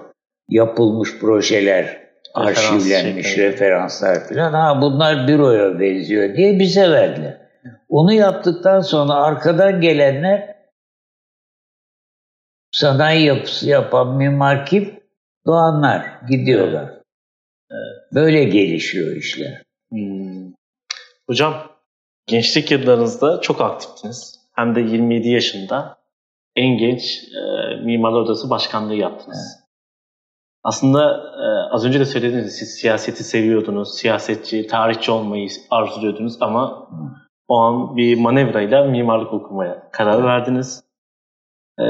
yapılmış 0.49 1.19
projeler, 1.19 2.01
arşivlenmiş 2.35 3.27
şey, 3.27 3.45
referanslar 3.45 4.29
falan. 4.29 4.53
Ha 4.53 4.79
bunlar 4.83 5.29
büroya 5.29 5.81
benziyor 5.81 6.37
diye 6.37 6.59
bize 6.59 6.91
verdiler. 6.91 7.41
Onu 7.89 8.13
yaptıktan 8.13 8.81
sonra 8.81 9.15
arkadan 9.15 9.81
gelenler 9.81 10.60
sanayi 12.73 13.27
yapısı 13.27 13.69
yapan 13.69 14.17
mimar 14.17 14.67
kim? 14.67 15.01
Doğanlar 15.47 16.05
gidiyorlar. 16.29 17.01
Böyle 18.15 18.45
gelişiyor 18.45 19.17
işler. 19.17 19.63
Hmm. 19.91 20.53
Hocam 21.27 21.55
gençlik 22.27 22.71
yıllarınızda 22.71 23.41
çok 23.41 23.61
aktiftiniz. 23.61 24.41
Hem 24.55 24.75
de 24.75 24.81
27 24.81 25.29
yaşında 25.29 25.97
en 26.57 26.79
genç 26.79 27.03
e, 27.35 27.75
Mimarlar 27.85 28.21
Odası 28.21 28.51
Başkanlığı 28.51 28.95
yaptınız. 28.95 29.57
Evet. 29.57 29.67
Aslında 30.65 31.17
e, 31.17 31.75
az 31.75 31.85
önce 31.85 32.01
de 32.01 32.05
söylediğiniz 32.05 32.57
siz 32.57 32.75
siyaseti 32.75 33.25
seviyordunuz, 33.25 33.99
siyasetçi, 33.99 34.67
tarihçi 34.67 35.11
olmayı 35.11 35.49
arzuluyordunuz 35.71 36.37
ama 36.41 36.91
hmm. 36.91 37.11
o 37.49 37.57
an 37.59 37.97
bir 37.97 38.19
manevrayla 38.19 38.85
mimarlık 38.85 39.33
okumaya 39.33 39.91
karar 39.91 40.25
verdiniz. 40.25 40.85
E, 41.79 41.85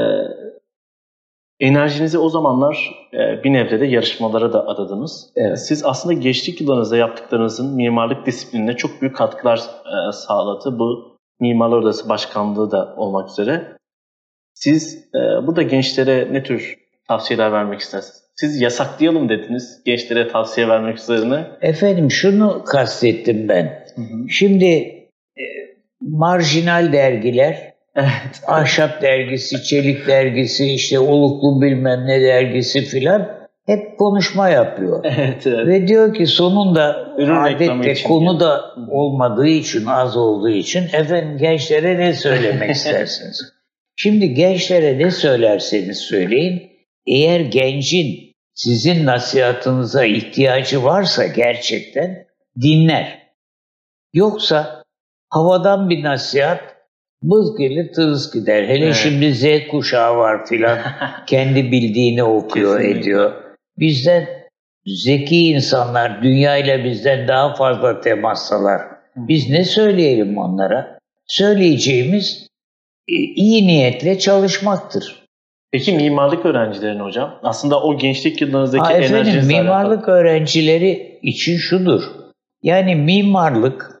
Enerjinizi 1.61 2.17
o 2.17 2.29
zamanlar 2.29 3.05
e, 3.13 3.43
bir 3.43 3.53
nevrede 3.53 3.85
yarışmalara 3.85 4.53
da 4.53 4.67
adadınız. 4.67 5.29
Evet. 5.35 5.59
Siz 5.59 5.85
aslında 5.85 6.13
geçtik 6.13 6.61
yıllarınızda 6.61 6.97
yaptıklarınızın 6.97 7.75
mimarlık 7.75 8.25
disiplinine 8.25 8.77
çok 8.77 9.01
büyük 9.01 9.15
katkılar 9.15 9.57
e, 9.57 10.11
sağladı. 10.11 10.79
Bu 10.79 11.17
Mimarlar 11.39 11.77
Odası 11.77 12.09
Başkanlığı 12.09 12.71
da 12.71 12.93
olmak 12.97 13.29
üzere. 13.29 13.77
Siz 14.53 15.09
e, 15.15 15.47
burada 15.47 15.61
gençlere 15.61 16.27
ne 16.31 16.43
tür 16.43 16.77
tavsiyeler 17.07 17.51
vermek 17.51 17.79
istersiniz? 17.79 18.23
Siz 18.35 18.61
yasaklayalım 18.61 19.29
dediniz 19.29 19.81
gençlere 19.85 20.27
tavsiye 20.27 20.67
vermek 20.67 20.97
üzerine. 20.97 21.47
Efendim 21.61 22.11
şunu 22.11 22.63
kastettim 22.65 23.49
ben. 23.49 23.85
Hı 23.95 24.01
hı. 24.01 24.29
Şimdi 24.29 25.01
marjinal 26.01 26.93
dergiler. 26.93 27.70
Ahşap 28.47 29.01
dergisi, 29.01 29.63
çelik 29.63 30.07
dergisi, 30.07 30.73
işte 30.73 30.99
oluklu 30.99 31.61
bilmem 31.61 32.07
ne 32.07 32.21
dergisi 32.21 32.81
filan 32.81 33.41
hep 33.65 33.97
konuşma 33.97 34.49
yapıyor. 34.49 35.05
Evet, 35.17 35.47
evet. 35.47 35.67
Ve 35.67 35.87
diyor 35.87 36.13
ki 36.13 36.27
sonunda 36.27 37.13
Ürün 37.17 37.35
adette 37.35 38.03
konu 38.03 38.39
da 38.39 38.61
olmadığı 38.89 39.47
için, 39.47 39.85
az 39.85 40.17
olduğu 40.17 40.49
için 40.49 40.83
efendim 40.83 41.37
gençlere 41.37 41.97
ne 41.97 42.13
söylemek 42.13 42.71
istersiniz? 42.75 43.53
Şimdi 43.95 44.33
gençlere 44.33 44.97
ne 44.97 45.11
söylerseniz 45.11 45.97
söyleyin, 45.97 46.71
eğer 47.07 47.39
gencin 47.39 48.35
sizin 48.53 49.05
nasihatınıza 49.05 50.05
ihtiyacı 50.05 50.83
varsa 50.83 51.27
gerçekten 51.27 52.25
dinler. 52.61 53.21
Yoksa 54.13 54.83
havadan 55.29 55.89
bir 55.89 56.03
nasihat 56.03 56.70
Bız 57.23 57.57
gelir 57.57 57.93
tırıs 57.93 58.33
gider. 58.33 58.63
Hele 58.63 58.85
evet. 58.85 58.95
şimdi 58.95 59.33
Z 59.33 59.45
kuşağı 59.71 60.17
var 60.17 60.45
filan. 60.45 60.79
Kendi 61.27 61.71
bildiğini 61.71 62.23
okuyor 62.23 62.77
Kesinlikle. 62.77 62.99
ediyor. 62.99 63.33
Bizden 63.77 64.27
zeki 64.85 65.49
insanlar 65.49 66.23
dünyayla 66.23 66.83
bizden 66.83 67.27
daha 67.27 67.55
fazla 67.55 68.01
temassalar. 68.01 68.81
Biz 69.15 69.49
ne 69.49 69.63
söyleyelim 69.63 70.37
onlara? 70.37 70.99
Söyleyeceğimiz 71.27 72.47
e, 73.07 73.13
iyi 73.13 73.67
niyetle 73.67 74.19
çalışmaktır. 74.19 75.21
Peki 75.71 75.91
mimarlık 75.91 76.45
öğrencilerine 76.45 77.01
hocam? 77.01 77.39
Aslında 77.43 77.83
o 77.83 77.97
gençlik 77.97 78.41
yıllarınızdaki 78.41 78.83
Ha, 78.83 78.93
efendim 78.93 79.15
enerjinizle 79.15 79.61
mimarlık 79.61 79.97
alakalı. 79.99 80.15
öğrencileri 80.15 81.19
için 81.21 81.57
şudur. 81.57 82.03
Yani 82.63 82.95
mimarlık 82.95 83.99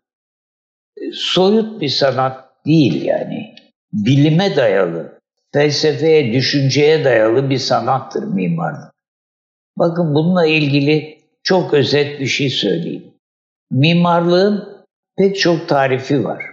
e, 0.97 1.01
soyut 1.13 1.81
bir 1.81 1.89
sanat 1.89 2.50
değil 2.65 3.05
yani. 3.05 3.55
Bilime 3.93 4.55
dayalı, 4.55 5.19
felsefeye, 5.53 6.33
düşünceye 6.33 7.05
dayalı 7.05 7.49
bir 7.49 7.57
sanattır 7.57 8.23
mimarlık. 8.23 8.91
Bakın 9.77 10.15
bununla 10.15 10.45
ilgili 10.45 11.17
çok 11.43 11.73
özet 11.73 12.19
bir 12.19 12.25
şey 12.25 12.49
söyleyeyim. 12.49 13.13
Mimarlığın 13.71 14.85
pek 15.17 15.39
çok 15.39 15.69
tarifi 15.69 16.23
var. 16.23 16.43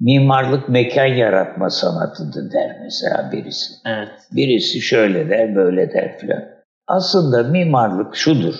Mimarlık 0.00 0.68
mekan 0.68 1.06
yaratma 1.06 1.70
sanatıdır 1.70 2.52
der 2.52 2.76
mesela 2.82 3.32
birisi. 3.32 3.74
Evet. 3.86 4.08
Birisi 4.32 4.80
şöyle 4.80 5.28
der, 5.28 5.56
böyle 5.56 5.92
der 5.92 6.18
filan. 6.18 6.44
Aslında 6.86 7.42
mimarlık 7.42 8.16
şudur. 8.16 8.54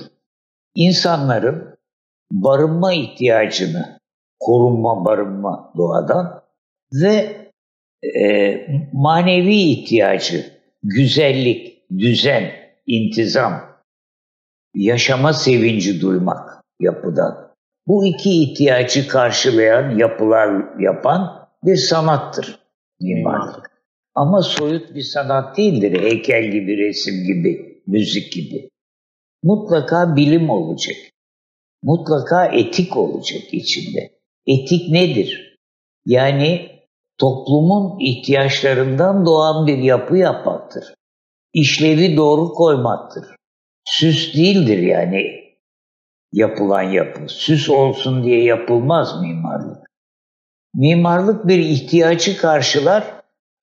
İnsanların 0.75 1.79
barınma 2.33 2.93
ihtiyacını, 2.93 4.01
korunma, 4.47 5.05
barınma 5.05 5.73
doğadan 5.77 6.43
ve 6.93 7.37
e, 8.21 8.67
manevi 8.93 9.57
ihtiyacı, 9.57 10.47
güzellik, 10.83 11.91
düzen, 11.99 12.53
intizam, 12.87 13.53
yaşama 14.75 15.33
sevinci 15.33 16.01
duymak 16.01 16.65
yapıdan. 16.81 17.53
Bu 17.87 18.07
iki 18.07 18.43
ihtiyacı 18.43 19.09
karşılayan 19.09 19.99
yapılar 19.99 20.81
yapan 20.81 21.49
bir 21.65 21.77
sanattır 21.77 22.59
mimarlık. 23.01 23.71
Ama 24.15 24.43
soyut 24.43 24.95
bir 24.95 25.03
sanat 25.03 25.57
değildir. 25.57 26.03
Heykel 26.03 26.51
gibi, 26.51 26.79
resim 26.79 27.15
gibi, 27.27 27.83
müzik 27.87 28.33
gibi. 28.33 28.71
Mutlaka 29.43 30.17
bilim 30.17 30.51
olacak. 30.51 30.97
Mutlaka 31.83 32.47
etik 32.47 32.97
olacak 32.97 33.43
içinde. 33.53 34.11
Etik 34.47 34.93
nedir? 34.93 35.59
Yani 36.07 36.71
toplumun 37.19 37.99
ihtiyaçlarından 38.01 39.27
doğan 39.27 39.67
bir 39.67 39.79
yapı 39.79 40.17
yapmaktır. 40.17 40.95
İşlevi 41.53 42.17
doğru 42.17 42.49
koymaktır. 42.49 43.25
Süs 43.85 44.35
değildir 44.35 44.79
yani 44.79 45.43
yapılan 46.33 46.83
yapı. 46.83 47.29
Süs 47.29 47.71
olsun 47.71 48.25
diye 48.25 48.45
yapılmaz 48.45 49.23
mimarlık. 49.23 49.87
Mimarlık 50.75 51.49
bir 51.49 51.59
ihtiyacı 51.59 52.37
karşılar 52.37 53.23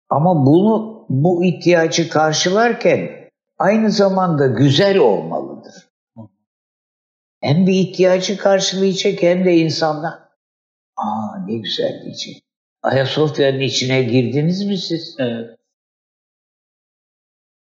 ama 0.10 0.46
bunu 0.46 1.06
bu 1.10 1.46
ihtiyacı 1.46 2.10
karşılarken 2.10 3.10
aynı 3.58 3.92
zamanda 3.92 4.48
güzel 4.48 4.98
olmalıdır. 4.98 5.90
Hem 7.42 7.68
bir 7.68 7.74
ihtiyacı 7.74 8.38
karşılayacak 8.38 9.24
hem 9.24 9.46
de 9.46 9.58
insanlar 9.58 10.29
aa 11.04 11.46
ne 11.48 11.58
güzel 11.58 12.02
diyecek. 12.04 12.44
Ayasofya'nın 12.84 13.60
içine 13.60 14.04
girdiniz 14.04 14.66
mi 14.66 14.78
siz? 14.78 15.16
Evet. 15.20 15.60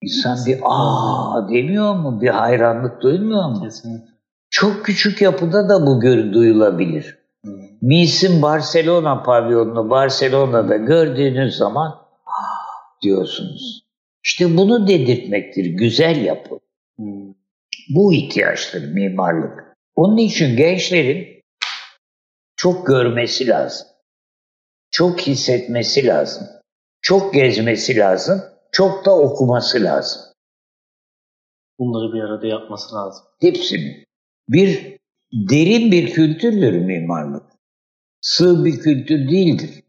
İnsan 0.02 0.38
bir 0.46 0.58
aa 0.62 1.48
demiyor 1.48 1.94
mu? 1.94 2.20
Bir 2.20 2.28
hayranlık 2.28 3.02
duymuyor 3.02 3.48
mu? 3.48 3.62
Kesinlikle. 3.62 4.16
Çok 4.50 4.84
küçük 4.84 5.22
yapıda 5.22 5.68
da 5.68 5.86
bu 5.86 6.00
gör 6.00 6.32
duyulabilir. 6.32 7.18
Hı. 7.44 7.50
Mis'in 7.82 8.42
Barcelona 8.42 9.22
pavyonunu 9.22 9.90
Barcelona'da 9.90 10.76
gördüğünüz 10.76 11.56
zaman 11.56 11.94
ah 12.26 13.02
diyorsunuz. 13.02 13.86
İşte 14.24 14.56
bunu 14.56 14.88
dedirtmektir 14.88 15.64
güzel 15.64 16.24
yapı. 16.24 16.54
Hı. 16.98 17.04
Bu 17.94 18.14
ihtiyaçtır 18.14 18.92
mimarlık. 18.92 19.76
Onun 19.96 20.16
için 20.16 20.56
gençlerin 20.56 21.35
çok 22.56 22.86
görmesi 22.86 23.46
lazım. 23.46 23.88
Çok 24.90 25.20
hissetmesi 25.20 26.06
lazım. 26.06 26.46
Çok 27.02 27.34
gezmesi 27.34 27.96
lazım. 27.96 28.42
Çok 28.72 29.04
da 29.04 29.18
okuması 29.18 29.84
lazım. 29.84 30.22
Bunları 31.78 32.14
bir 32.14 32.20
arada 32.20 32.46
yapması 32.46 32.94
lazım. 32.94 33.24
Hepsini. 33.40 34.04
Bir 34.48 34.98
derin 35.32 35.92
bir 35.92 36.12
kültürdür 36.12 36.72
mimarlık. 36.72 37.42
Sığ 38.20 38.64
bir 38.64 38.80
kültür 38.80 39.28
değildir. 39.28 39.84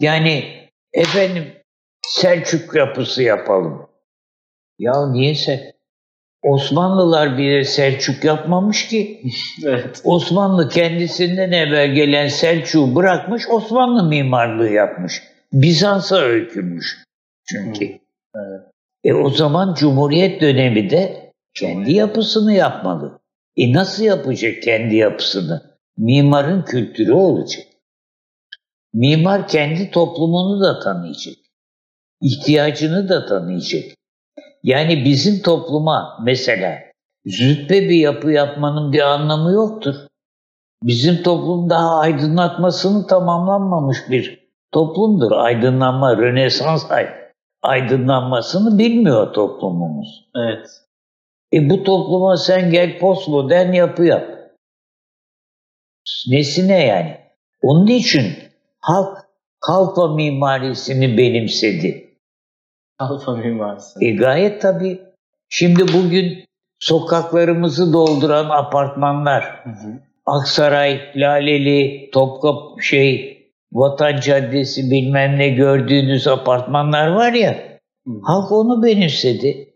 Yani 0.00 0.68
efendim 0.92 1.58
Selçuk 2.08 2.74
yapısı 2.74 3.22
yapalım. 3.22 3.90
Ya 4.78 5.10
niye 5.10 5.34
sen? 5.34 5.72
Osmanlılar 6.42 7.38
bile 7.38 7.64
Selçuk 7.64 8.24
yapmamış 8.24 8.88
ki. 8.88 9.22
Evet. 9.64 10.02
Osmanlı 10.04 10.68
kendisinden 10.68 11.52
evvel 11.52 11.92
gelen 11.94 12.28
Selçuk'u 12.28 12.94
bırakmış, 12.94 13.48
Osmanlı 13.48 14.08
mimarlığı 14.08 14.68
yapmış. 14.68 15.22
Bizans'a 15.52 16.16
öykünmüş 16.16 16.98
çünkü. 17.46 17.84
Evet. 18.36 18.60
E 19.04 19.14
o 19.14 19.30
zaman 19.30 19.74
Cumhuriyet 19.74 20.40
dönemi 20.40 20.90
de 20.90 21.32
kendi 21.54 21.92
yapısını 21.92 22.52
yapmalı. 22.52 23.20
E 23.56 23.72
nasıl 23.72 24.04
yapacak 24.04 24.62
kendi 24.62 24.96
yapısını? 24.96 25.62
Mimarın 25.96 26.62
kültürü 26.62 27.12
olacak. 27.12 27.66
Mimar 28.94 29.48
kendi 29.48 29.90
toplumunu 29.90 30.62
da 30.62 30.80
tanıyacak. 30.80 31.34
İhtiyacını 32.20 33.08
da 33.08 33.26
tanıyacak. 33.26 33.97
Yani 34.62 35.04
bizim 35.04 35.42
topluma 35.42 36.18
mesela 36.24 36.78
züppe 37.26 37.80
bir 37.88 37.96
yapı 37.96 38.30
yapmanın 38.30 38.92
bir 38.92 39.00
anlamı 39.00 39.52
yoktur. 39.52 39.94
Bizim 40.82 41.22
toplum 41.22 41.70
daha 41.70 41.98
aydınlatmasını 41.98 43.06
tamamlanmamış 43.06 43.98
bir 44.10 44.48
toplumdur. 44.72 45.32
Aydınlanma, 45.32 46.16
Rönesans 46.16 46.90
ay- 46.90 47.14
aydınlanmasını 47.62 48.78
bilmiyor 48.78 49.32
toplumumuz. 49.32 50.30
Evet. 50.36 50.68
E 51.52 51.70
bu 51.70 51.82
topluma 51.82 52.36
sen 52.36 52.70
gel 52.70 52.98
postmodern 52.98 53.72
yapı 53.72 54.04
yap. 54.04 54.38
Nesine 56.28 56.86
yani? 56.86 57.16
Onun 57.62 57.86
için 57.86 58.32
halk 58.80 59.18
kalfa 59.60 60.14
mimarisini 60.14 61.18
benimsedi. 61.18 62.07
Alfa 62.98 63.36
mimarisi. 63.36 64.06
E 64.06 64.10
gayet 64.10 64.62
tabii. 64.62 65.00
Şimdi 65.48 65.82
bugün 65.82 66.44
sokaklarımızı 66.80 67.92
dolduran 67.92 68.50
apartmanlar, 68.50 69.44
Hı 69.64 69.70
hı. 69.70 70.00
Aksaray, 70.26 71.00
Laleli, 71.16 72.10
Topkapı 72.10 72.82
şey, 72.82 73.38
Vatan 73.72 74.20
Caddesi 74.20 74.90
bilmem 74.90 75.38
ne 75.38 75.48
gördüğünüz 75.48 76.26
apartmanlar 76.28 77.08
var 77.08 77.32
ya, 77.32 77.52
Hı. 78.06 78.12
halk 78.22 78.52
onu 78.52 78.82
benimsedi. 78.82 79.68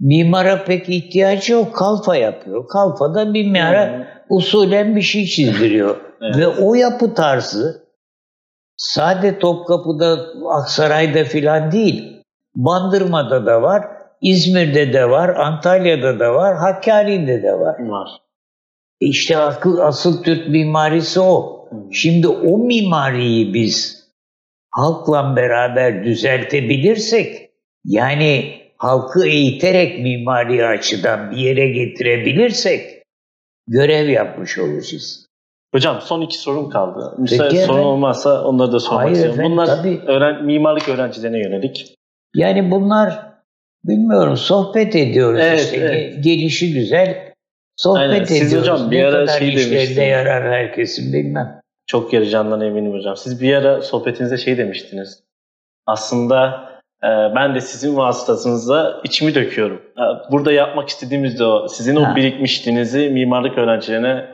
Mimara 0.00 0.64
pek 0.64 0.88
ihtiyacı 0.88 1.52
yok, 1.52 1.76
kalfa 1.76 2.16
yapıyor. 2.16 2.68
Kalfa 2.68 3.14
da 3.14 3.24
mimara 3.24 3.98
Hı. 3.98 4.06
usulen 4.28 4.96
bir 4.96 5.02
şey 5.02 5.26
çizdiriyor. 5.26 5.96
Evet. 6.22 6.36
Ve 6.36 6.46
o 6.48 6.74
yapı 6.74 7.14
tarzı 7.14 7.86
sade 8.76 9.38
Topkapı'da, 9.38 10.18
Aksaray'da 10.50 11.24
filan 11.24 11.72
değil. 11.72 12.15
Bandırma'da 12.56 13.46
da 13.46 13.62
var, 13.62 13.84
İzmir'de 14.20 14.92
de 14.92 15.10
var, 15.10 15.28
Antalya'da 15.28 16.20
da 16.20 16.34
var, 16.34 16.56
Hakkari'de 16.56 17.42
de 17.42 17.52
var. 17.52 17.76
Var. 17.88 18.08
İşte 19.00 19.36
akıl, 19.36 19.78
asıl 19.78 20.22
Türk 20.22 20.48
mimarisi 20.48 21.20
o. 21.20 21.66
Hı. 21.70 21.76
Şimdi 21.92 22.28
o 22.28 22.58
mimariyi 22.58 23.54
biz 23.54 24.06
halkla 24.70 25.36
beraber 25.36 26.04
düzeltebilirsek, 26.04 27.50
yani 27.84 28.54
halkı 28.76 29.26
eğiterek 29.26 29.98
mimari 30.02 30.66
açıdan 30.66 31.30
bir 31.30 31.36
yere 31.36 31.68
getirebilirsek 31.68 33.02
görev 33.68 34.08
yapmış 34.08 34.58
olacağız. 34.58 35.26
Hocam 35.74 35.98
son 36.00 36.20
iki 36.20 36.38
sorum 36.38 36.70
kaldı. 36.70 37.14
Müsait 37.18 37.40
Peki 37.42 37.56
sorun 37.56 37.72
efendim. 37.74 37.86
olmazsa 37.88 38.44
onları 38.44 38.72
da 38.72 38.80
sormak 38.80 39.04
Hayır 39.04 39.12
istiyorum. 39.16 39.40
efendim, 39.40 39.52
Bunlar 39.56 39.66
tabii. 39.66 40.00
öğren 40.06 40.44
mimarlık 40.44 40.88
öğrencilerine 40.88 41.38
yönelik. 41.38 41.95
Yani 42.36 42.70
bunlar 42.70 43.20
bilmiyorum 43.84 44.36
sohbet 44.36 44.96
ediyoruz 44.96 45.40
Evet, 45.42 45.60
işte. 45.60 45.76
evet. 45.76 46.24
Gelişi 46.24 46.72
güzel 46.72 47.32
sohbet 47.76 48.00
Aynen. 48.10 48.24
Siz 48.24 48.42
ediyoruz. 48.52 48.68
hocam 48.68 48.90
bir 48.90 48.98
ne 49.02 49.06
ara 49.06 49.26
şey 49.26 49.46
demiştiniz. 49.48 49.96
yarar 49.96 50.52
herkesin 50.52 51.12
bilmem. 51.12 51.60
Çok 51.86 52.12
yarayacağından 52.12 52.60
eminim 52.60 52.92
hocam. 52.92 53.16
Siz 53.16 53.42
bir 53.42 53.54
ara 53.54 53.82
sohbetinizde 53.82 54.36
şey 54.36 54.58
demiştiniz. 54.58 55.22
Aslında 55.86 56.68
e, 57.02 57.08
ben 57.36 57.54
de 57.54 57.60
sizin 57.60 57.96
vasıtasınızla 57.96 59.00
içimi 59.04 59.34
döküyorum. 59.34 59.82
E, 59.98 60.32
Burada 60.32 60.52
yapmak 60.52 60.88
istediğimiz 60.88 61.38
de 61.38 61.44
o. 61.44 61.68
Sizin 61.68 61.96
Ha. 61.96 62.12
o 62.12 62.16
birikmişliğinizi 62.16 63.10
mimarlık 63.10 63.58
öğrencilerine 63.58 64.24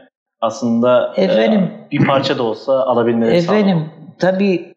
aslında 0.41 1.15
e, 1.17 1.23
Efendim. 1.25 1.71
bir 1.93 2.07
parça 2.07 2.39
da 2.39 2.43
olsa 2.43 2.73
alabilmeleri 2.83 3.37
Efendim 3.37 3.91
tabii 4.19 4.75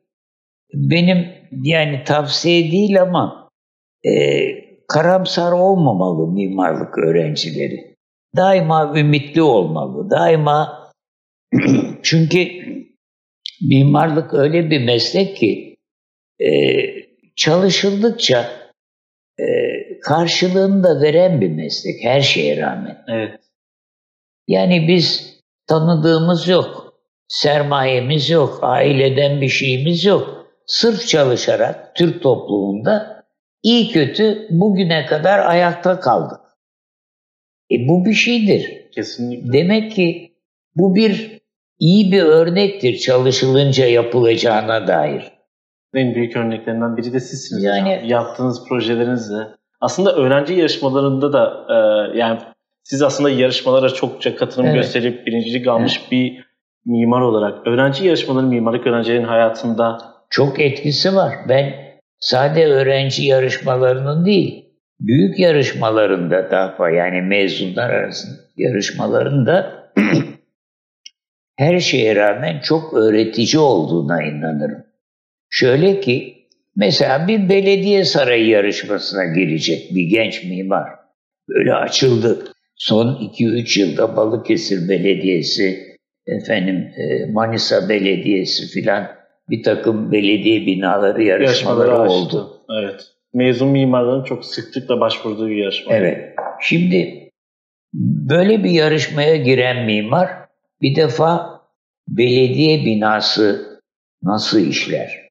benim 0.74 1.35
yani 1.52 2.04
tavsiye 2.04 2.72
değil 2.72 3.02
ama 3.02 3.50
e, 4.04 4.12
karamsar 4.88 5.52
olmamalı 5.52 6.32
mimarlık 6.32 6.98
öğrencileri. 6.98 7.96
Daima 8.36 8.94
ümitli 9.00 9.42
olmalı. 9.42 10.10
Daima 10.10 10.90
çünkü 12.04 12.48
mimarlık 13.62 14.34
öyle 14.34 14.70
bir 14.70 14.86
meslek 14.86 15.38
ki 15.38 15.76
e, 16.40 16.50
çalışıldıkça 17.36 18.52
e, 19.40 19.46
karşılığını 20.00 20.84
da 20.84 21.02
veren 21.02 21.42
bir 21.42 21.50
meslek 21.50 22.04
her 22.04 22.22
şeye 22.22 22.58
rağmen. 22.58 22.98
Evet. 23.08 23.40
Yani 24.48 24.88
biz 24.88 25.36
tanıdığımız 25.68 26.48
yok, 26.48 26.94
sermayemiz 27.28 28.30
yok, 28.30 28.60
aileden 28.62 29.42
bir 29.42 29.50
şeyimiz 29.50 30.06
yok. 30.06 30.35
Sırf 30.68 31.08
çalışarak 31.08 31.96
Türk 31.96 32.24
toplumunda 32.24 33.24
iyi 33.64 33.92
kötü 33.92 34.48
bugüne 34.50 35.06
kadar 35.06 35.40
ayakta 35.40 36.00
kaldık. 36.00 36.40
E 37.72 37.76
bu 37.88 38.06
bir 38.06 38.14
şeydir. 38.14 38.92
Kesinlikle. 38.92 39.54
Demek 39.54 39.92
ki 39.92 40.32
bu 40.76 40.96
bir 40.96 41.42
iyi 41.80 42.12
bir 42.12 42.24
örnektir 42.24 42.98
çalışılınca 42.98 43.86
yapılacağına 43.86 44.88
dair. 44.88 45.32
En 45.94 46.16
büyük 46.16 46.36
örneklerinden 46.36 46.98
biri 46.98 47.14
de 47.14 47.20
sizsiniz. 47.20 47.64
Yani- 47.64 47.96
hocam. 47.96 48.10
Yaptığınız 48.10 48.68
projelerinizle. 48.70 49.48
Aslında 49.82 50.16
öğrenci 50.16 50.54
yarışmalarında 50.54 51.34
da 51.34 51.66
e, 51.70 52.18
yani 52.18 52.40
siz 52.84 53.02
aslında 53.02 53.30
yarışmalara 53.30 53.90
çokça 53.90 54.36
katılım 54.36 54.66
Evet. 54.66 54.76
gösterip 54.76 55.28
birincilik 55.28 55.68
almış 55.68 56.12
bir 56.12 56.46
mimar 56.86 57.22
olarak 57.22 57.68
öğrenci 57.68 58.08
yarışmaları 58.08 58.46
mimarlık 58.46 58.88
öğrencilerin 58.88 59.24
hayatında 59.24 60.15
Çok 60.30 60.60
etkisi 60.60 61.16
var. 61.16 61.36
Ben 61.50 61.74
sade 62.20 62.66
öğrenci 62.66 63.26
yarışmalarının 63.26 64.26
değil, 64.26 64.66
büyük 65.00 65.40
yarışmalarında 65.40 66.52
daha 66.52 66.90
yani 66.90 67.22
mezunlar 67.22 67.90
arasında 67.90 68.42
yarışmalarında 68.58 69.86
her 71.58 71.80
şeye 71.80 72.16
rağmen 72.16 72.60
çok 72.60 72.94
öğretici 72.94 73.60
olduğuna 73.60 74.24
inanırım. 74.24 74.84
Şöyle 75.50 76.00
ki 76.00 76.36
mesela 76.76 77.28
bir 77.28 77.50
belediye 77.50 78.06
sarayı 78.06 78.48
yarışmasına 78.48 79.26
girecek 79.26 79.96
bir 79.96 80.04
genç 80.04 80.44
mimar. 80.44 80.90
Böyle 81.50 81.74
açıldı. 81.74 82.52
Son 82.76 83.08
2-3 83.08 83.80
yılda 83.80 84.16
Balıkesir 84.18 84.90
Belediyesi, 84.90 85.98
efendim 86.28 86.76
e, 86.76 87.32
Manisa 87.32 87.90
Belediyesi 87.90 88.68
filan 88.68 89.08
bir 89.50 89.64
takım 89.64 90.12
belediye 90.12 90.66
binaları 90.66 91.24
yarışmaları, 91.24 91.90
yarışmaları 91.90 92.12
oldu. 92.12 92.26
açtı. 92.26 92.62
Evet. 92.82 93.02
Mezun 93.34 93.70
mimarların 93.70 94.24
çok 94.24 94.46
sıklıkla 94.46 95.00
başvurduğu 95.00 95.50
bir 95.50 95.56
yarışma. 95.56 95.94
Evet. 95.94 96.36
Şimdi 96.62 97.30
böyle 97.94 98.64
bir 98.64 98.70
yarışmaya 98.70 99.36
giren 99.36 99.86
mimar 99.86 100.30
bir 100.82 100.96
defa 100.96 101.62
belediye 102.08 102.86
binası 102.86 103.80
nasıl 104.24 104.60
işler? 104.60 105.30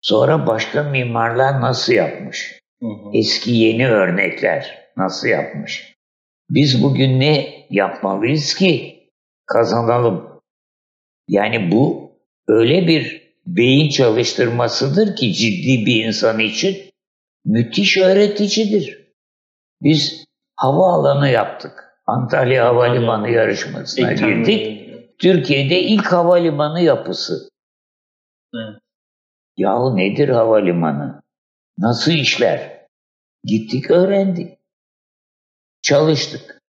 Sonra 0.00 0.46
başka 0.46 0.82
mimarlar 0.82 1.60
nasıl 1.60 1.92
yapmış? 1.92 2.60
Hı 2.80 2.86
hı. 2.86 3.10
Eski 3.14 3.50
yeni 3.50 3.88
örnekler 3.88 4.88
nasıl 4.96 5.28
yapmış? 5.28 5.96
Biz 6.50 6.82
bugün 6.82 7.20
ne 7.20 7.66
yapmalıyız 7.70 8.54
ki 8.54 9.00
kazanalım? 9.46 10.40
Yani 11.28 11.72
bu 11.72 12.05
öyle 12.48 12.86
bir 12.86 13.32
beyin 13.46 13.90
çalıştırmasıdır 13.90 15.16
ki 15.16 15.32
ciddi 15.32 15.86
bir 15.86 16.04
insan 16.04 16.38
için 16.38 16.90
müthiş 17.44 17.98
öğreticidir. 17.98 19.06
Biz 19.82 20.24
havaalanı 20.56 21.28
yaptık. 21.28 21.86
Antalya 22.06 22.64
Havalimanı 22.64 23.30
yarışmasına 23.30 24.12
İlk 24.12 24.18
girdik. 24.18 24.86
Türkiye'de 25.18 25.82
ilk 25.82 26.12
havalimanı 26.12 26.80
yapısı. 26.80 27.48
Evet. 28.54 28.80
Yahu 29.56 29.96
nedir 29.96 30.28
havalimanı? 30.28 31.22
Nasıl 31.78 32.12
işler? 32.12 32.86
Gittik 33.44 33.90
öğrendik. 33.90 34.58
Çalıştık. 35.82 36.62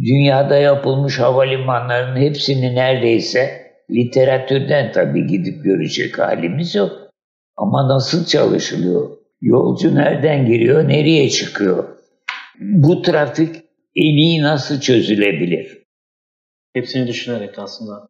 Dünyada 0.00 0.56
yapılmış 0.56 1.18
havalimanlarının 1.18 2.20
hepsini 2.20 2.74
neredeyse 2.74 3.65
literatürden 3.90 4.92
tabii 4.92 5.26
gidip 5.26 5.64
görecek 5.64 6.18
halimiz 6.18 6.74
yok. 6.74 6.92
Ama 7.56 7.88
nasıl 7.88 8.24
çalışılıyor? 8.24 9.10
Yolcu 9.40 9.94
nereden 9.94 10.46
giriyor, 10.46 10.88
nereye 10.88 11.30
çıkıyor? 11.30 11.84
Bu 12.60 13.02
trafik 13.02 13.56
en 13.96 14.16
iyi 14.16 14.42
nasıl 14.42 14.80
çözülebilir? 14.80 15.82
Hepsini 16.74 17.06
düşünerek 17.06 17.58
aslında. 17.58 18.08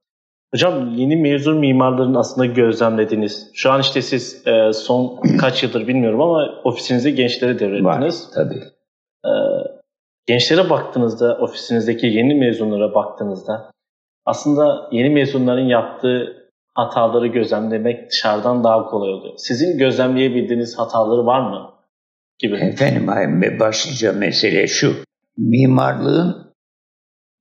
Hocam 0.55 0.95
yeni 0.95 1.17
mezun 1.17 1.59
mimarların 1.59 2.15
aslında 2.15 2.47
gözlemlediğiniz, 2.47 3.51
şu 3.55 3.71
an 3.71 3.81
işte 3.81 4.03
siz 4.03 4.47
e, 4.47 4.73
son 4.73 5.21
kaç 5.41 5.63
yıldır 5.63 5.87
bilmiyorum 5.89 6.21
ama 6.21 6.61
ofisinizi 6.65 7.15
gençlere 7.15 7.59
devrettiniz. 7.59 7.85
Var 7.85 8.13
tabii. 8.35 8.63
E, 9.25 9.31
gençlere 10.27 10.71
baktığınızda, 10.71 11.39
ofisinizdeki 11.39 12.07
yeni 12.07 12.35
mezunlara 12.35 12.95
baktığınızda 12.95 13.71
aslında 14.27 14.89
yeni 14.93 15.11
mezunların 15.11 15.67
yaptığı 15.67 16.47
hataları 16.75 17.27
gözlemlemek 17.27 18.11
dışarıdan 18.11 18.65
daha 18.65 18.87
kolay 18.87 19.13
oluyor. 19.13 19.35
Sizin 19.37 19.79
gözlemleyebildiğiniz 19.79 20.79
hataları 20.79 21.27
var 21.27 21.51
mı? 21.51 21.73
Gibi. 22.39 22.57
Efendim 22.57 23.09
hayır, 23.09 23.61
başlıca 23.61 24.13
mesele 24.13 24.67
şu. 24.67 24.97
Mimarlığın 25.39 26.53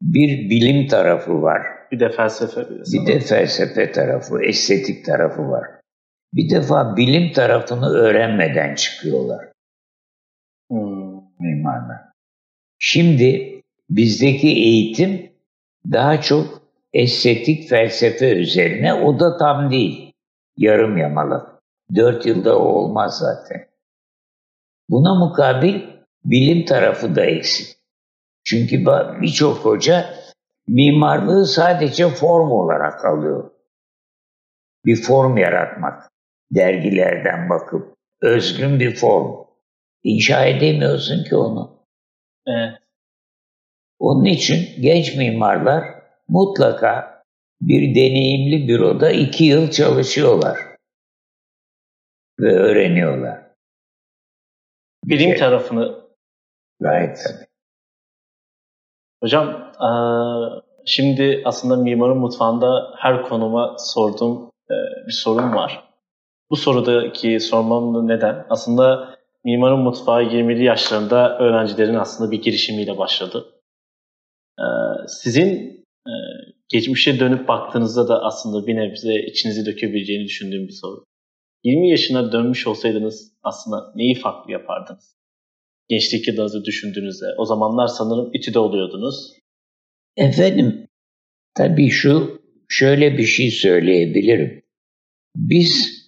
bir 0.01 0.49
bilim 0.49 0.87
tarafı 0.87 1.41
var. 1.41 1.61
Bir 1.91 1.99
de 1.99 2.09
felsefe 2.09 2.61
bir 2.61 2.75
de 2.75 2.83
Bir 2.93 3.07
de 3.07 3.19
felsefe 3.19 3.91
tarafı, 3.91 4.43
estetik 4.43 5.05
tarafı 5.05 5.41
var. 5.49 5.63
Bir 6.33 6.49
defa 6.49 6.97
bilim 6.97 7.33
tarafını 7.33 7.89
öğrenmeden 7.89 8.75
çıkıyorlar 8.75 9.55
Hmm. 10.69 11.21
mimarlar. 11.39 11.97
Şimdi 12.79 13.61
bizdeki 13.89 14.47
eğitim 14.47 15.31
daha 15.91 16.21
çok 16.21 16.64
estetik 16.95 17.69
felsefe 17.69 18.35
üzerine. 18.35 18.93
O 18.93 19.19
da 19.19 19.37
tam 19.37 19.71
değil. 19.71 20.13
Yarım 20.57 20.97
yamalak. 20.97 21.61
Dört 21.95 22.25
yılda 22.25 22.59
o 22.59 22.63
olmaz 22.63 23.17
zaten. 23.17 23.67
Buna 24.89 25.15
mukabil 25.15 25.81
bilim 26.25 26.65
tarafı 26.65 27.15
da 27.15 27.25
eksik. 27.25 27.77
Çünkü 28.43 28.85
birçok 29.21 29.57
hoca 29.57 30.05
mimarlığı 30.67 31.45
sadece 31.45 32.09
form 32.09 32.51
olarak 32.51 33.05
alıyor. 33.05 33.51
Bir 34.85 34.95
form 34.95 35.37
yaratmak. 35.37 36.11
Dergilerden 36.51 37.49
bakıp 37.49 37.95
özgün 38.21 38.79
bir 38.79 38.95
form. 38.95 39.45
İnşa 40.03 40.45
edemiyorsun 40.45 41.23
ki 41.23 41.35
onu. 41.35 41.85
Evet. 42.47 42.79
Onun 43.99 44.25
için 44.25 44.81
genç 44.81 45.15
mimarlar 45.15 46.04
mutlaka 46.27 47.23
bir 47.61 47.95
deneyimli 47.95 48.67
büroda 48.67 49.11
iki 49.11 49.43
yıl 49.43 49.71
çalışıyorlar. 49.71 50.57
Ve 52.39 52.51
öğreniyorlar. 52.55 53.41
Bilim 55.05 55.29
Evet. 55.29 55.39
tarafını 55.39 56.05
Gayet 56.79 57.17
tabii. 57.27 57.47
Hocam 59.23 59.71
şimdi 60.85 61.41
aslında 61.45 61.75
mimarın 61.75 62.17
mutfağında 62.17 62.93
her 62.97 63.23
konuma 63.23 63.75
sorduğum 63.79 64.51
bir 65.07 65.11
sorum 65.11 65.55
var. 65.55 65.83
Bu 66.49 66.55
sorudaki 66.55 67.39
sormamın 67.39 68.07
neden? 68.07 68.45
Aslında 68.49 69.15
mimarın 69.43 69.79
mutfağı 69.79 70.23
20'li 70.23 70.63
yaşlarında 70.63 71.37
öğrencilerin 71.39 71.95
aslında 71.95 72.31
bir 72.31 72.41
girişimiyle 72.41 72.97
başladı. 72.97 73.45
Sizin 75.07 75.74
eee, 76.07 76.53
geçmişe 76.69 77.19
dönüp 77.19 77.47
baktığınızda 77.47 78.07
da 78.07 78.23
aslında 78.23 78.67
bir 78.67 78.75
nebze 78.75 79.15
içinizi 79.15 79.65
dökebileceğini 79.65 80.25
düşündüğüm 80.25 80.67
bir 80.67 80.73
soru. 80.73 81.03
20 81.63 81.89
yaşına 81.89 82.31
dönmüş 82.31 82.67
olsaydınız 82.67 83.33
aslında 83.43 83.93
neyi 83.95 84.15
farklı 84.15 84.51
yapardınız? 84.51 85.15
Gençlik 85.89 86.27
yıllarınızı 86.27 86.65
düşündüğünüzde. 86.65 87.25
O 87.37 87.45
zamanlar 87.45 87.87
sanırım 87.87 88.29
İTÜ'de 88.33 88.59
oluyordunuz. 88.59 89.33
Efendim, 90.17 90.87
tabii 91.55 91.89
şu 91.89 92.41
şöyle 92.69 93.17
bir 93.17 93.25
şey 93.25 93.51
söyleyebilirim. 93.51 94.63
Biz 95.35 96.05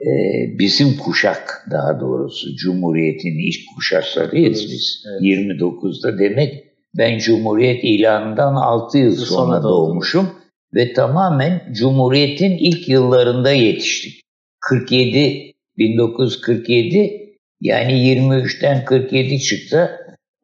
e, 0.00 0.10
bizim 0.58 0.96
kuşak 0.96 1.66
daha 1.70 2.00
doğrusu 2.00 2.56
Cumhuriyet'in 2.56 3.38
ilk 3.48 3.74
kuşaklarıyız 3.76 4.64
biz. 4.64 5.04
Evet. 5.10 5.22
29'da 5.22 6.18
demek 6.18 6.65
ben 6.98 7.18
Cumhuriyet 7.18 7.84
ilanından 7.84 8.54
6 8.54 8.98
yıl 8.98 9.16
sonra 9.16 9.26
sonra 9.26 9.62
doğmuşum 9.62 10.30
ve 10.74 10.92
tamamen 10.92 11.72
Cumhuriyet'in 11.72 12.58
ilk 12.58 12.88
yıllarında 12.88 13.52
yetiştik. 13.52 14.20
47 14.60 15.52
1947 15.78 17.26
yani 17.60 17.92
23'ten 17.92 18.84
47 18.84 19.40
çıktı. 19.40 19.90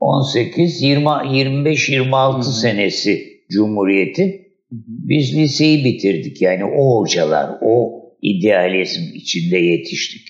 18, 0.00 0.82
20, 0.82 1.04
25, 1.38 1.88
26 1.88 2.52
senesi 2.60 3.22
Cumhuriyeti. 3.50 4.42
Biz 4.70 5.36
liseyi 5.36 5.84
bitirdik. 5.84 6.42
Yani 6.42 6.64
o 6.64 7.00
hocalar, 7.00 7.58
o 7.62 8.02
idealizm 8.22 9.02
içinde 9.14 9.56
yetiştik. 9.56 10.28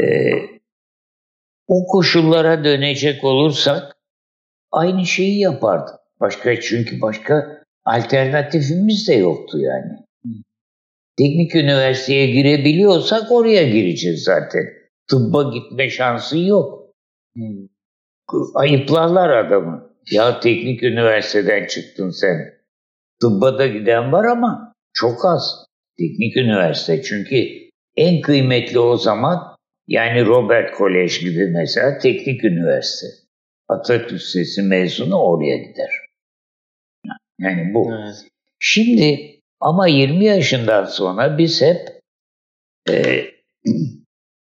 Ee, 0.00 0.04
o 1.66 1.86
koşullara 1.86 2.64
dönecek 2.64 3.24
olursak 3.24 3.96
aynı 4.72 5.06
şeyi 5.06 5.40
yapardık. 5.40 5.94
Başka 6.20 6.60
çünkü 6.60 7.00
başka 7.00 7.62
alternatifimiz 7.84 9.08
de 9.08 9.14
yoktu 9.14 9.58
yani. 9.58 9.92
Teknik 11.18 11.54
üniversiteye 11.54 12.26
girebiliyorsak 12.26 13.32
oraya 13.32 13.68
gireceğiz 13.68 14.22
zaten. 14.22 14.62
Tıbba 15.10 15.42
gitme 15.42 15.90
şansı 15.90 16.38
yok. 16.38 16.94
Ayıplarlar 18.54 19.30
adamı. 19.30 19.92
Ya 20.10 20.40
teknik 20.40 20.82
üniversiteden 20.82 21.66
çıktın 21.66 22.10
sen. 22.10 22.54
Tıbba 23.20 23.58
da 23.58 23.66
giden 23.66 24.12
var 24.12 24.24
ama 24.24 24.72
çok 24.92 25.24
az. 25.24 25.66
Teknik 25.98 26.36
üniversite 26.36 27.02
çünkü 27.02 27.36
en 27.96 28.20
kıymetli 28.20 28.78
o 28.78 28.96
zaman 28.96 29.56
yani 29.86 30.26
Robert 30.26 30.74
Kolej 30.74 31.20
gibi 31.20 31.46
mesela 31.46 31.98
teknik 31.98 32.44
üniversite. 32.44 33.21
Atatürk 33.72 34.12
Lisesi 34.12 34.62
mezunu 34.62 35.16
oraya 35.16 35.56
gider. 35.56 35.90
Yani 37.40 37.74
bu. 37.74 37.90
Evet. 37.94 38.14
Şimdi 38.58 39.40
ama 39.60 39.86
20 39.88 40.24
yaşından 40.24 40.84
sonra 40.84 41.38
biz 41.38 41.62
hep 41.62 42.00
e, 42.90 43.24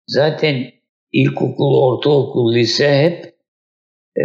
zaten 0.06 0.72
ilkokul, 1.12 1.74
ortaokul, 1.74 2.54
lise 2.54 2.98
hep 2.98 3.34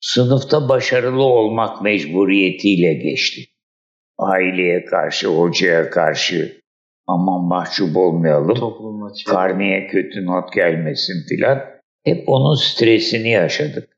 sınıfta 0.00 0.68
başarılı 0.68 1.22
olmak 1.22 1.82
mecburiyetiyle 1.82 2.94
geçti. 2.94 3.42
Aileye 4.18 4.84
karşı, 4.84 5.28
hocaya 5.28 5.90
karşı 5.90 6.62
aman 7.06 7.44
mahcup 7.44 7.96
olmayalım, 7.96 8.76
karneye 9.26 9.86
kötü 9.86 10.26
not 10.26 10.52
gelmesin 10.52 11.26
filan. 11.28 11.64
Hep 12.04 12.28
onun 12.28 12.54
stresini 12.54 13.30
yaşadık. 13.30 13.91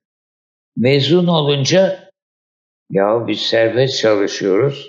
Mezun 0.76 1.26
olunca 1.26 2.10
ya 2.90 3.26
biz 3.26 3.40
serbest 3.40 3.98
çalışıyoruz, 3.98 4.88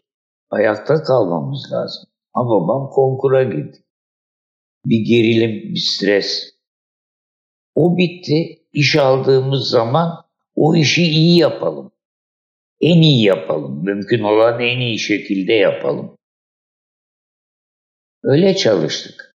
ayakta 0.49 1.03
kalmamız 1.03 1.71
lazım. 1.71 2.09
Ama 2.33 2.49
babam 2.49 2.89
konkura 2.89 3.43
gitti. 3.43 3.83
Bir 4.85 4.99
gerilim, 4.99 5.73
bir 5.73 5.79
stres. 5.79 6.55
O 7.75 7.97
bitti. 7.97 8.61
İş 8.73 8.95
aldığımız 8.95 9.69
zaman 9.69 10.25
o 10.55 10.75
işi 10.75 11.03
iyi 11.03 11.39
yapalım. 11.39 11.91
En 12.81 13.01
iyi 13.01 13.25
yapalım. 13.25 13.83
Mümkün 13.85 14.23
olan 14.23 14.59
en 14.59 14.79
iyi 14.79 14.99
şekilde 14.99 15.53
yapalım. 15.53 16.17
Öyle 18.23 18.55
çalıştık. 18.55 19.35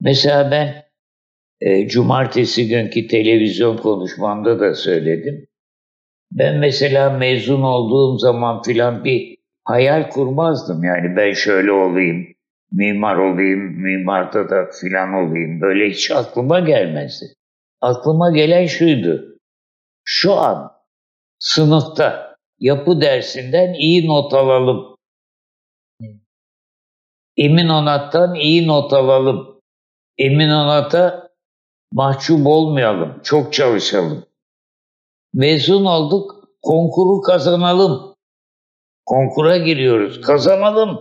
Mesela 0.00 0.50
ben 0.50 0.83
e, 1.64 1.88
cumartesi 1.88 2.68
günkü 2.68 3.06
televizyon 3.06 3.76
konuşmamda 3.76 4.60
da 4.60 4.74
söyledim. 4.74 5.46
Ben 6.32 6.58
mesela 6.58 7.10
mezun 7.10 7.62
olduğum 7.62 8.18
zaman 8.18 8.62
filan 8.62 9.04
bir 9.04 9.36
hayal 9.64 10.10
kurmazdım. 10.10 10.84
Yani 10.84 11.16
ben 11.16 11.32
şöyle 11.32 11.72
olayım, 11.72 12.26
mimar 12.72 13.16
olayım, 13.16 13.82
mimarda 13.82 14.50
da 14.50 14.70
filan 14.80 15.12
olayım. 15.12 15.60
Böyle 15.60 15.90
hiç 15.90 16.10
aklıma 16.10 16.60
gelmezdi. 16.60 17.26
Aklıma 17.80 18.30
gelen 18.30 18.66
şuydu. 18.66 19.38
Şu 20.04 20.32
an 20.32 20.72
sınıfta 21.38 22.36
yapı 22.58 23.00
dersinden 23.00 23.72
iyi 23.72 24.06
not 24.06 24.34
alalım. 24.34 24.96
Emin 27.36 27.68
Onat'tan 27.68 28.34
iyi 28.34 28.66
not 28.66 28.92
alalım. 28.92 29.60
Emin 30.18 30.48
Onat'a 30.48 31.23
mahcup 31.94 32.46
olmayalım, 32.46 33.20
çok 33.22 33.52
çalışalım. 33.52 34.26
Mezun 35.32 35.84
olduk, 35.84 36.48
konkuru 36.62 37.20
kazanalım. 37.20 38.14
Konkura 39.06 39.58
giriyoruz, 39.58 40.20
kazanalım. 40.20 40.98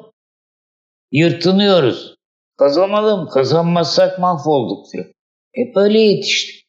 Yırtınıyoruz. 1.11 2.15
Kazanalım, 2.57 3.27
kazanmazsak 3.27 4.19
mahvolduk 4.19 4.85
diyor. 4.93 5.05
Hep 5.53 5.77
öyle 5.77 5.99
yetiştik. 5.99 6.65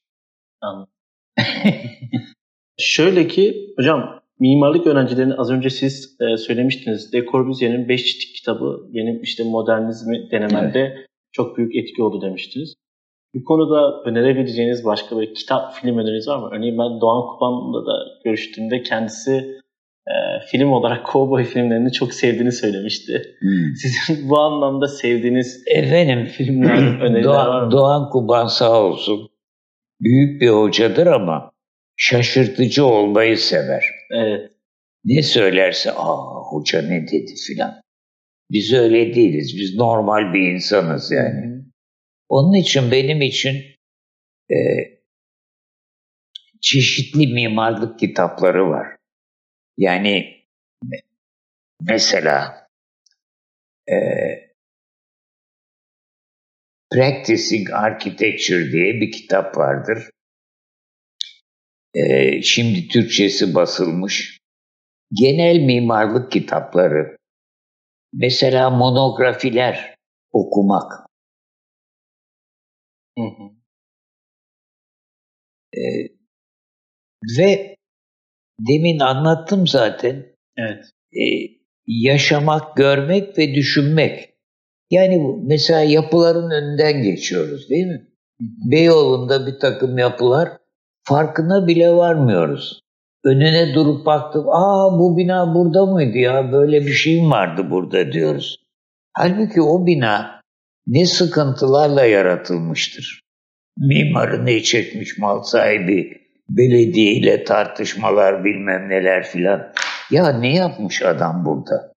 Şöyle 2.79 3.29
ki 3.29 3.75
hocam 3.77 4.21
mimarlık 4.41 4.87
öğrencilerini 4.87 5.35
az 5.35 5.51
önce 5.51 5.71
siz 5.71 6.17
e, 6.21 6.37
söylemiştiniz. 6.37 7.13
De 7.13 7.25
Corbusier'in 7.25 7.89
5 7.89 8.05
çitik 8.05 8.37
kitabı 8.37 8.89
benim 8.95 9.23
işte 9.23 9.45
modernizmi 9.45 10.31
denememde 10.31 10.79
evet. 10.79 11.07
çok 11.33 11.57
büyük 11.57 11.77
etki 11.77 12.03
oldu 12.03 12.23
demiştiniz. 12.23 12.75
Bu 13.35 13.45
konuda 13.45 14.11
önerebileceğiniz 14.11 14.85
başka 14.85 15.21
bir 15.21 15.35
kitap, 15.35 15.75
film 15.75 15.99
öneriniz 15.99 16.29
var 16.29 16.39
mı? 16.39 16.49
Örneğin 16.53 16.79
ben 16.79 17.01
Doğan 17.01 17.27
Kuban'la 17.29 17.87
da 17.87 17.93
görüştüğümde 18.25 18.83
kendisi 18.83 19.33
e, 20.07 20.15
film 20.51 20.73
olarak 20.73 21.07
kovboy 21.07 21.45
filmlerini 21.45 21.93
çok 21.93 22.15
sevdiğini 22.15 22.53
söylemişti. 22.53 23.23
Hmm. 23.41 23.75
Sizin 23.77 24.29
bu 24.31 24.39
anlamda 24.39 24.89
sevdiğiniz 24.89 25.63
Efendim, 25.67 26.27
filmler, 26.27 27.01
öneriler 27.01 27.25
Doğan, 27.25 27.49
var 27.49 27.63
mı? 27.63 27.71
Doğan 27.71 28.11
Kuban 28.11 28.47
sağ 28.47 28.83
olsun. 28.83 29.31
Büyük 30.01 30.41
bir 30.41 30.49
hocadır 30.49 31.07
ama 31.07 31.51
şaşırtıcı 31.97 32.87
olmayı 32.87 33.39
sever. 33.39 33.85
Evet. 34.11 34.51
Ne 35.05 35.23
söylerse, 35.23 35.93
aa 35.93 36.43
hoca 36.51 36.83
ne 36.83 37.03
dedi 37.03 37.35
filan. 37.47 37.75
Biz 38.51 38.73
öyle 38.73 39.15
değiliz. 39.15 39.57
Biz 39.57 39.77
normal 39.77 40.35
bir 40.35 40.53
insanız 40.53 41.13
yani. 41.13 41.54
Onun 42.29 42.55
için 42.55 42.91
benim 42.91 43.23
için 43.23 43.65
e, 44.51 44.57
çeşitli 46.61 47.27
mimarlık 47.27 47.99
kitapları 47.99 48.69
var. 48.69 48.97
Yani 49.77 50.45
mesela 51.81 52.69
e, 53.89 53.97
Practicing 56.93 57.71
Architecture 57.73 58.73
diye 58.73 58.95
bir 59.01 59.13
kitap 59.13 59.59
vardır. 59.59 60.11
E, 61.95 62.43
şimdi 62.43 62.89
Türkçesi 62.89 63.55
basılmış. 63.55 64.39
Genel 65.13 65.59
mimarlık 65.59 66.33
kitapları. 66.33 67.17
Mesela 68.13 68.71
monografiler 68.71 69.95
okumak. 70.33 71.04
Hı 73.19 73.25
hı. 73.25 73.51
E, 75.77 75.83
ve 77.39 77.77
demin 78.61 78.99
anlattım 78.99 79.67
zaten. 79.67 80.27
Evet. 80.57 80.85
E, 81.13 81.25
yaşamak, 81.87 82.77
görmek 82.77 83.39
ve 83.39 83.55
düşünmek. 83.55 84.35
Yani 84.91 85.21
bu 85.21 85.41
mesela 85.43 85.81
yapıların 85.81 86.51
önünden 86.51 87.03
geçiyoruz 87.03 87.71
değil 87.71 87.87
mi? 87.87 88.07
Beyoğlu'nda 88.41 89.47
bir 89.47 89.59
takım 89.61 89.99
yapılar 89.99 90.49
farkına 91.05 91.67
bile 91.67 91.93
varmıyoruz. 91.93 92.81
Önüne 93.25 93.75
durup 93.75 94.07
baktık, 94.07 94.43
aa 94.49 94.99
bu 94.99 95.17
bina 95.19 95.55
burada 95.55 95.87
mıydı 95.87 96.19
ya, 96.19 96.53
böyle 96.53 96.81
bir 96.81 96.93
şey 96.93 97.23
mi 97.23 97.31
vardı 97.31 97.71
burada 97.71 98.13
diyoruz. 98.13 98.57
Halbuki 99.13 99.63
o 99.63 99.87
bina 99.87 100.41
ne 100.87 101.07
sıkıntılarla 101.07 102.05
yaratılmıştır. 102.05 103.21
Mimarı 103.79 104.47
ne 104.47 104.63
çekmiş 104.63 105.19
mal 105.19 105.43
sahibi, 105.43 106.23
belediye 106.49 107.13
ile 107.13 107.45
tartışmalar 107.45 108.45
bilmem 108.45 108.89
neler 108.89 109.25
filan. 109.25 109.73
Ya 110.11 110.33
ne 110.33 110.55
yapmış 110.55 111.03
adam 111.03 111.45
burada? 111.45 111.93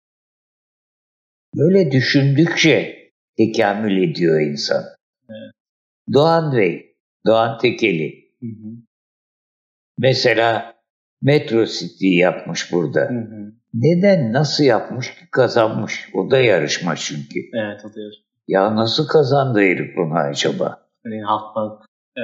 Böyle 1.55 1.91
düşündükçe 1.91 2.95
tekamül 3.37 4.09
ediyor 4.09 4.41
insan. 4.41 4.83
Evet. 5.29 5.51
Doğan 6.13 6.57
Bey, 6.57 6.95
Doğan 7.25 7.57
Tekeli. 7.57 8.31
Hı 8.39 8.47
hı. 8.47 8.75
Mesela 9.97 10.75
Metro 11.21 11.65
City 11.65 12.15
yapmış 12.15 12.71
burada. 12.71 13.01
Hı 13.01 13.13
hı. 13.13 13.53
Neden, 13.73 14.33
nasıl 14.33 14.63
yapmış 14.63 15.07
ki 15.07 15.29
kazanmış? 15.31 16.09
O 16.13 16.31
da 16.31 16.39
yarışma 16.39 16.95
çünkü. 16.95 17.39
Evet, 17.53 17.85
o 17.85 17.95
da 17.95 18.01
yarışma. 18.01 18.24
Ya 18.47 18.75
nasıl 18.75 19.07
kazandı 19.07 19.59
herif 19.59 19.97
bunu 19.97 20.13
acaba? 20.13 20.87
Yani 21.05 21.21
Halkbank. 21.23 21.85
E, 22.17 22.21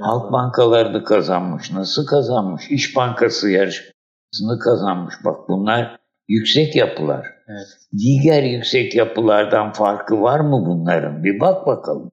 Halk 0.00 0.32
bankalarını 0.32 1.04
kazanmış. 1.04 1.72
Nasıl 1.72 2.06
kazanmış? 2.06 2.70
İş 2.70 2.96
Bankası 2.96 3.50
yarışmasını 3.50 4.58
kazanmış. 4.64 5.14
Bak 5.24 5.48
bunlar 5.48 6.00
yüksek 6.28 6.76
yapılar. 6.76 7.26
Evet. 7.48 7.66
Diğer 7.98 8.42
yüksek 8.42 8.94
yapılardan 8.94 9.72
farkı 9.72 10.20
var 10.22 10.40
mı 10.40 10.64
bunların? 10.66 11.24
Bir 11.24 11.40
bak 11.40 11.66
bakalım. 11.66 12.12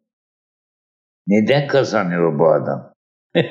Neden 1.27 1.67
kazanıyor 1.67 2.39
bu 2.39 2.47
adam? 2.51 2.93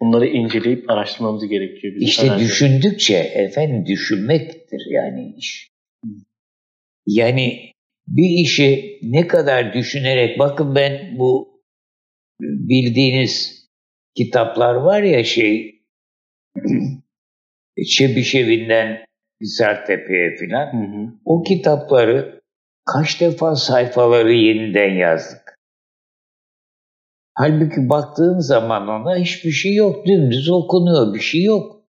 Bunları 0.00 0.26
inceleyip 0.26 0.90
araştırmamız 0.90 1.48
gerekiyor. 1.48 1.94
Bizim 1.94 2.08
İşte 2.08 2.26
herhalde. 2.26 2.42
düşündükçe 2.42 3.16
efendim 3.16 3.86
düşünmektir 3.86 4.82
yani 4.90 5.34
iş. 5.36 5.70
Yani 7.06 7.72
bir 8.06 8.42
işi 8.44 8.98
ne 9.02 9.26
kadar 9.26 9.74
düşünerek 9.74 10.38
bakın 10.38 10.74
ben 10.74 11.18
bu 11.18 11.60
bildiğiniz 12.40 13.66
kitaplar 14.16 14.74
var 14.74 15.02
ya 15.02 15.24
şey 15.24 15.82
Çebişevi'nden 17.88 19.06
Hisartepe'ye 19.40 20.36
filan 20.36 20.68
o 21.24 21.42
kitapları 21.42 22.40
kaç 22.84 23.20
defa 23.20 23.56
sayfaları 23.56 24.32
yeniden 24.32 24.94
yazdık. 24.94 25.56
Halbuki 27.34 27.88
baktığın 27.88 28.38
zaman 28.38 28.88
ona 28.88 29.16
hiçbir 29.16 29.50
şey 29.50 29.74
yok. 29.74 30.06
Dümdüz 30.06 30.50
okunuyor. 30.50 31.14
Bir 31.14 31.20
şey 31.20 31.42
yok. 31.42 31.82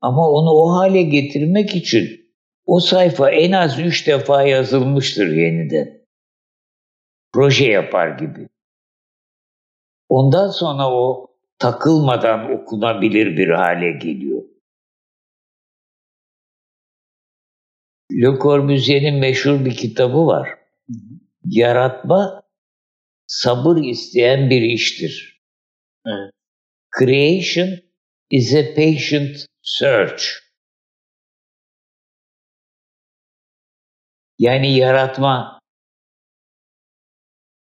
Ama 0.00 0.30
onu 0.30 0.50
o 0.50 0.78
hale 0.78 1.02
getirmek 1.02 1.76
için 1.76 2.25
o 2.66 2.80
sayfa 2.80 3.30
en 3.30 3.52
az 3.52 3.78
üç 3.78 4.06
defa 4.06 4.42
yazılmıştır 4.42 5.28
yeniden. 5.28 6.06
Proje 7.32 7.66
yapar 7.66 8.18
gibi. 8.18 8.48
Ondan 10.08 10.48
sonra 10.48 10.90
o 10.90 11.30
takılmadan 11.58 12.52
okunabilir 12.52 13.36
bir 13.36 13.48
hale 13.48 13.92
geliyor. 13.92 14.42
Le 18.12 18.38
Corbusier'in 18.42 19.14
meşhur 19.14 19.64
bir 19.64 19.76
kitabı 19.76 20.26
var. 20.26 20.48
Yaratma 21.44 22.42
sabır 23.26 23.76
isteyen 23.84 24.50
bir 24.50 24.62
iştir. 24.62 25.42
Evet. 26.06 26.32
Creation 26.98 27.68
is 28.30 28.54
a 28.54 28.74
patient 28.74 29.36
search. 29.62 30.45
Yani 34.38 34.76
yaratma 34.76 35.60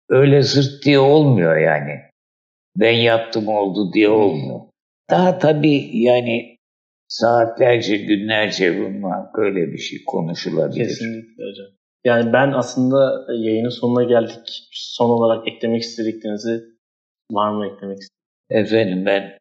öyle 0.08 0.42
zırt 0.42 0.84
diye 0.84 0.98
olmuyor 0.98 1.56
yani. 1.56 2.00
Ben 2.76 2.92
yaptım 2.92 3.48
oldu 3.48 3.92
diye 3.92 4.08
olmuyor. 4.08 4.60
Daha 5.10 5.38
tabii 5.38 5.90
yani 5.92 6.56
saatlerce, 7.08 7.96
günlerce 7.96 8.78
bununla 8.78 9.30
böyle 9.36 9.72
bir 9.72 9.78
şey 9.78 9.98
konuşulabilir. 10.06 10.84
Kesinlikle 10.84 11.44
hocam. 11.50 11.66
Yani 12.04 12.32
ben 12.32 12.52
aslında 12.52 13.26
yayının 13.32 13.68
sonuna 13.68 14.04
geldik. 14.04 14.68
Son 14.72 15.10
olarak 15.10 15.48
eklemek 15.48 15.82
istediklerinizi 15.82 16.64
var 17.32 17.50
mı 17.50 17.66
eklemek 17.66 17.98
istedikleriniz? 17.98 18.72
Efendim 18.72 19.06
ben 19.06 19.38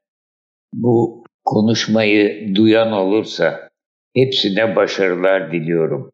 bu 0.74 1.24
konuşmayı 1.46 2.56
duyan 2.56 2.92
olursa 2.92 3.70
hepsine 4.16 4.76
başarılar 4.76 5.52
diliyorum. 5.52 6.12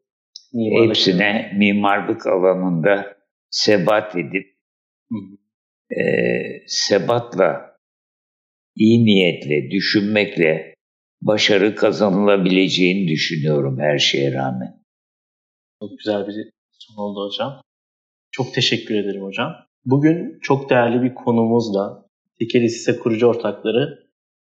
Mimarlık- 0.54 0.88
Hepsine 0.88 1.52
mimarlık 1.56 2.26
alanında 2.26 3.16
sebat 3.50 4.16
edip 4.16 4.56
Hı 5.12 5.18
hı. 5.18 5.36
e, 6.00 6.04
sebatla, 6.66 7.76
iyi 8.76 9.04
niyetle, 9.04 9.70
düşünmekle 9.70 10.74
başarı 11.22 11.74
kazanılabileceğini 11.74 13.08
düşünüyorum 13.08 13.78
her 13.80 13.98
şeye 13.98 14.32
rağmen. 14.32 14.82
Çok 15.82 15.98
güzel 15.98 16.26
bir 16.26 16.34
son 16.72 17.02
oldu 17.02 17.26
hocam. 17.28 17.60
Çok 18.30 18.54
teşekkür 18.54 18.94
ederim 18.94 19.22
hocam. 19.22 19.52
Bugün 19.84 20.38
çok 20.42 20.70
değerli 20.70 21.02
bir 21.02 21.14
konumuzla 21.14 22.06
Tekeli 22.38 22.64
Hisse 22.64 22.98
kurucu 22.98 23.26
ortakları 23.26 24.06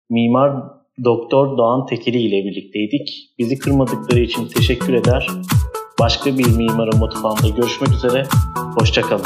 Mimar 0.09 0.63
Doktor 1.03 1.57
Doğan 1.57 1.85
Tekeli 1.85 2.17
ile 2.17 2.45
birlikteydik. 2.45 3.33
Bizi 3.39 3.57
kırmadıkları 3.59 4.19
için 4.19 4.47
teşekkür 4.47 4.93
eder. 4.93 5.27
Başka 5.99 6.37
bir 6.37 6.57
mimarın 6.57 6.97
mutfağında 6.97 7.47
görüşmek 7.47 7.91
üzere. 7.91 8.27
Hoşçakalın. 8.79 9.25